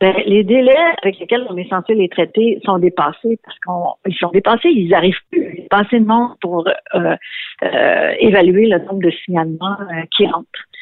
ben, 0.00 0.14
les 0.26 0.44
délais 0.44 0.76
avec 1.02 1.18
lesquels 1.18 1.46
on 1.48 1.56
est 1.56 1.68
censé 1.68 1.94
les 1.94 2.08
traiter 2.08 2.60
sont 2.64 2.78
dépassés 2.78 3.38
parce 3.44 3.56
qu'ils 4.04 4.16
sont 4.16 4.30
dépassés, 4.30 4.68
ils 4.68 4.88
n'arrivent 4.88 5.14
plus. 5.30 5.62
Pas 5.70 5.78
assez 5.78 6.00
de 6.00 6.04
monde 6.04 6.32
pour 6.40 6.66
euh, 6.68 7.16
euh, 7.62 8.14
évaluer 8.18 8.66
le 8.66 8.78
nombre 8.80 9.02
de 9.02 9.10
signalements 9.24 9.78
euh, 9.80 10.02
qui 10.14 10.26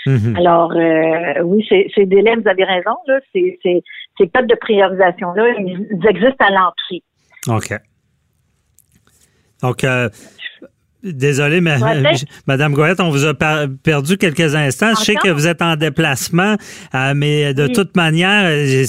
Mhm. 0.07 0.37
Alors, 0.37 0.73
euh, 0.73 1.43
oui, 1.45 1.65
ces, 1.69 1.91
ces 1.95 2.07
délais, 2.07 2.35
vous 2.37 2.49
avez 2.49 2.65
raison, 2.65 2.97
là, 3.07 3.21
ces, 3.33 3.59
ces, 3.63 3.83
ces 4.19 4.29
codes 4.29 4.49
de 4.49 4.57
priorisation-là, 4.57 5.49
ils, 5.59 5.87
ils 5.91 6.07
existent 6.09 6.45
à 6.45 6.51
l'entrée. 6.51 7.03
OK. 7.49 7.79
Donc, 9.63 9.85
euh, 9.85 10.09
Désolé, 11.03 11.61
mais. 11.61 11.77
Madame 12.47 12.75
Goyette, 12.75 13.01
on 13.01 13.11
vous 13.11 13.25
a 13.27 13.35
per- 13.35 13.67
perdu 13.83 14.17
quelques 14.17 14.55
instants. 14.55 14.91
Je 14.99 15.05
sais 15.05 15.15
que 15.17 15.29
vous 15.31 15.49
êtes 15.49 15.61
en 15.61 15.75
déplacement, 15.77 16.57
euh, 16.95 17.13
mais 17.17 17.55
de 17.55 17.65
Oui. 17.65 17.73
toute 17.73 17.97
manière, 17.97 18.45
euh, 18.47 18.85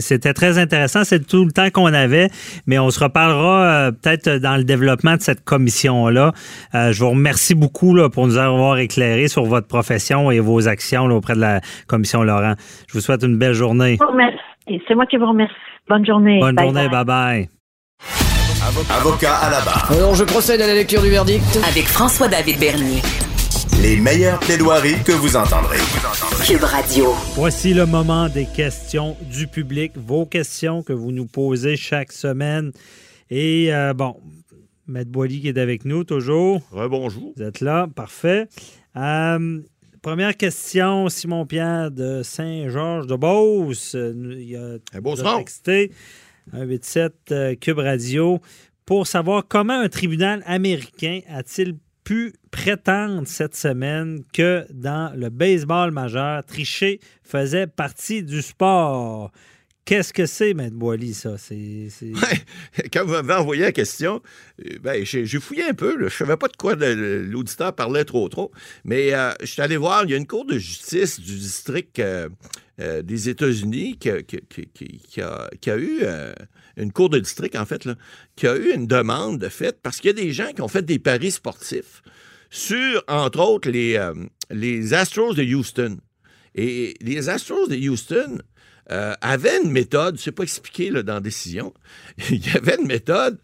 c'était 0.00 0.32
très 0.32 0.58
intéressant. 0.58 1.04
C'est 1.04 1.26
tout 1.26 1.44
le 1.44 1.52
temps 1.52 1.68
qu'on 1.70 1.92
avait, 1.92 2.28
mais 2.66 2.78
on 2.78 2.88
se 2.90 2.98
reparlera 3.02 3.64
euh, 3.64 3.90
peut-être 3.92 4.38
dans 4.38 4.56
le 4.56 4.64
développement 4.64 5.16
de 5.16 5.20
cette 5.20 5.44
commission-là. 5.44 6.32
Euh, 6.74 6.92
je 6.92 7.00
vous 7.04 7.10
remercie 7.10 7.54
beaucoup 7.54 7.94
là, 7.94 8.08
pour 8.08 8.26
nous 8.26 8.38
avoir 8.38 8.78
éclairé 8.78 9.28
sur 9.28 9.44
votre 9.44 9.66
profession 9.68 10.30
et 10.30 10.40
vos 10.40 10.66
actions 10.66 11.06
là, 11.06 11.14
auprès 11.14 11.34
de 11.34 11.40
la 11.40 11.60
commission 11.86 12.22
Laurent. 12.22 12.54
Je 12.88 12.94
vous 12.94 13.00
souhaite 13.00 13.22
une 13.22 13.36
belle 13.36 13.52
journée. 13.54 13.98
C'est 14.88 14.94
moi 14.94 15.04
qui 15.06 15.18
vous 15.18 15.28
remercie. 15.28 15.52
Bonne 15.88 16.06
journée. 16.06 16.40
Bonne 16.40 16.54
Bye 16.56 16.64
journée, 16.64 16.88
bye. 16.88 17.04
bye-bye. 17.04 17.53
Avocat 18.90 19.36
à 19.36 19.50
la 19.50 19.60
barre. 19.60 19.92
Alors, 19.92 20.14
je 20.16 20.24
procède 20.24 20.60
à 20.60 20.66
la 20.66 20.74
lecture 20.74 21.00
du 21.00 21.08
verdict. 21.08 21.44
Avec 21.68 21.84
François-David 21.86 22.58
Bernier. 22.58 23.02
Les 23.80 23.96
meilleures 23.96 24.40
plaidoiries 24.40 25.00
que 25.04 25.12
vous 25.12 25.36
entendrez. 25.36 25.78
Cube 26.44 26.64
Radio. 26.64 27.14
Voici 27.36 27.72
le 27.72 27.86
moment 27.86 28.28
des 28.28 28.46
questions 28.46 29.16
du 29.30 29.46
public, 29.46 29.92
vos 29.94 30.26
questions 30.26 30.82
que 30.82 30.92
vous 30.92 31.12
nous 31.12 31.26
posez 31.26 31.76
chaque 31.76 32.10
semaine. 32.10 32.72
Et 33.30 33.72
euh, 33.72 33.94
bon, 33.94 34.16
Maître 34.88 35.10
Boily 35.10 35.40
qui 35.40 35.48
est 35.48 35.58
avec 35.58 35.84
nous 35.84 36.02
toujours. 36.02 36.60
bonjour. 36.72 37.32
Vous 37.36 37.42
êtes 37.44 37.60
là, 37.60 37.86
parfait. 37.94 38.48
Euh, 38.96 39.60
première 40.02 40.36
question, 40.36 41.08
Simon 41.08 41.46
Pierre 41.46 41.90
de 41.92 42.22
Saint-Georges 42.24 43.06
de 43.06 43.14
Beauce. 43.14 43.94
Euh, 43.94 44.34
Il 44.36 44.56
a, 44.56 44.96
Un 44.96 45.00
beau 45.00 45.14
nous 45.14 45.20
a 45.20 45.24
son. 45.32 45.38
texté 45.38 45.92
187 46.52 47.14
euh, 47.30 47.54
Cube 47.54 47.78
Radio 47.78 48.40
pour 48.86 49.06
savoir 49.06 49.46
comment 49.48 49.80
un 49.80 49.88
tribunal 49.88 50.42
américain 50.46 51.20
a-t-il 51.28 51.76
pu 52.04 52.34
prétendre 52.50 53.26
cette 53.26 53.56
semaine 53.56 54.22
que 54.32 54.66
dans 54.70 55.12
le 55.16 55.30
baseball 55.30 55.90
majeur, 55.90 56.44
tricher 56.44 57.00
faisait 57.22 57.66
partie 57.66 58.22
du 58.22 58.42
sport? 58.42 59.32
Qu'est-ce 59.86 60.14
que 60.14 60.24
c'est, 60.24 60.54
Maître 60.54 60.76
Boily, 60.76 61.12
ça? 61.12 61.36
Quand 62.92 63.04
vous 63.04 63.12
m'avez 63.12 63.34
envoyé 63.34 63.62
la 63.62 63.72
question, 63.72 64.22
euh, 64.64 64.78
ben, 64.82 65.04
j'ai 65.04 65.26
fouillé 65.26 65.64
un 65.64 65.74
peu. 65.74 65.96
Je 66.08 66.14
savais 66.14 66.38
pas 66.38 66.48
de 66.48 66.56
quoi 66.56 66.74
l'auditeur 66.74 67.74
parlait 67.74 68.04
trop 68.04 68.28
trop. 68.30 68.50
Mais 68.84 69.12
euh, 69.12 69.32
je 69.40 69.46
suis 69.46 69.60
allé 69.60 69.76
voir, 69.76 70.04
il 70.04 70.10
y 70.10 70.14
a 70.14 70.16
une 70.16 70.26
cour 70.26 70.46
de 70.46 70.58
justice 70.58 71.20
du 71.20 71.34
district 71.36 72.00
euh, 72.80 73.02
des 73.02 73.28
États-Unis 73.28 73.98
qui, 73.98 74.10
a- 74.10 75.76
eu 75.76 75.98
euh, 76.02 76.34
une 76.76 76.92
cour 76.92 77.08
de 77.08 77.18
district, 77.20 77.54
en 77.56 77.66
fait, 77.66 77.88
qui 78.36 78.46
a 78.48 78.56
eu 78.56 78.72
une 78.74 78.86
demande 78.86 79.38
de 79.38 79.48
fait 79.48 79.80
parce 79.80 79.98
qu'il 80.00 80.08
y 80.08 80.20
a 80.20 80.24
des 80.24 80.32
gens 80.32 80.52
qui 80.52 80.60
ont 80.60 80.68
fait 80.68 80.84
des 80.84 80.98
paris 80.98 81.30
sportifs 81.30 82.02
sur, 82.50 83.02
entre 83.08 83.38
autres, 83.40 83.70
les, 83.70 83.96
euh, 83.96 84.12
les 84.50 84.92
Astros 84.94 85.34
de 85.34 85.44
Houston. 85.44 85.98
Et 86.56 86.94
les 87.00 87.28
Astros 87.28 87.68
de 87.68 87.76
Houston 87.76 88.38
avaient 88.86 89.62
une 89.64 89.70
méthode, 89.70 90.18
c'est 90.18 90.30
pas 90.30 90.42
expliqué 90.42 90.90
là, 90.90 91.02
dans 91.02 91.20
décision, 91.20 91.72
il 92.30 92.46
y 92.46 92.50
avait 92.56 92.76
une 92.78 92.86
méthode 92.86 93.38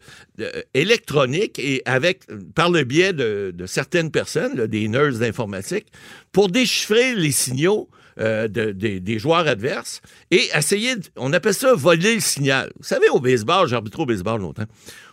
électronique 0.74 1.58
et 1.58 1.82
avec, 1.86 2.24
par 2.54 2.70
le 2.70 2.84
biais 2.84 3.12
de, 3.12 3.54
certaines 3.66 4.10
personnes, 4.10 4.66
des 4.66 4.86
nerds 4.88 5.18
d'informatique, 5.18 5.86
pour 6.32 6.48
déchiffrer 6.50 7.14
les 7.14 7.32
signaux 7.32 7.88
euh, 8.20 8.48
de- 8.48 8.72
des- 8.72 9.00
des 9.00 9.18
joueurs 9.18 9.46
adverses 9.46 10.00
et 10.30 10.48
essayer, 10.56 10.96
de- 10.96 11.02
on 11.16 11.32
appelle 11.32 11.54
ça 11.54 11.74
voler 11.74 12.14
le 12.16 12.20
signal. 12.20 12.70
Vous 12.78 12.84
savez, 12.86 13.08
au 13.08 13.20
baseball, 13.20 13.68
j'ai 13.68 13.76
arbitré 13.76 14.02
au 14.02 14.06
baseball 14.06 14.40
longtemps. 14.40 14.66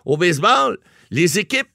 Au 0.06 0.18
baseball, 0.18 0.78
les 1.12 1.40
équipes 1.40 1.68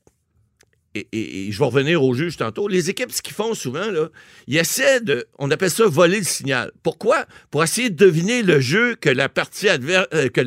et, 0.94 1.06
et- 1.12 1.48
et 1.48 1.52
je 1.52 1.58
vais 1.58 1.64
revenir 1.64 2.02
au 2.02 2.14
juge 2.14 2.36
tantôt, 2.36 2.68
les 2.68 2.90
équipes, 2.90 3.10
ce 3.12 3.22
qu'ils 3.22 3.34
font 3.34 3.54
souvent, 3.54 3.90
là, 3.90 4.08
ils 4.46 4.58
essaient 4.58 5.00
de, 5.00 5.26
on 5.38 5.50
appelle 5.50 5.70
ça 5.70 5.84
voler 5.86 6.18
le 6.18 6.24
signal. 6.24 6.70
Pourquoi? 6.82 7.24
Pour 7.50 7.62
essayer 7.64 7.90
de 7.90 7.96
deviner 7.96 8.42
le 8.42 8.60
jeu 8.60 8.94
que 9.00 9.08
la 9.08 9.28
partie 9.28 9.68
adverse, 9.68 10.06
euh, 10.14 10.28
que 10.28 10.40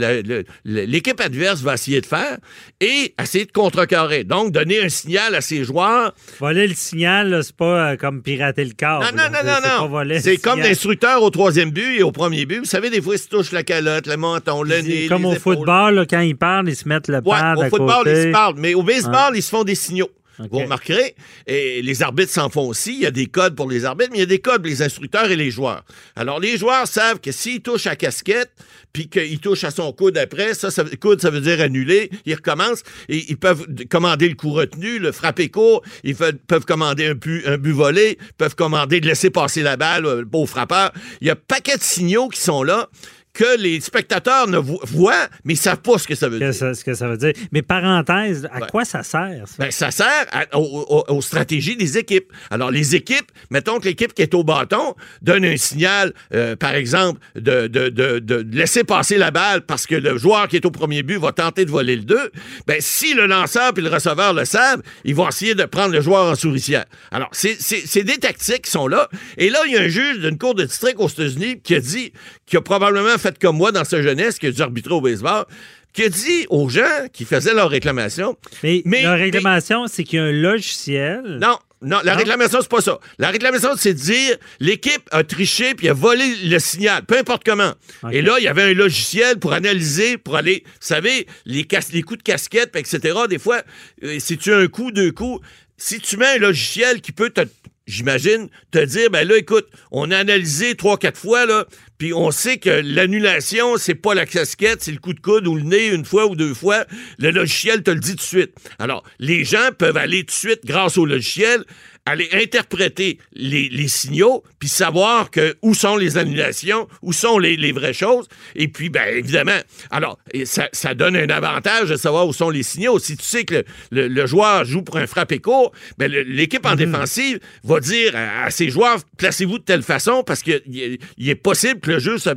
l'équipe 0.63 1.19
adverse 1.19 1.61
va 1.61 1.73
essayer 1.75 2.01
de 2.01 2.05
faire 2.05 2.37
et 2.81 3.13
essayer 3.21 3.45
de 3.45 3.51
contrecarrer. 3.51 4.23
Donc, 4.23 4.51
donner 4.51 4.81
un 4.83 4.89
signal 4.89 5.35
à 5.35 5.41
ses 5.41 5.63
joueurs. 5.63 6.13
Voler 6.39 6.67
le 6.67 6.73
signal, 6.75 7.41
c'est 7.43 7.55
pas 7.55 7.91
euh, 7.93 7.95
comme 7.97 8.21
pirater 8.21 8.65
le 8.65 8.73
câble. 8.73 9.05
Non, 9.05 9.11
non, 9.23 9.29
non, 9.31 9.89
non, 9.89 10.03
non. 10.05 10.19
C'est 10.19 10.37
comme 10.37 10.59
l'instructeur 10.59 11.21
au 11.23 11.29
troisième 11.29 11.71
but 11.71 11.99
et 11.99 12.03
au 12.03 12.11
premier 12.11 12.45
but. 12.45 12.59
Vous 12.59 12.65
savez, 12.65 12.89
des 12.89 13.01
fois, 13.01 13.15
il 13.15 13.19
se 13.19 13.27
touche 13.27 13.51
la 13.51 13.63
calotte, 13.63 14.07
le 14.07 14.17
menton, 14.17 14.63
le 14.63 14.81
nez. 14.81 15.07
Comme 15.07 15.23
les 15.23 15.27
au 15.29 15.33
épaules. 15.33 15.55
football, 15.57 15.95
là, 15.95 16.05
quand 16.05 16.19
ils 16.21 16.35
parlent, 16.37 16.69
ils 16.69 16.75
se 16.75 16.87
mettent 16.87 17.07
le 17.07 17.15
Ouais, 17.17 17.21
pad 17.39 17.57
au 17.57 17.61
à 17.61 17.69
football, 17.69 18.03
côté. 18.03 18.11
ils 18.11 18.23
se 18.23 18.31
parlent. 18.31 18.55
Mais 18.57 18.73
au 18.73 18.83
baseball, 18.83 19.31
Ouais. 19.33 19.39
ils 19.39 19.43
se 19.43 19.49
font 19.49 19.63
des 19.63 19.75
signaux. 19.75 20.09
Vous 20.39 20.59
remarquerez, 20.59 21.15
et 21.47 21.81
les 21.81 22.03
arbitres 22.03 22.31
s'en 22.31 22.49
font 22.49 22.67
aussi. 22.67 22.93
Il 22.93 23.01
y 23.01 23.05
a 23.05 23.11
des 23.11 23.27
codes 23.27 23.55
pour 23.55 23.69
les 23.69 23.85
arbitres, 23.85 24.09
mais 24.11 24.17
il 24.17 24.21
y 24.21 24.23
a 24.23 24.27
des 24.27 24.39
codes 24.39 24.61
pour 24.61 24.69
les 24.69 24.81
instructeurs 24.81 25.29
et 25.31 25.35
les 25.35 25.51
joueurs. 25.51 25.83
Alors, 26.15 26.39
les 26.39 26.57
joueurs 26.57 26.87
savent 26.87 27.19
que 27.19 27.31
s'ils 27.31 27.61
touchent 27.61 27.87
à 27.87 27.95
casquette, 27.95 28.51
puis 28.91 29.09
qu'ils 29.09 29.39
touchent 29.39 29.65
à 29.65 29.71
son 29.71 29.91
coude 29.91 30.17
après, 30.17 30.53
ça, 30.53 30.71
ça, 30.71 30.83
coude, 31.01 31.21
ça 31.21 31.29
veut 31.29 31.41
dire 31.41 31.59
annuler. 31.61 32.09
Ils 32.25 32.35
recommencent 32.35 32.83
et 33.09 33.25
ils 33.29 33.37
peuvent 33.37 33.65
commander 33.89 34.29
le 34.29 34.35
coup 34.35 34.51
retenu, 34.51 34.99
le 34.99 35.11
frapper 35.11 35.49
court. 35.49 35.81
Ils 36.03 36.15
peuvent 36.15 36.65
commander 36.65 37.07
un 37.07 37.15
un 37.45 37.57
but 37.57 37.71
volé. 37.73 38.17
Peuvent 38.37 38.55
commander 38.55 39.01
de 39.01 39.07
laisser 39.07 39.29
passer 39.29 39.61
la 39.61 39.75
balle 39.75 40.05
euh, 40.05 40.23
au 40.31 40.45
frappeur. 40.45 40.91
Il 41.19 41.27
y 41.27 41.29
a 41.29 41.33
un 41.33 41.35
paquet 41.35 41.77
de 41.77 41.83
signaux 41.83 42.29
qui 42.29 42.39
sont 42.39 42.63
là 42.63 42.89
que 43.35 43.57
les 43.59 43.79
spectateurs 43.81 44.47
ne 44.47 44.57
vo- 44.57 44.79
voient, 44.83 45.27
mais 45.43 45.53
ils 45.53 45.57
savent 45.57 45.81
pas 45.81 45.97
ce 45.97 46.07
que 46.07 46.15
ça 46.15 46.29
veut 46.29 46.39
dire. 46.39 46.47
Que 46.47 46.53
ça- 46.53 46.73
ce 46.73 46.83
que 46.83 46.93
ça 46.93 47.07
veut 47.07 47.17
dire. 47.17 47.33
Mais 47.51 47.61
parenthèse, 47.61 48.47
à 48.51 48.61
quoi 48.61 48.85
ça 48.85 49.03
sert? 49.03 49.43
ça? 49.45 49.55
Ben, 49.59 49.71
ça 49.71 49.91
sert 49.91 50.25
à- 50.31 50.57
aux, 50.57 51.21
stratégies 51.21 51.75
des 51.75 51.97
équipes. 51.97 52.31
Alors, 52.49 52.71
les 52.71 52.95
équipes, 52.95 53.31
mettons 53.51 53.79
que 53.79 53.85
l'équipe 53.85 54.13
qui 54.13 54.21
est 54.21 54.33
au 54.33 54.43
bâton 54.43 54.95
donne 55.21 55.45
un 55.45 55.57
signal, 55.57 56.13
euh, 56.33 56.55
par 56.55 56.73
exemple, 56.75 57.19
de, 57.35 57.67
de- 57.67 57.89
de- 57.89 58.19
de 58.19 58.45
laisser 58.57 58.83
passer 58.83 59.17
la 59.17 59.31
balle 59.31 59.61
parce 59.61 59.85
que 59.85 59.95
le 59.95 60.17
joueur 60.17 60.47
qui 60.47 60.55
est 60.55 60.65
au 60.65 60.71
premier 60.71 61.03
but 61.03 61.17
va 61.17 61.31
tenter 61.31 61.65
de 61.65 61.71
voler 61.71 61.97
le 61.97 62.03
2. 62.03 62.31
Ben, 62.67 62.77
si 62.79 63.13
le 63.13 63.27
lanceur 63.27 63.73
et 63.77 63.81
le 63.81 63.89
receveur 63.89 64.33
le 64.33 64.45
savent, 64.45 64.81
ils 65.03 65.13
vont 65.15 65.27
essayer 65.27 65.55
de 65.55 65.65
prendre 65.65 65.93
le 65.93 66.01
joueur 66.01 66.25
en 66.31 66.35
souricière. 66.35 66.85
Alors, 67.11 67.29
c'est 67.33 68.03
des 68.03 68.17
tactiques 68.17 68.63
qui 68.63 68.71
sont 68.71 68.87
là. 68.87 69.09
Et 69.37 69.49
là, 69.49 69.59
il 69.65 69.73
y 69.73 69.77
a 69.77 69.81
un 69.81 69.87
juge 69.87 70.19
d'une 70.19 70.37
cour 70.37 70.55
de 70.55 70.63
district 70.63 70.95
aux 70.99 71.07
États-Unis 71.09 71.59
qui 71.61 71.75
a 71.75 71.79
dit, 71.79 72.13
qui 72.45 72.55
a 72.57 72.61
probablement 72.61 73.17
fait 73.29 73.39
comme 73.39 73.57
moi 73.57 73.71
dans 73.71 73.83
sa 73.83 74.01
jeunesse, 74.01 74.39
qui 74.39 74.47
a 74.47 74.51
dû 74.51 74.61
arbitrer 74.61 74.93
au 74.93 75.01
baseball, 75.01 75.45
qui 75.93 76.03
a 76.03 76.09
dit 76.09 76.45
aux 76.49 76.67
gens 76.69 77.07
qui 77.13 77.25
faisaient 77.25 77.53
leur 77.53 77.69
réclamation. 77.69 78.35
Mais, 78.63 78.81
la 79.03 79.15
réclamation, 79.15 79.87
c'est 79.87 80.03
qu'il 80.03 80.19
y 80.19 80.21
a 80.21 80.25
un 80.25 80.31
logiciel. 80.31 81.21
Non, 81.41 81.57
non, 81.81 81.99
la 82.03 82.13
Non? 82.13 82.17
réclamation, 82.17 82.59
c'est 82.61 82.69
pas 82.69 82.81
ça. 82.81 82.99
La 83.19 83.29
réclamation, 83.29 83.69
c'est 83.77 83.93
de 83.93 83.99
dire 83.99 84.35
l'équipe 84.59 85.07
a 85.11 85.23
triché 85.23 85.73
puis 85.75 85.87
a 85.87 85.93
volé 85.93 86.25
le 86.43 86.59
signal, 86.59 87.03
peu 87.05 87.17
importe 87.17 87.43
comment. 87.45 87.73
Et 88.11 88.21
là, 88.21 88.35
il 88.39 88.43
y 88.43 88.47
avait 88.47 88.63
un 88.63 88.73
logiciel 88.73 89.37
pour 89.39 89.53
analyser, 89.53 90.17
pour 90.17 90.35
aller, 90.35 90.63
vous 90.65 90.71
savez, 90.81 91.27
les, 91.45 91.63
cas- 91.63 91.79
les 91.93 92.01
coups 92.01 92.17
de 92.19 92.23
casquette, 92.23 92.75
etc. 92.75 93.17
Des 93.29 93.39
fois, 93.39 93.61
euh, 94.03 94.17
si 94.19 94.37
tu 94.37 94.51
as 94.53 94.57
un 94.57 94.67
coup, 94.67 94.91
deux 94.91 95.11
coups, 95.11 95.45
si 95.77 95.99
tu 95.99 96.17
mets 96.17 96.35
un 96.35 96.37
logiciel 96.39 97.01
qui 97.01 97.11
peut 97.11 97.29
te 97.29 97.41
j'imagine, 97.87 98.49
te 98.71 98.83
dire, 98.83 99.09
ben 99.09 99.27
là, 99.27 99.37
écoute, 99.37 99.67
on 99.91 100.11
a 100.11 100.17
analysé 100.17 100.75
trois, 100.75 100.97
quatre 100.97 101.19
fois, 101.19 101.45
là, 101.45 101.65
puis 101.97 102.13
on 102.13 102.31
sait 102.31 102.57
que 102.57 102.69
l'annulation, 102.69 103.77
c'est 103.77 103.95
pas 103.95 104.13
la 104.13 104.25
casquette, 104.25 104.83
c'est 104.83 104.91
le 104.91 104.97
coup 104.97 105.13
de 105.13 105.19
coude 105.19 105.47
ou 105.47 105.55
le 105.55 105.63
nez 105.63 105.87
une 105.87 106.05
fois 106.05 106.25
ou 106.25 106.35
deux 106.35 106.53
fois. 106.53 106.85
Le 107.19 107.31
logiciel 107.31 107.83
te 107.83 107.91
le 107.91 107.99
dit 107.99 108.11
tout 108.11 108.17
de 108.17 108.21
suite. 108.21 108.53
Alors, 108.79 109.03
les 109.19 109.45
gens 109.45 109.69
peuvent 109.77 109.97
aller 109.97 110.21
tout 110.21 110.27
de 110.27 110.31
suite, 110.31 110.65
grâce 110.65 110.97
au 110.97 111.05
logiciel, 111.05 111.63
aller 112.05 112.29
interpréter 112.33 113.19
les, 113.33 113.67
les 113.69 113.87
signaux, 113.87 114.43
puis 114.59 114.69
savoir 114.69 115.31
que 115.31 115.55
où 115.61 115.73
sont 115.73 115.97
les 115.97 116.17
annulations, 116.17 116.87
où 117.01 117.13
sont 117.13 117.39
les, 117.39 117.57
les 117.57 117.71
vraies 117.71 117.93
choses. 117.93 118.27
Et 118.55 118.67
puis, 118.67 118.89
ben 118.89 119.05
évidemment, 119.15 119.59
alors, 119.89 120.17
et 120.33 120.45
ça, 120.45 120.69
ça 120.71 120.93
donne 120.93 121.15
un 121.15 121.29
avantage 121.29 121.89
de 121.89 121.95
savoir 121.95 122.27
où 122.27 122.33
sont 122.33 122.49
les 122.49 122.63
signaux. 122.63 122.99
Si 122.99 123.17
tu 123.17 123.23
sais 123.23 123.43
que 123.43 123.55
le, 123.55 123.63
le- 123.91 124.07
le 124.07 124.25
joueur 124.27 124.65
joue 124.65 124.81
pour 124.81 124.97
un 124.97 125.07
frappé 125.07 125.39
court, 125.39 125.71
ben 125.97 126.11
l'équipe 126.11 126.65
en 126.65 126.75
défensive 126.75 127.39
va 127.63 127.79
dire 127.79 128.15
à, 128.15 128.45
à 128.45 128.49
ses 128.51 128.69
joueurs, 128.69 128.97
placez-vous 129.17 129.59
de 129.59 129.63
telle 129.63 129.83
façon, 129.83 130.23
parce 130.23 130.41
qu'il 130.41 130.53
est, 130.53 130.99
il 131.17 131.29
est 131.29 131.35
possible 131.35 131.79
que 131.79 131.91
le 131.91 131.99
jeu 131.99 132.17
se 132.17 132.29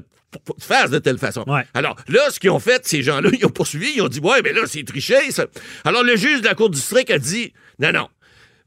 fasse 0.60 0.90
de 0.90 0.98
telle 0.98 1.16
façon. 1.18 1.44
Alors 1.74 1.96
là, 2.08 2.20
ce 2.30 2.38
qu'ils 2.38 2.50
ont 2.50 2.58
fait, 2.58 2.86
ces 2.86 3.02
gens-là, 3.02 3.30
ils 3.38 3.46
ont 3.46 3.50
poursuivi, 3.50 3.92
ils 3.96 4.02
ont 4.02 4.08
dit, 4.08 4.20
ouais, 4.20 4.42
mais 4.42 4.52
là, 4.52 4.62
c'est 4.66 4.82
triché, 4.84 5.30
ça. 5.30 5.46
Alors 5.84 6.02
le 6.04 6.16
juge 6.16 6.40
de 6.42 6.46
la 6.46 6.54
Cour 6.54 6.68
du 6.70 6.76
district 6.76 7.10
a 7.10 7.18
dit, 7.18 7.52
non, 7.78 7.92
non, 7.92 8.08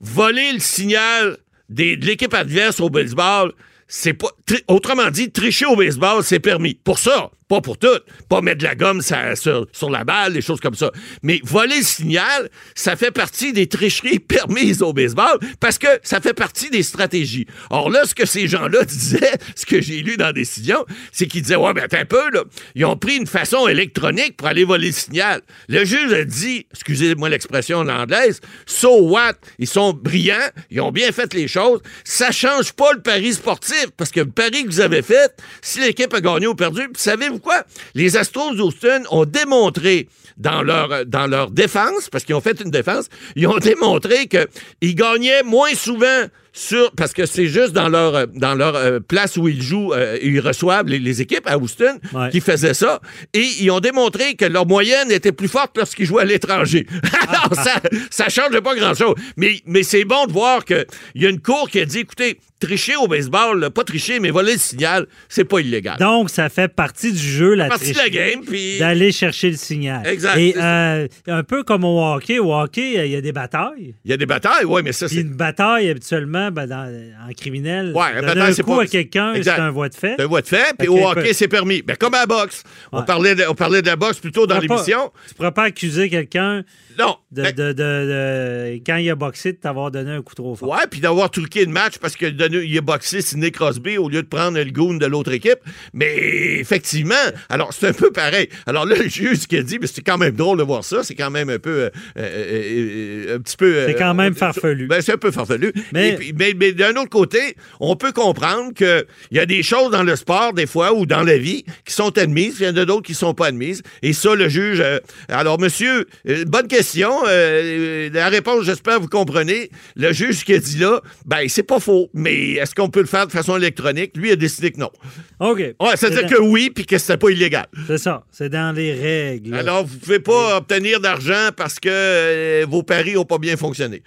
voler 0.01 0.53
le 0.53 0.59
signal 0.59 1.37
de 1.69 1.95
l'équipe 2.05 2.33
adverse 2.33 2.79
au 2.79 2.89
baseball, 2.89 3.53
c'est 3.87 4.13
pas. 4.13 4.29
autrement 4.67 5.09
dit, 5.09 5.31
tricher 5.31 5.65
au 5.65 5.75
baseball, 5.75 6.23
c'est 6.23 6.39
permis. 6.39 6.75
Pour 6.75 6.99
ça, 6.99 7.31
Pas 7.51 7.59
pour 7.59 7.77
tout. 7.77 7.99
Pas 8.29 8.39
mettre 8.39 8.59
de 8.59 8.63
la 8.63 8.75
gomme 8.75 9.01
sur, 9.01 9.89
la 9.89 10.05
balle, 10.05 10.31
des 10.31 10.41
choses 10.41 10.61
comme 10.61 10.73
ça. 10.73 10.89
Mais 11.21 11.41
voler 11.43 11.79
le 11.79 11.83
signal, 11.83 12.49
ça 12.75 12.95
fait 12.95 13.11
partie 13.11 13.51
des 13.51 13.67
tricheries 13.67 14.19
permises 14.35 14.81
au 14.81 14.93
baseball 14.93 15.37
parce 15.59 15.77
que 15.77 15.87
ça 16.01 16.21
fait 16.21 16.33
partie 16.33 16.69
des 16.69 16.81
stratégies. 16.81 17.47
Or 17.69 17.89
là, 17.89 18.05
ce 18.05 18.15
que 18.15 18.25
ces 18.25 18.47
gens-là 18.47 18.85
disaient, 18.85 19.33
ce 19.57 19.65
que 19.65 19.81
j'ai 19.81 19.97
lu 19.97 20.15
dans 20.15 20.31
décision, 20.31 20.85
c'est 21.11 21.27
qu'ils 21.27 21.41
disaient, 21.41 21.57
ouais, 21.57 21.73
mais 21.75 21.81
attends 21.81 21.97
un 21.97 22.05
peu, 22.05 22.31
là. 22.31 22.45
Ils 22.75 22.85
ont 22.85 22.95
pris 22.95 23.17
une 23.17 23.27
façon 23.27 23.67
électronique 23.67 24.37
pour 24.37 24.47
aller 24.47 24.63
voler 24.63 24.87
le 24.87 24.93
signal. 24.93 25.41
Le 25.67 25.83
juge 25.83 26.13
a 26.13 26.23
dit, 26.23 26.67
excusez-moi 26.71 27.27
l'expression 27.27 27.79
en 27.79 27.89
anglaise, 27.89 28.39
so 28.65 29.09
what? 29.09 29.33
Ils 29.59 29.67
sont 29.67 29.91
brillants, 29.91 30.37
ils 30.69 30.79
ont 30.79 30.93
bien 30.93 31.11
fait 31.11 31.33
les 31.33 31.49
choses. 31.49 31.81
Ça 32.05 32.31
change 32.31 32.71
pas 32.71 32.93
le 32.93 33.01
pari 33.01 33.33
sportif 33.33 33.87
parce 33.97 34.11
que 34.11 34.21
le 34.21 34.31
pari 34.31 34.63
que 34.63 34.69
vous 34.69 34.79
avez 34.79 35.01
fait, 35.01 35.33
si 35.61 35.81
l'équipe 35.81 36.13
a 36.13 36.21
gagné 36.21 36.47
ou 36.47 36.55
perdu, 36.55 36.87
puis 36.87 37.01
savez-vous 37.01 37.40
quoi? 37.41 37.63
Les 37.93 38.17
Astros 38.17 38.55
d'Houston 38.55 39.03
ont 39.09 39.25
démontré 39.25 40.07
dans 40.37 40.61
leur, 40.63 41.05
dans 41.05 41.27
leur 41.27 41.51
défense, 41.51 42.09
parce 42.09 42.23
qu'ils 42.23 42.35
ont 42.35 42.41
fait 42.41 42.59
une 42.61 42.71
défense, 42.71 43.09
ils 43.35 43.47
ont 43.47 43.57
démontré 43.57 44.27
qu'ils 44.27 44.95
gagnaient 44.95 45.43
moins 45.43 45.73
souvent 45.75 46.25
sur, 46.53 46.91
parce 46.91 47.13
que 47.13 47.25
c'est 47.25 47.47
juste 47.47 47.71
dans 47.73 47.87
leur, 47.87 48.15
euh, 48.15 48.25
dans 48.33 48.55
leur 48.55 48.75
euh, 48.75 48.99
place 48.99 49.37
où 49.37 49.47
ils 49.47 49.61
jouent, 49.61 49.93
euh, 49.93 50.17
ils 50.21 50.39
reçoivent 50.39 50.87
les, 50.87 50.99
les 50.99 51.21
équipes 51.21 51.45
à 51.47 51.57
Houston 51.57 51.99
qui 52.31 52.41
faisaient 52.41 52.73
ça. 52.73 52.99
Et 53.33 53.45
ils 53.61 53.71
ont 53.71 53.79
démontré 53.79 54.35
que 54.35 54.45
leur 54.45 54.65
moyenne 54.65 55.11
était 55.11 55.31
plus 55.31 55.47
forte 55.47 55.77
lorsqu'ils 55.77 56.05
jouaient 56.05 56.23
à 56.23 56.25
l'étranger. 56.25 56.85
Alors, 57.29 57.55
ça, 57.55 57.79
ça 58.09 58.29
change 58.29 58.59
pas 58.59 58.75
grand-chose. 58.75 59.15
Mais, 59.37 59.61
mais 59.65 59.83
c'est 59.83 60.03
bon 60.05 60.25
de 60.25 60.31
voir 60.33 60.65
qu'il 60.65 60.85
y 61.15 61.25
a 61.25 61.29
une 61.29 61.41
cour 61.41 61.69
qui 61.69 61.79
a 61.79 61.85
dit, 61.85 61.99
écoutez, 61.99 62.39
tricher 62.59 62.95
au 62.95 63.07
baseball, 63.07 63.59
là, 63.59 63.69
pas 63.69 63.83
tricher, 63.83 64.19
mais 64.19 64.29
voler 64.29 64.53
le 64.53 64.59
signal, 64.59 65.07
c'est 65.29 65.45
pas 65.45 65.59
illégal. 65.59 65.97
Donc, 65.99 66.29
ça 66.29 66.47
fait 66.49 66.67
partie 66.67 67.11
du 67.11 67.17
jeu, 67.17 67.53
la 67.55 67.67
partie 67.67 67.91
de 67.93 67.97
la 67.97 68.09
game, 68.09 68.41
puis- 68.45 68.77
D'aller 68.77 69.11
chercher 69.11 69.49
le 69.51 69.57
signal. 69.57 70.05
Exact, 70.05 70.37
Et 70.37 70.53
euh, 70.57 71.07
un 71.27 71.43
peu 71.43 71.63
comme 71.63 71.83
au 71.83 71.99
hockey. 72.13 72.39
Au 72.39 72.53
hockey, 72.53 73.05
il 73.05 73.11
y 73.11 73.15
a 73.15 73.21
des 73.21 73.31
batailles. 73.31 73.95
Il 74.05 74.11
y 74.11 74.13
a 74.13 74.17
des 74.17 74.25
batailles, 74.25 74.65
oui, 74.65 74.81
mais 74.83 74.91
ça, 74.91 75.07
c'est. 75.07 75.15
une 75.21 75.33
bataille, 75.33 75.89
habituellement, 75.89 76.40
ben, 76.49 76.65
dans- 76.65 76.91
en 77.29 77.33
criminel, 77.33 77.91
Ouais, 77.95 78.21
donner 78.21 78.41
un 78.41 78.53
c'est 78.53 78.63
coup 78.63 78.75
pas- 78.77 78.83
à 78.83 78.87
quelqu'un, 78.87 79.33
c'est 79.43 79.49
un 79.49 79.69
voie 79.69 79.89
de 79.89 79.93
fait. 79.95 80.15
C'est 80.17 80.23
un 80.23 80.27
voie 80.27 80.41
de 80.41 80.47
fait, 80.47 80.73
puis 80.79 80.87
Ok, 80.87 80.97
au 80.99 81.07
hockey, 81.09 81.33
c'est 81.33 81.47
permis. 81.47 81.83
Ben, 81.83 81.95
comme 81.97 82.15
à 82.15 82.21
la 82.21 82.25
boxe. 82.25 82.63
On, 82.91 83.03
parlait 83.03 83.35
de, 83.35 83.43
on 83.47 83.53
parlait 83.53 83.81
de 83.83 83.87
la 83.87 83.95
boxe 83.95 84.17
plutôt 84.19 84.47
dans 84.47 84.57
l'émission. 84.57 85.11
Tu 85.27 85.33
ne 85.33 85.37
pourras 85.37 85.51
pas 85.51 85.63
accuser 85.65 86.09
quelqu'un 86.09 86.63
Non. 86.99 87.15
de, 87.31 87.43
de- 87.43 87.51
de- 87.51 87.73
de- 87.73 88.81
quand 88.85 88.95
il 88.97 89.09
a 89.09 89.15
boxé 89.15 89.53
de 89.53 89.57
t'avoir 89.57 89.91
donné 89.91 90.11
un 90.11 90.21
coup 90.21 90.35
trop 90.35 90.55
fort. 90.55 90.69
Ouais, 90.69 90.85
puis 90.89 90.99
d'avoir 90.99 91.29
truqué 91.31 91.65
le 91.65 91.71
match 91.71 91.97
parce 91.99 92.15
qu'il 92.15 92.35
il 92.63 92.77
a 92.77 92.81
boxé 92.81 93.21
Sidney 93.21 93.51
Crosby 93.51 93.97
au 93.97 94.09
lieu 94.09 94.21
de 94.21 94.27
prendre 94.27 94.57
le 94.59 94.71
goon 94.71 94.95
de 94.95 95.05
l'autre 95.05 95.31
équipe. 95.31 95.59
Mais 95.93 96.13
effectivement, 96.59 97.15
alors 97.49 97.73
c'est 97.73 97.87
un 97.87 97.93
peu 97.93 98.11
pareil. 98.11 98.49
Alors 98.65 98.85
là, 98.85 98.95
le 98.95 99.07
juge 99.09 99.37
ce 99.39 99.47
qu'il 99.47 99.59
a 99.59 99.63
dit, 99.63 99.77
mais 99.79 99.87
c'est 99.87 100.01
quand 100.01 100.17
même 100.17 100.35
drôle 100.35 100.57
de 100.57 100.63
voir 100.63 100.83
ça. 100.83 101.03
C'est 101.03 101.15
quand 101.15 101.31
même 101.31 101.49
un 101.49 101.59
peu. 101.59 101.69
euh, 101.83 101.89
euh, 102.17 103.27
euh, 103.31 103.35
un 103.37 103.39
petit 103.39 103.57
peu. 103.57 103.85
C'est 103.87 103.95
quand 103.95 104.13
même 104.13 104.35
farfelu. 104.35 104.87
Ben, 104.87 105.01
c'est 105.01 105.13
un 105.13 105.17
peu 105.17 105.31
farfelu. 105.31 105.71
Mais- 105.93 106.15
puis- 106.15 106.33
mais, 106.37 106.53
mais 106.55 106.73
d'un 106.73 106.91
autre 106.95 107.09
côté, 107.09 107.55
on 107.79 107.95
peut 107.95 108.11
comprendre 108.11 108.73
qu'il 108.73 109.05
y 109.31 109.39
a 109.39 109.45
des 109.45 109.63
choses 109.63 109.91
dans 109.91 110.03
le 110.03 110.15
sport, 110.15 110.53
des 110.53 110.67
fois, 110.67 110.93
ou 110.93 111.05
dans 111.05 111.23
la 111.23 111.37
vie, 111.37 111.63
qui 111.85 111.93
sont 111.93 112.17
admises, 112.17 112.57
il 112.59 112.65
y 112.65 112.69
en 112.69 112.75
a 112.77 112.85
d'autres 112.85 113.03
qui 113.05 113.13
ne 113.13 113.17
sont 113.17 113.33
pas 113.33 113.47
admises. 113.47 113.81
Et 114.01 114.13
ça, 114.13 114.35
le 114.35 114.49
juge. 114.49 114.83
alors, 115.29 115.59
monsieur, 115.59 116.05
bonne 116.47 116.67
question. 116.67 116.80
Euh, 117.27 118.09
la 118.13 118.29
réponse, 118.29 118.65
j'espère, 118.65 118.99
vous 118.99 119.07
comprenez. 119.07 119.69
Le 119.95 120.11
juge, 120.13 120.37
ce 120.37 120.45
qu'il 120.45 120.55
a 120.55 120.59
dit 120.59 120.77
là, 120.77 121.01
ben, 121.25 121.47
c'est 121.47 121.63
pas 121.63 121.79
faux. 121.79 122.09
Mais 122.13 122.53
est-ce 122.53 122.75
qu'on 122.75 122.89
peut 122.89 123.01
le 123.01 123.07
faire 123.07 123.27
de 123.27 123.31
façon 123.31 123.57
électronique? 123.57 124.15
Lui 124.15 124.31
a 124.31 124.35
décidé 124.35 124.71
que 124.71 124.79
non. 124.79 124.91
OK. 125.39 125.57
Ouais, 125.57 125.75
c'est-à-dire 125.95 126.27
C'est 126.29 126.35
que 126.35 126.41
oui, 126.41 126.71
puis 126.73 126.85
que 126.85 126.97
c'était 126.97 127.17
pas 127.17 127.29
illégal. 127.29 127.67
C'est 127.87 127.97
ça. 127.97 128.23
C'est 128.31 128.49
dans 128.49 128.75
les 128.75 128.93
règles. 128.93 129.55
Alors, 129.55 129.85
vous 129.85 129.97
pouvez 129.97 130.19
pas 130.19 130.57
obtenir 130.57 130.99
d'argent 130.99 131.49
parce 131.55 131.79
que 131.79 131.89
euh, 131.89 132.65
vos 132.67 132.83
paris 132.83 133.13
n'ont 133.13 133.25
pas 133.25 133.37
bien 133.37 133.57
fonctionné. 133.57 134.03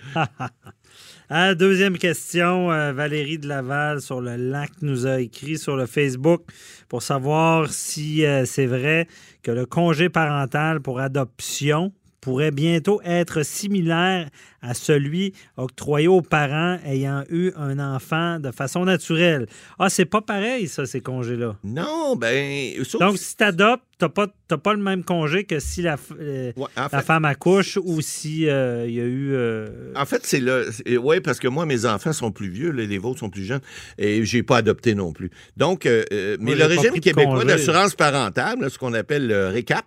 Ah, 1.28 1.54
deuxième 1.54 1.98
question, 1.98 2.70
euh, 2.70 2.92
Valérie 2.92 3.38
de 3.38 3.48
Laval 3.48 4.00
sur 4.00 4.20
le 4.20 4.36
lac 4.36 4.70
nous 4.82 5.06
a 5.06 5.20
écrit 5.20 5.58
sur 5.58 5.76
le 5.76 5.86
Facebook 5.86 6.42
pour 6.88 7.02
savoir 7.02 7.70
si 7.72 8.24
euh, 8.24 8.44
c'est 8.44 8.66
vrai 8.66 9.08
que 9.42 9.50
le 9.50 9.66
congé 9.66 10.08
parental 10.08 10.80
pour 10.80 11.00
adoption 11.00 11.92
pourrait 12.24 12.50
bientôt 12.50 13.00
être 13.04 13.42
similaire 13.44 14.28
à 14.62 14.72
celui 14.72 15.34
octroyé 15.58 16.08
aux 16.08 16.22
parents 16.22 16.78
ayant 16.86 17.22
eu 17.28 17.50
un 17.56 17.78
enfant 17.78 18.40
de 18.40 18.50
façon 18.50 18.84
naturelle. 18.86 19.46
Ah, 19.78 19.90
c'est 19.90 20.06
pas 20.06 20.22
pareil, 20.22 20.66
ça, 20.68 20.86
ces 20.86 21.02
congés-là. 21.02 21.56
Non, 21.62 22.16
ben. 22.16 22.82
sauf- 22.84 23.00
Donc, 23.00 23.18
si 23.18 23.36
tu 23.36 23.44
adoptes, 23.44 23.84
tu 23.98 24.04
n'as 24.04 24.08
pas, 24.08 24.26
t'as 24.48 24.56
pas 24.58 24.74
le 24.74 24.82
même 24.82 25.04
congé 25.04 25.44
que 25.44 25.60
si 25.60 25.82
la, 25.82 25.96
euh, 26.20 26.52
la 26.76 26.88
fait- 26.88 27.02
femme 27.02 27.24
accouche 27.24 27.78
ou 27.82 28.00
si 28.00 28.48
euh, 28.48 28.86
il 28.88 28.94
y 28.94 29.00
a 29.00 29.04
eu. 29.04 29.32
euh, 29.34 29.92
En 29.96 30.04
fait, 30.04 30.20
c'est 30.24 30.40
le. 30.40 30.68
Oui, 31.02 31.20
parce 31.20 31.38
que 31.38 31.48
moi, 31.48 31.64
mes 31.66 31.86
enfants 31.86 32.12
sont 32.12 32.32
plus 32.32 32.48
vieux, 32.50 32.70
là, 32.72 32.84
les 32.84 32.98
vôtres 32.98 33.20
sont 33.20 33.30
plus 33.30 33.44
jeunes, 33.44 33.60
et 33.98 34.24
j'ai 34.24 34.42
pas 34.42 34.58
adopté 34.58 34.94
non 34.94 35.12
plus. 35.12 35.30
Donc, 35.56 35.86
euh, 35.86 36.04
euh, 36.12 36.36
mais 36.40 36.54
Moi, 36.56 36.66
le 36.66 36.74
régime 36.74 37.00
québécois 37.00 37.44
d'assurance 37.44 37.94
parentale, 37.94 38.60
là, 38.60 38.68
ce 38.68 38.78
qu'on 38.78 38.94
appelle 38.94 39.26
le 39.26 39.48
RECAP, 39.48 39.86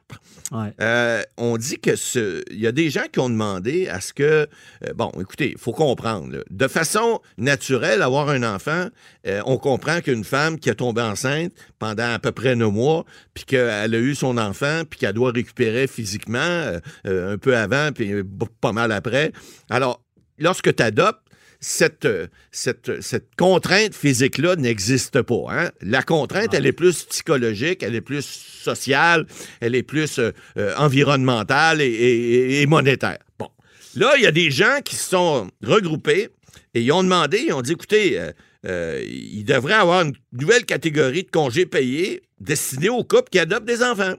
Ouais. 0.51 0.73
euh, 0.81 1.21
on 1.37 1.57
dit 1.57 1.77
que 1.79 1.95
ce- 1.97 2.41
il 2.51 2.59
y 2.59 2.67
a 2.67 2.71
des 2.71 2.89
gens 2.89 3.03
qui 3.11 3.19
ont 3.19 3.29
demandé 3.29 3.87
à 3.89 3.99
ce 3.99 4.13
que. 4.13 4.23
euh, 4.23 4.47
bon, 4.95 5.11
écoutez, 5.19 5.51
il 5.51 5.57
faut 5.57 5.73
comprendre. 5.73 6.31
là. 6.31 6.39
de 6.49 6.67
façon 6.67 7.19
naturelle, 7.37 8.01
avoir 8.01 8.29
un 8.29 8.43
enfant, 8.43 8.87
euh, 9.27 9.41
on 9.45 9.57
comprend 9.57 9.99
qu'une 10.01 10.23
femme 10.23 10.59
qui 10.59 10.69
a 10.69 10.75
tombé 10.75 11.01
enceinte 11.01 11.51
pendant 11.79 12.13
à 12.13 12.19
peu 12.19 12.31
près 12.31 12.55
neuf 12.55 12.71
mois, 12.71 13.05
puis 13.33 13.43
qu'elle 13.45 13.93
a 13.97 14.01
eu 14.01 14.15
son 14.15 14.37
enfant, 14.37 14.83
puis 14.89 14.99
qu'elle 14.99 15.13
doit 15.13 15.31
récupérer 15.31 15.87
physiquement 15.87 16.39
euh, 16.39 16.79
euh, 17.05 17.33
un 17.33 17.37
peu 17.37 17.55
avant, 17.55 17.91
puis 17.93 18.11
euh, 18.13 18.23
pas 18.61 18.71
mal 18.71 18.91
après. 18.91 19.31
Alors, 19.69 20.03
lorsque 20.39 20.75
tu 20.75 20.83
adoptes, 20.83 21.19
cette, 21.59 22.07
cette, 22.51 23.01
cette 23.01 23.29
contrainte 23.35 23.95
physique-là 23.95 24.55
n'existe 24.57 25.23
pas. 25.23 25.43
hein. 25.49 25.69
La 25.81 26.03
contrainte, 26.03 26.53
elle 26.53 26.67
est 26.67 26.71
plus 26.71 27.03
psychologique, 27.05 27.81
elle 27.81 27.95
est 27.95 28.01
plus 28.01 28.23
sociale, 28.23 29.25
elle 29.59 29.73
est 29.73 29.81
plus 29.81 30.19
euh, 30.19 30.31
environnementale 30.77 31.81
et, 31.81 31.85
et- 31.87 32.61
et 32.61 32.65
monétaire. 32.67 33.17
Bon. 33.39 33.49
Là, 33.95 34.13
il 34.17 34.23
y 34.23 34.27
a 34.27 34.31
des 34.31 34.51
gens 34.51 34.81
qui 34.85 34.95
se 34.95 35.09
sont 35.09 35.49
regroupés 35.63 36.29
et 36.75 36.81
ils 36.81 36.91
ont 36.91 37.01
demandé, 37.01 37.45
ils 37.47 37.53
ont 37.53 37.63
dit, 37.63 37.71
écoutez, 37.71 38.19
euh, 38.19 38.31
euh, 38.67 39.01
il 39.07 39.43
devrait 39.43 39.73
avoir 39.73 40.01
une 40.01 40.13
nouvelle 40.33 40.65
catégorie 40.65 41.23
de 41.23 41.31
congés 41.31 41.65
payés 41.65 42.21
destinés 42.39 42.89
aux 42.89 43.03
couples 43.03 43.29
qui 43.31 43.39
adoptent 43.39 43.65
des 43.65 43.83
enfants. 43.83 44.15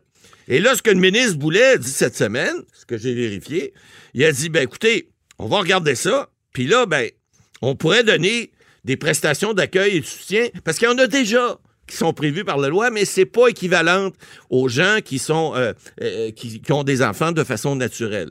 Et 0.49 0.61
là, 0.61 0.75
ce 0.75 0.83
que 0.83 0.91
le 0.91 0.99
ministre 0.99 1.37
Boulet 1.37 1.73
a 1.73 1.77
dit 1.77 1.91
cette 1.91 2.17
semaine, 2.17 2.57
ce 2.73 2.87
que 2.87 2.97
j'ai 2.97 3.15
vérifié, 3.15 3.75
il 4.15 4.25
a 4.25 4.33
dit, 4.33 4.49
ben 4.49 4.63
écoutez, 4.63 5.11
on 5.39 5.47
va 5.47 5.59
regarder 5.59 5.95
ça, 5.95 6.31
puis 6.53 6.67
là, 6.67 6.87
ben, 6.87 7.11
on 7.61 7.77
pourrait 7.77 8.05
donner 8.05 8.51
des 8.85 8.97
prestations 8.97 9.53
d'accueil 9.53 9.97
et 9.97 10.01
de 10.01 10.07
soutien, 10.07 10.47
parce 10.65 10.79
qu'il 10.79 10.89
y 10.89 10.91
en 10.91 10.99
a 10.99 11.07
déjà 11.07 11.59
qui 11.87 11.97
sont 11.97 12.13
prévues 12.13 12.45
par 12.45 12.59
la 12.59 12.69
loi, 12.69 12.91
mais 12.91 13.05
c'est 13.05 13.25
pas 13.25 13.49
équivalente 13.49 14.15
aux 14.51 14.69
gens 14.69 14.99
qui 15.05 15.19
sont 15.19 15.55
euh, 15.57 15.73
euh, 16.03 16.31
qui 16.31 16.61
ont 16.71 16.85
des 16.85 17.03
enfants 17.03 17.33
de 17.33 17.43
façon 17.45 17.77
naturelle. 17.77 18.31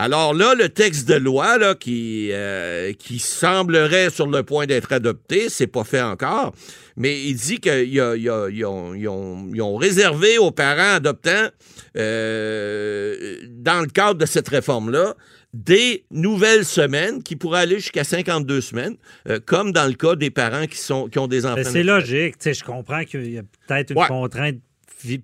Alors 0.00 0.32
là, 0.32 0.54
le 0.54 0.68
texte 0.68 1.08
de 1.08 1.14
loi 1.14 1.58
là, 1.58 1.74
qui, 1.74 2.28
euh, 2.30 2.92
qui 2.92 3.18
semblerait 3.18 4.10
sur 4.10 4.28
le 4.28 4.44
point 4.44 4.66
d'être 4.66 4.92
adopté, 4.92 5.48
c'est 5.48 5.66
pas 5.66 5.82
fait 5.82 6.00
encore, 6.00 6.54
mais 6.96 7.20
il 7.24 7.34
dit 7.34 7.58
qu'ils 7.58 8.00
ont, 8.64 8.94
ont- 9.60 9.76
réservé 9.76 10.38
aux 10.38 10.52
parents 10.52 10.94
adoptants, 10.94 11.48
euh, 11.96 13.36
dans 13.48 13.80
le 13.80 13.88
cadre 13.88 14.20
de 14.20 14.26
cette 14.26 14.48
réforme-là, 14.48 15.14
des 15.52 16.04
nouvelles 16.12 16.64
semaines 16.64 17.22
qui 17.22 17.34
pourraient 17.34 17.62
aller 17.62 17.76
jusqu'à 17.80 18.04
52 18.04 18.60
semaines, 18.60 18.96
euh, 19.28 19.40
comme 19.44 19.72
dans 19.72 19.86
le 19.86 19.94
cas 19.94 20.14
des 20.14 20.30
parents 20.30 20.66
qui, 20.66 20.78
sont, 20.78 21.08
qui 21.08 21.18
ont 21.18 21.26
des 21.26 21.44
enfants. 21.46 21.62
C'est 21.72 21.82
logique. 21.82 22.34
Je 22.44 22.62
comprends 22.64 23.02
qu'il 23.04 23.32
y 23.32 23.38
a 23.38 23.42
peut-être 23.66 23.90
une 23.90 23.98
Ouais. 23.98 24.06
contrainte 24.06 24.56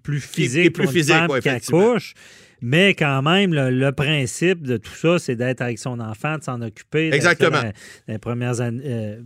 plus 0.03 0.21
Qui- 0.21 0.29
qui 0.29 0.43
est 0.43 0.45
physique 0.45 0.73
plus 0.73 0.85
pour 0.85 0.93
une 0.93 0.99
physique, 0.99 1.15
femme 1.15 1.31
ouais, 1.31 1.41
qui 1.41 1.49
effectivement. 1.49 1.91
accouche. 1.91 2.15
Mais 2.67 2.95
quand 2.95 3.21
même, 3.21 3.53
le, 3.53 3.69
le 3.69 3.93
principe 3.93 4.63
de 4.63 4.79
tout 4.79 4.95
ça, 4.95 5.19
c'est 5.19 5.37
d'être 5.37 5.61
avec 5.61 5.79
son 5.79 6.01
enfant, 6.01 6.39
de 6.39 6.43
s'en 6.45 6.63
occuper. 6.63 7.11
Exactement. 7.13 7.61
dans 7.61 7.73
Les 8.09 8.17
premières 8.17 8.63
années, 8.63 8.83
euh, 8.87 9.21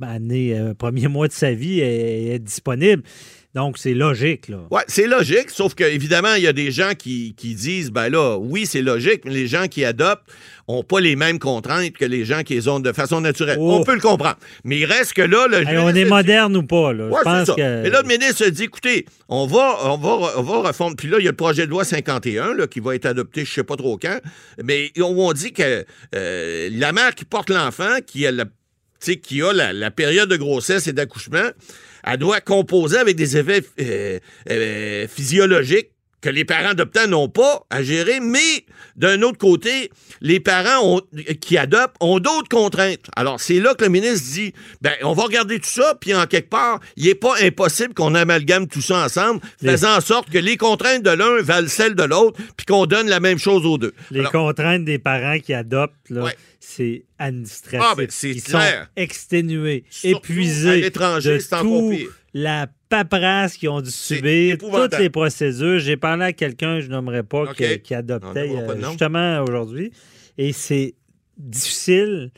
années, 0.00 0.56
euh, 0.56 0.74
premiers 0.74 1.08
mois 1.08 1.26
de 1.26 1.32
sa 1.32 1.52
vie 1.54 1.80
et 1.80 2.34
être 2.34 2.44
disponible. 2.44 3.02
Donc, 3.54 3.78
c'est 3.78 3.94
logique, 3.94 4.48
là. 4.48 4.58
Oui, 4.72 4.80
c'est 4.88 5.06
logique, 5.06 5.50
sauf 5.50 5.76
que 5.76 5.84
évidemment, 5.84 6.34
il 6.34 6.42
y 6.42 6.48
a 6.48 6.52
des 6.52 6.72
gens 6.72 6.94
qui, 6.98 7.34
qui 7.36 7.54
disent, 7.54 7.92
ben 7.92 8.08
là, 8.08 8.36
oui, 8.36 8.66
c'est 8.66 8.82
logique, 8.82 9.20
mais 9.24 9.30
les 9.30 9.46
gens 9.46 9.68
qui 9.68 9.84
adoptent 9.84 10.28
n'ont 10.68 10.82
pas 10.82 10.98
les 10.98 11.14
mêmes 11.14 11.38
contraintes 11.38 11.92
que 11.92 12.04
les 12.04 12.24
gens 12.24 12.42
qui 12.42 12.54
les 12.54 12.66
ont 12.66 12.80
de 12.80 12.90
façon 12.90 13.20
naturelle. 13.20 13.58
Oh. 13.60 13.78
On 13.80 13.84
peut 13.84 13.94
le 13.94 14.00
comprendre. 14.00 14.38
Mais 14.64 14.80
il 14.80 14.86
reste 14.86 15.12
que 15.12 15.22
là, 15.22 15.46
le 15.46 15.58
Hey, 15.68 15.78
on 15.78 15.88
est 15.90 16.04
moderne 16.04 16.56
ou 16.56 16.64
pas, 16.64 16.92
là? 16.92 17.06
Ouais, 17.06 17.18
je 17.18 17.22
pense 17.22 17.38
c'est 17.40 17.52
ça. 17.52 17.54
que. 17.54 17.86
Et 17.86 17.90
là, 17.90 18.02
le 18.02 18.08
ministre 18.08 18.44
a 18.44 18.50
dit, 18.50 18.64
écoutez, 18.64 19.06
on 19.28 19.46
va, 19.46 19.78
on 19.84 19.98
va, 19.98 20.32
on 20.36 20.42
va 20.42 20.68
refondre. 20.68 20.96
Puis 20.96 21.08
là, 21.08 21.18
il 21.20 21.24
y 21.24 21.28
a 21.28 21.30
le 21.30 21.36
projet 21.36 21.66
de 21.66 21.70
loi 21.70 21.84
51 21.84 22.54
là, 22.54 22.66
qui 22.66 22.80
va 22.80 22.96
être 22.96 23.06
adopté, 23.06 23.44
je 23.44 23.50
ne 23.50 23.54
sais 23.54 23.64
pas 23.64 23.76
trop 23.76 23.98
quand. 23.98 24.18
Mais 24.64 24.90
on, 25.00 25.32
dit 25.32 25.52
que 25.52 25.84
euh, 26.16 26.70
la 26.72 26.92
mère 26.92 27.14
qui 27.14 27.24
porte 27.24 27.50
l'enfant, 27.50 27.98
qui 28.04 28.26
a, 28.26 28.32
la, 28.32 28.46
tu 28.46 28.50
sais, 28.98 29.16
qui 29.16 29.42
a 29.42 29.52
la, 29.52 29.72
la 29.72 29.92
période 29.92 30.28
de 30.28 30.36
grossesse 30.36 30.88
et 30.88 30.92
d'accouchement, 30.92 31.50
elle 32.06 32.18
doit 32.18 32.40
composer 32.40 32.98
avec 32.98 33.16
des 33.16 33.36
effets 33.36 33.62
euh, 33.80 34.18
euh, 34.50 35.08
physiologiques 35.08 35.90
que 36.24 36.30
les 36.30 36.46
parents 36.46 36.70
adoptants 36.70 37.06
n'ont 37.06 37.28
pas 37.28 37.66
à 37.68 37.82
gérer, 37.82 38.18
mais 38.18 38.64
d'un 38.96 39.20
autre 39.20 39.36
côté, 39.36 39.90
les 40.22 40.40
parents 40.40 40.80
ont- 40.96 41.02
qui 41.40 41.58
adoptent 41.58 41.96
ont 42.00 42.18
d'autres 42.18 42.48
contraintes. 42.48 43.10
Alors, 43.14 43.40
c'est 43.40 43.60
là 43.60 43.74
que 43.74 43.84
le 43.84 43.90
ministre 43.90 44.26
dit, 44.32 44.54
ben, 44.80 44.94
on 45.02 45.12
va 45.12 45.24
regarder 45.24 45.58
tout 45.60 45.68
ça, 45.68 45.94
puis 46.00 46.14
en 46.14 46.24
quelque 46.26 46.48
part, 46.48 46.80
il 46.96 47.04
n'est 47.04 47.14
pas 47.14 47.34
impossible 47.42 47.92
qu'on 47.92 48.14
amalgame 48.14 48.66
tout 48.68 48.80
ça 48.80 49.04
ensemble, 49.04 49.40
Les- 49.60 49.72
faisant 49.72 49.96
en 49.96 50.00
sorte 50.00 50.30
que 50.30 50.38
les 50.38 50.56
contraintes 50.56 51.02
de 51.02 51.10
l'un 51.10 51.42
valent 51.42 51.68
celles 51.68 51.94
de 51.94 52.04
l'autre, 52.04 52.40
puis 52.56 52.64
qu'on 52.64 52.86
donne 52.86 53.08
la 53.08 53.20
même 53.20 53.38
chose 53.38 53.66
aux 53.66 53.76
deux. 53.76 53.92
Les 54.10 54.20
Alors, 54.20 54.32
contraintes 54.32 54.84
des 54.86 54.98
parents 54.98 55.38
qui 55.38 55.52
adoptent, 55.52 56.08
là, 56.08 56.30
c'est 56.58 57.04
administratif. 57.18 57.86
Ah, 57.90 57.94
ben, 57.94 58.08
Ils 58.22 58.42
clair. 58.42 58.82
sont 58.84 58.88
exténués, 58.96 59.84
Surtout 59.90 60.16
épuisés. 60.32 60.70
à 60.70 60.76
l'étranger, 60.76 61.36
de 61.38 61.60
tout. 61.60 61.92
La 62.32 62.66
paperasse 62.94 63.56
qu'ils 63.56 63.68
ont 63.68 63.80
dû 63.80 63.90
subir, 63.90 64.58
toutes 64.58 64.98
les 64.98 65.10
procédures. 65.10 65.78
J'ai 65.78 65.96
parlé 65.96 66.26
à 66.26 66.32
quelqu'un, 66.32 66.80
je 66.80 66.88
nommerai 66.88 67.22
pas, 67.22 67.52
qui, 67.54 67.94
adoptait 67.94 68.48
pas 68.48 68.72
euh, 68.72 68.82
justement 68.88 69.42
aujourd'hui. 69.42 69.92
Et 70.38 70.52
c'est 70.52 70.94
difficile. 71.36 72.30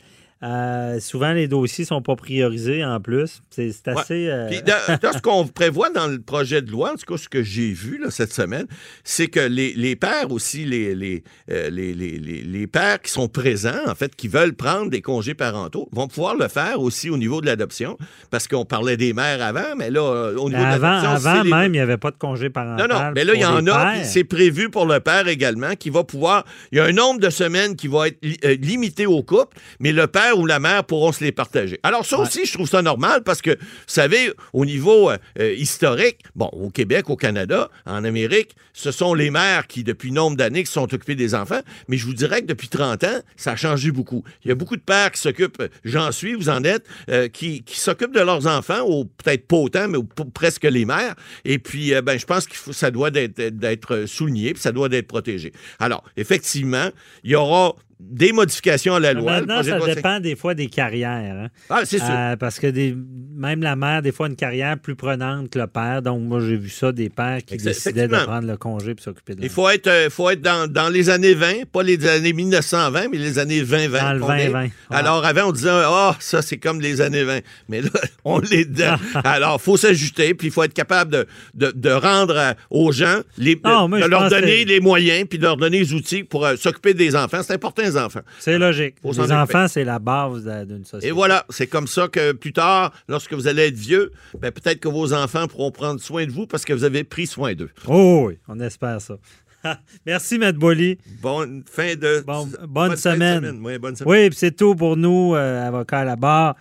Euh, 0.43 0.99
souvent, 0.99 1.33
les 1.33 1.47
dossiers 1.47 1.83
sont 1.83 2.01
pas 2.03 2.15
priorisés 2.15 2.85
en 2.85 2.99
plus. 2.99 3.41
C'est 3.49 3.71
assez. 3.87 4.27
euh, 4.29 4.47
Puis 4.47 4.61
dans, 4.61 4.97
dans 5.01 5.13
ce 5.13 5.21
qu'on 5.21 5.47
prévoit 5.47 5.89
dans 5.89 6.05
le 6.07 6.19
projet 6.21 6.61
de 6.61 6.69
loi, 6.69 6.91
en 6.93 6.95
tout 6.95 7.11
cas 7.11 7.17
ce 7.17 7.27
que 7.27 7.41
j'ai 7.41 7.71
vu 7.71 7.97
là, 7.97 8.11
cette 8.11 8.31
semaine, 8.31 8.67
c'est 9.03 9.27
que 9.27 9.39
les, 9.39 9.73
les 9.73 9.95
pères 9.95 10.31
aussi, 10.31 10.63
les, 10.63 10.93
les, 10.93 11.23
euh, 11.49 11.71
les, 11.71 11.93
les, 11.93 12.19
les- 12.19 12.43
les 12.43 12.67
pères 12.67 13.01
qui 13.01 13.11
sont 13.11 13.27
présents, 13.27 13.81
en 13.87 13.95
fait, 13.95 14.15
qui 14.15 14.27
veulent 14.27 14.53
prendre 14.53 14.91
des 14.91 15.01
congés 15.01 15.33
parentaux, 15.33 15.89
vont 15.91 16.07
pouvoir 16.07 16.35
le 16.35 16.47
faire 16.47 16.79
aussi 16.81 17.09
au 17.09 17.17
niveau 17.17 17.41
de 17.41 17.47
l'adoption, 17.47 17.97
parce 18.29 18.47
qu'on 18.47 18.65
parlait 18.65 18.95
des 18.97 19.13
mères 19.13 19.41
avant, 19.41 19.75
mais 19.75 19.89
là, 19.89 20.31
au 20.37 20.49
niveau 20.49 20.61
Mais 20.63 20.75
de 20.77 20.81
l'adoption, 20.81 21.09
avant 21.29 21.43
même, 21.45 21.73
il 21.73 21.77
n'y 21.77 21.79
avait 21.79 21.97
pas 21.97 22.11
de 22.11 22.17
congé 22.17 22.45
non, 22.45 22.51
parental. 22.51 22.87
non, 22.89 23.11
mais 23.15 23.23
là, 23.23 23.33
il 23.33 23.41
y 23.41 23.45
en 23.45 23.65
a, 23.67 24.03
c'est 24.03 24.23
prévu 24.23 24.69
pour 24.69 24.85
le 24.85 24.99
père 24.99 25.27
également, 25.27 25.75
qui 25.75 25.89
va 25.89 26.03
pouvoir. 26.03 26.45
Il 26.71 26.77
y 26.77 26.81
a 26.81 26.85
un 26.85 26.91
nombre 26.91 27.19
de 27.19 27.29
semaines 27.31 27.75
qui 27.75 27.87
va 27.87 28.07
être 28.09 28.17
li- 28.21 28.37
limité 28.61 29.07
au 29.07 29.23
couple, 29.23 29.57
mais 29.79 29.91
le 29.91 30.05
père 30.07 30.26
ou 30.35 30.45
la 30.45 30.59
mère 30.59 30.83
pourront 30.83 31.11
se 31.11 31.23
les 31.23 31.31
partager. 31.31 31.79
Alors, 31.83 32.05
ça 32.05 32.17
aussi, 32.17 32.45
je 32.45 32.53
trouve 32.53 32.69
ça 32.69 32.81
normal 32.81 33.23
parce 33.23 33.41
que, 33.41 33.51
vous 33.51 33.57
savez, 33.85 34.31
au 34.53 34.65
niveau 34.65 35.09
euh, 35.09 35.17
euh, 35.39 35.53
historique, 35.53 36.19
bon, 36.35 36.49
au 36.53 36.69
Québec, 36.69 37.09
au 37.09 37.15
Canada, 37.15 37.69
en 37.85 38.03
Amérique, 38.03 38.55
ce 38.77 38.91
sont 38.91 39.15
les 39.15 39.31
mères 39.31 39.65
qui, 39.65 39.83
depuis 39.83 40.11
nombre 40.11 40.37
d'années, 40.37 40.63
qui 40.63 40.71
sont 40.71 40.93
occupées 40.93 41.15
des 41.15 41.33
enfants, 41.33 41.61
mais 41.87 41.97
je 41.97 42.05
vous 42.05 42.13
dirais 42.13 42.41
que 42.41 42.45
depuis 42.45 42.69
30 42.69 43.03
ans, 43.05 43.19
ça 43.35 43.53
a 43.53 43.55
changé 43.55 43.91
beaucoup. 43.91 44.23
Il 44.45 44.49
y 44.49 44.51
a 44.51 44.55
beaucoup 44.55 44.75
de 44.75 44.81
pères 44.81 45.11
qui 45.11 45.19
s'occupent, 45.19 45.61
euh, 45.61 45.69
j'en 45.83 46.11
suis, 46.11 46.35
vous 46.35 46.49
en 46.49 46.63
êtes, 46.63 46.85
euh, 47.09 47.27
qui, 47.27 47.63
qui 47.63 47.79
s'occupent 47.79 48.13
de 48.13 48.21
leurs 48.21 48.45
enfants, 48.45 48.81
ou 48.87 49.05
peut-être 49.05 49.47
pas 49.47 49.57
autant, 49.57 49.87
mais 49.87 49.97
presque 50.33 50.63
les 50.63 50.85
mères. 50.85 51.15
Et 51.43 51.57
puis, 51.57 51.95
euh, 51.95 52.03
ben, 52.03 52.19
je 52.19 52.25
pense 52.25 52.45
que 52.45 52.55
ça 52.71 52.91
doit 52.91 53.09
d'être 53.09 54.05
souligné, 54.05 54.53
puis 54.53 54.61
ça 54.61 54.71
doit 54.71 54.89
d'être 54.89 55.07
protégé. 55.07 55.53
Alors, 55.79 56.03
effectivement, 56.15 56.89
il 57.23 57.31
y 57.31 57.35
aura 57.35 57.75
des 57.99 58.31
modifications 58.31 58.95
à 58.95 58.99
la 58.99 59.13
loi. 59.13 59.39
Maintenant, 59.41 59.61
de 59.61 59.63
ça 59.63 59.79
dépend 59.95 60.19
des 60.19 60.35
fois 60.35 60.53
des 60.53 60.67
carrières. 60.67 61.35
hein. 61.35 61.47
Ah, 61.69 61.81
c'est 61.83 61.97
sûr. 61.97 62.07
Euh, 62.09 62.35
parce 62.35 62.59
que 62.59 62.67
des, 62.67 62.95
même 63.35 63.63
la 63.63 63.75
mère, 63.75 64.01
des 64.03 64.11
fois, 64.11 64.27
une 64.27 64.35
carrière 64.35 64.77
plus 64.77 64.95
prenante 64.95 65.49
que 65.49 65.57
le 65.57 65.67
père. 65.67 66.01
Donc, 66.03 66.21
moi, 66.21 66.39
j'ai 66.39 66.57
vu 66.57 66.69
ça 66.69 66.91
des 66.91 67.09
pères 67.09 67.39
qui 67.43 67.57
décidaient 67.57 68.07
de 68.07 68.15
prendre 68.15 68.47
le 68.47 68.55
congé 68.57 68.93
pour 68.93 69.03
s'occuper 69.03 69.33
de 69.35 69.43
Il 69.43 69.49
faut 69.49 69.67
être, 69.69 69.87
euh, 69.87 70.09
faut 70.11 70.29
être 70.29 70.41
dans, 70.41 70.71
dans 70.71 70.89
les 70.89 71.09
années 71.09 71.33
20, 71.33 71.65
pas 71.71 71.81
les 71.81 72.05
années 72.07 72.33
1920, 72.33 73.07
mais 73.11 73.17
les 73.17 73.39
années 73.39 73.63
20-20. 73.63 73.99
Dans 73.99 74.13
le 74.13 74.19
qu'on 74.19 74.33
est. 74.33 74.49
20-20, 74.49 74.53
ouais. 74.53 74.71
Alors, 74.91 75.25
avant, 75.25 75.45
on 75.49 75.51
disait, 75.51 75.69
ah, 75.71 76.15
ça, 76.19 76.41
c'est 76.43 76.57
comme 76.57 76.79
les 76.79 77.01
années 77.01 77.23
20. 77.23 77.39
Mais 77.69 77.81
là, 77.81 77.89
on 78.25 78.39
l'est 78.39 78.65
dedans. 78.65 78.95
Alors, 79.23 79.57
il 79.59 79.63
faut 79.63 79.77
s'ajuster, 79.77 80.35
puis 80.35 80.47
il 80.47 80.51
faut 80.51 80.63
être 80.63 80.73
capable 80.73 81.11
de, 81.11 81.27
de, 81.55 81.71
de 81.75 81.89
rendre 81.89 82.35
euh, 82.37 82.53
aux 82.69 82.91
gens, 82.91 83.21
les, 83.39 83.59
Non, 83.63 83.87
mais 83.87 84.01
de 84.01 84.05
leur 84.05 84.29
donner 84.29 84.65
les 84.65 84.79
moyens, 84.79 85.25
puis 85.27 85.39
de 85.39 85.43
leur 85.43 85.57
donner 85.57 85.79
les 85.79 85.93
outils 85.93 86.23
pour 86.23 86.47
s'occuper 86.57 86.93
des 86.93 87.15
enfants. 87.15 87.41
C'est 87.43 87.53
important, 87.53 87.86
les 87.87 87.97
enfants. 87.97 88.21
C'est 88.39 88.57
logique. 88.57 88.95
Faut 89.01 89.11
Les 89.11 89.31
enfants, 89.31 89.67
c'est 89.67 89.83
la 89.83 89.99
base 89.99 90.45
d'une 90.67 90.85
société. 90.85 91.07
Et 91.07 91.11
voilà, 91.11 91.45
c'est 91.49 91.67
comme 91.67 91.87
ça 91.87 92.07
que 92.07 92.31
plus 92.31 92.53
tard, 92.53 92.93
lorsque 93.07 93.33
vous 93.33 93.47
allez 93.47 93.67
être 93.67 93.75
vieux, 93.77 94.11
ben, 94.39 94.51
peut-être 94.51 94.79
que 94.79 94.87
vos 94.87 95.13
enfants 95.13 95.47
pourront 95.47 95.71
prendre 95.71 95.99
soin 95.99 96.25
de 96.25 96.31
vous 96.31 96.47
parce 96.47 96.65
que 96.65 96.73
vous 96.73 96.83
avez 96.83 97.03
pris 97.03 97.27
soin 97.27 97.53
d'eux. 97.53 97.69
Oh 97.87 98.25
oui, 98.27 98.37
on 98.47 98.59
espère 98.59 99.01
ça. 99.01 99.17
Merci, 100.05 100.37
Maître 100.37 100.59
Bolly. 100.59 100.97
Bonne 101.21 101.63
fin 101.69 101.95
de 101.95 102.23
bonne, 102.25 102.55
bonne 102.67 102.95
fin 102.95 103.13
de 103.13 103.15
semaine. 103.15 103.61
Oui, 103.63 103.77
bonne 103.77 103.95
semaine. 103.95 104.27
Oui, 104.29 104.29
c'est 104.33 104.55
tout 104.55 104.75
pour 104.75 104.97
nous, 104.97 105.35
euh, 105.35 105.67
avocats 105.67 105.99
à 105.99 106.05
la 106.05 106.15
barre. 106.15 106.55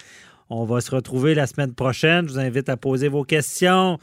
On 0.49 0.65
va 0.65 0.81
se 0.81 0.91
retrouver 0.91 1.35
la 1.35 1.47
semaine 1.47 1.75
prochaine. 1.75 2.29
Je 2.29 2.33
vous 2.33 2.39
invite 2.39 2.69
à 2.69 2.77
poser 2.77 3.09
vos 3.09 3.25
questions. 3.25 3.99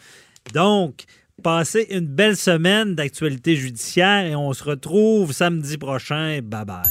Donc, 0.53 1.05
passez 1.41 1.88
une 1.89 2.07
belle 2.07 2.38
semaine 2.38 2.95
d'actualité 2.95 3.55
judiciaire 3.55 4.25
et 4.25 4.36
on 4.36 4.53
se 4.53 4.63
retrouve 4.63 5.31
samedi 5.31 5.77
prochain. 5.77 6.39
Bye 6.43 6.65
bye. 6.65 6.84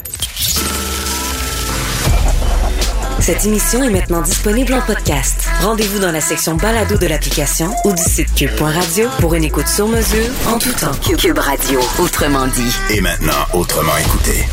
Cette 3.19 3.45
émission 3.45 3.81
est 3.83 3.89
maintenant 3.89 4.21
disponible 4.21 4.73
en 4.73 4.81
podcast. 4.81 5.47
Rendez-vous 5.61 5.99
dans 5.99 6.11
la 6.11 6.19
section 6.19 6.55
balado 6.55 6.97
de 6.97 7.07
l'application 7.07 7.71
ou 7.85 7.93
du 7.93 8.03
site 8.03 8.33
cube.radio 8.35 9.07
pour 9.19 9.33
une 9.33 9.45
écoute 9.45 9.67
sur 9.67 9.87
mesure 9.87 10.29
en 10.45 10.59
tout 10.59 10.73
temps. 10.73 10.91
Cube 11.17 11.37
Radio, 11.37 11.79
autrement 11.99 12.47
dit. 12.47 12.75
Et 12.89 12.99
maintenant, 12.99 13.45
autrement 13.53 13.95
écouté. 13.97 14.43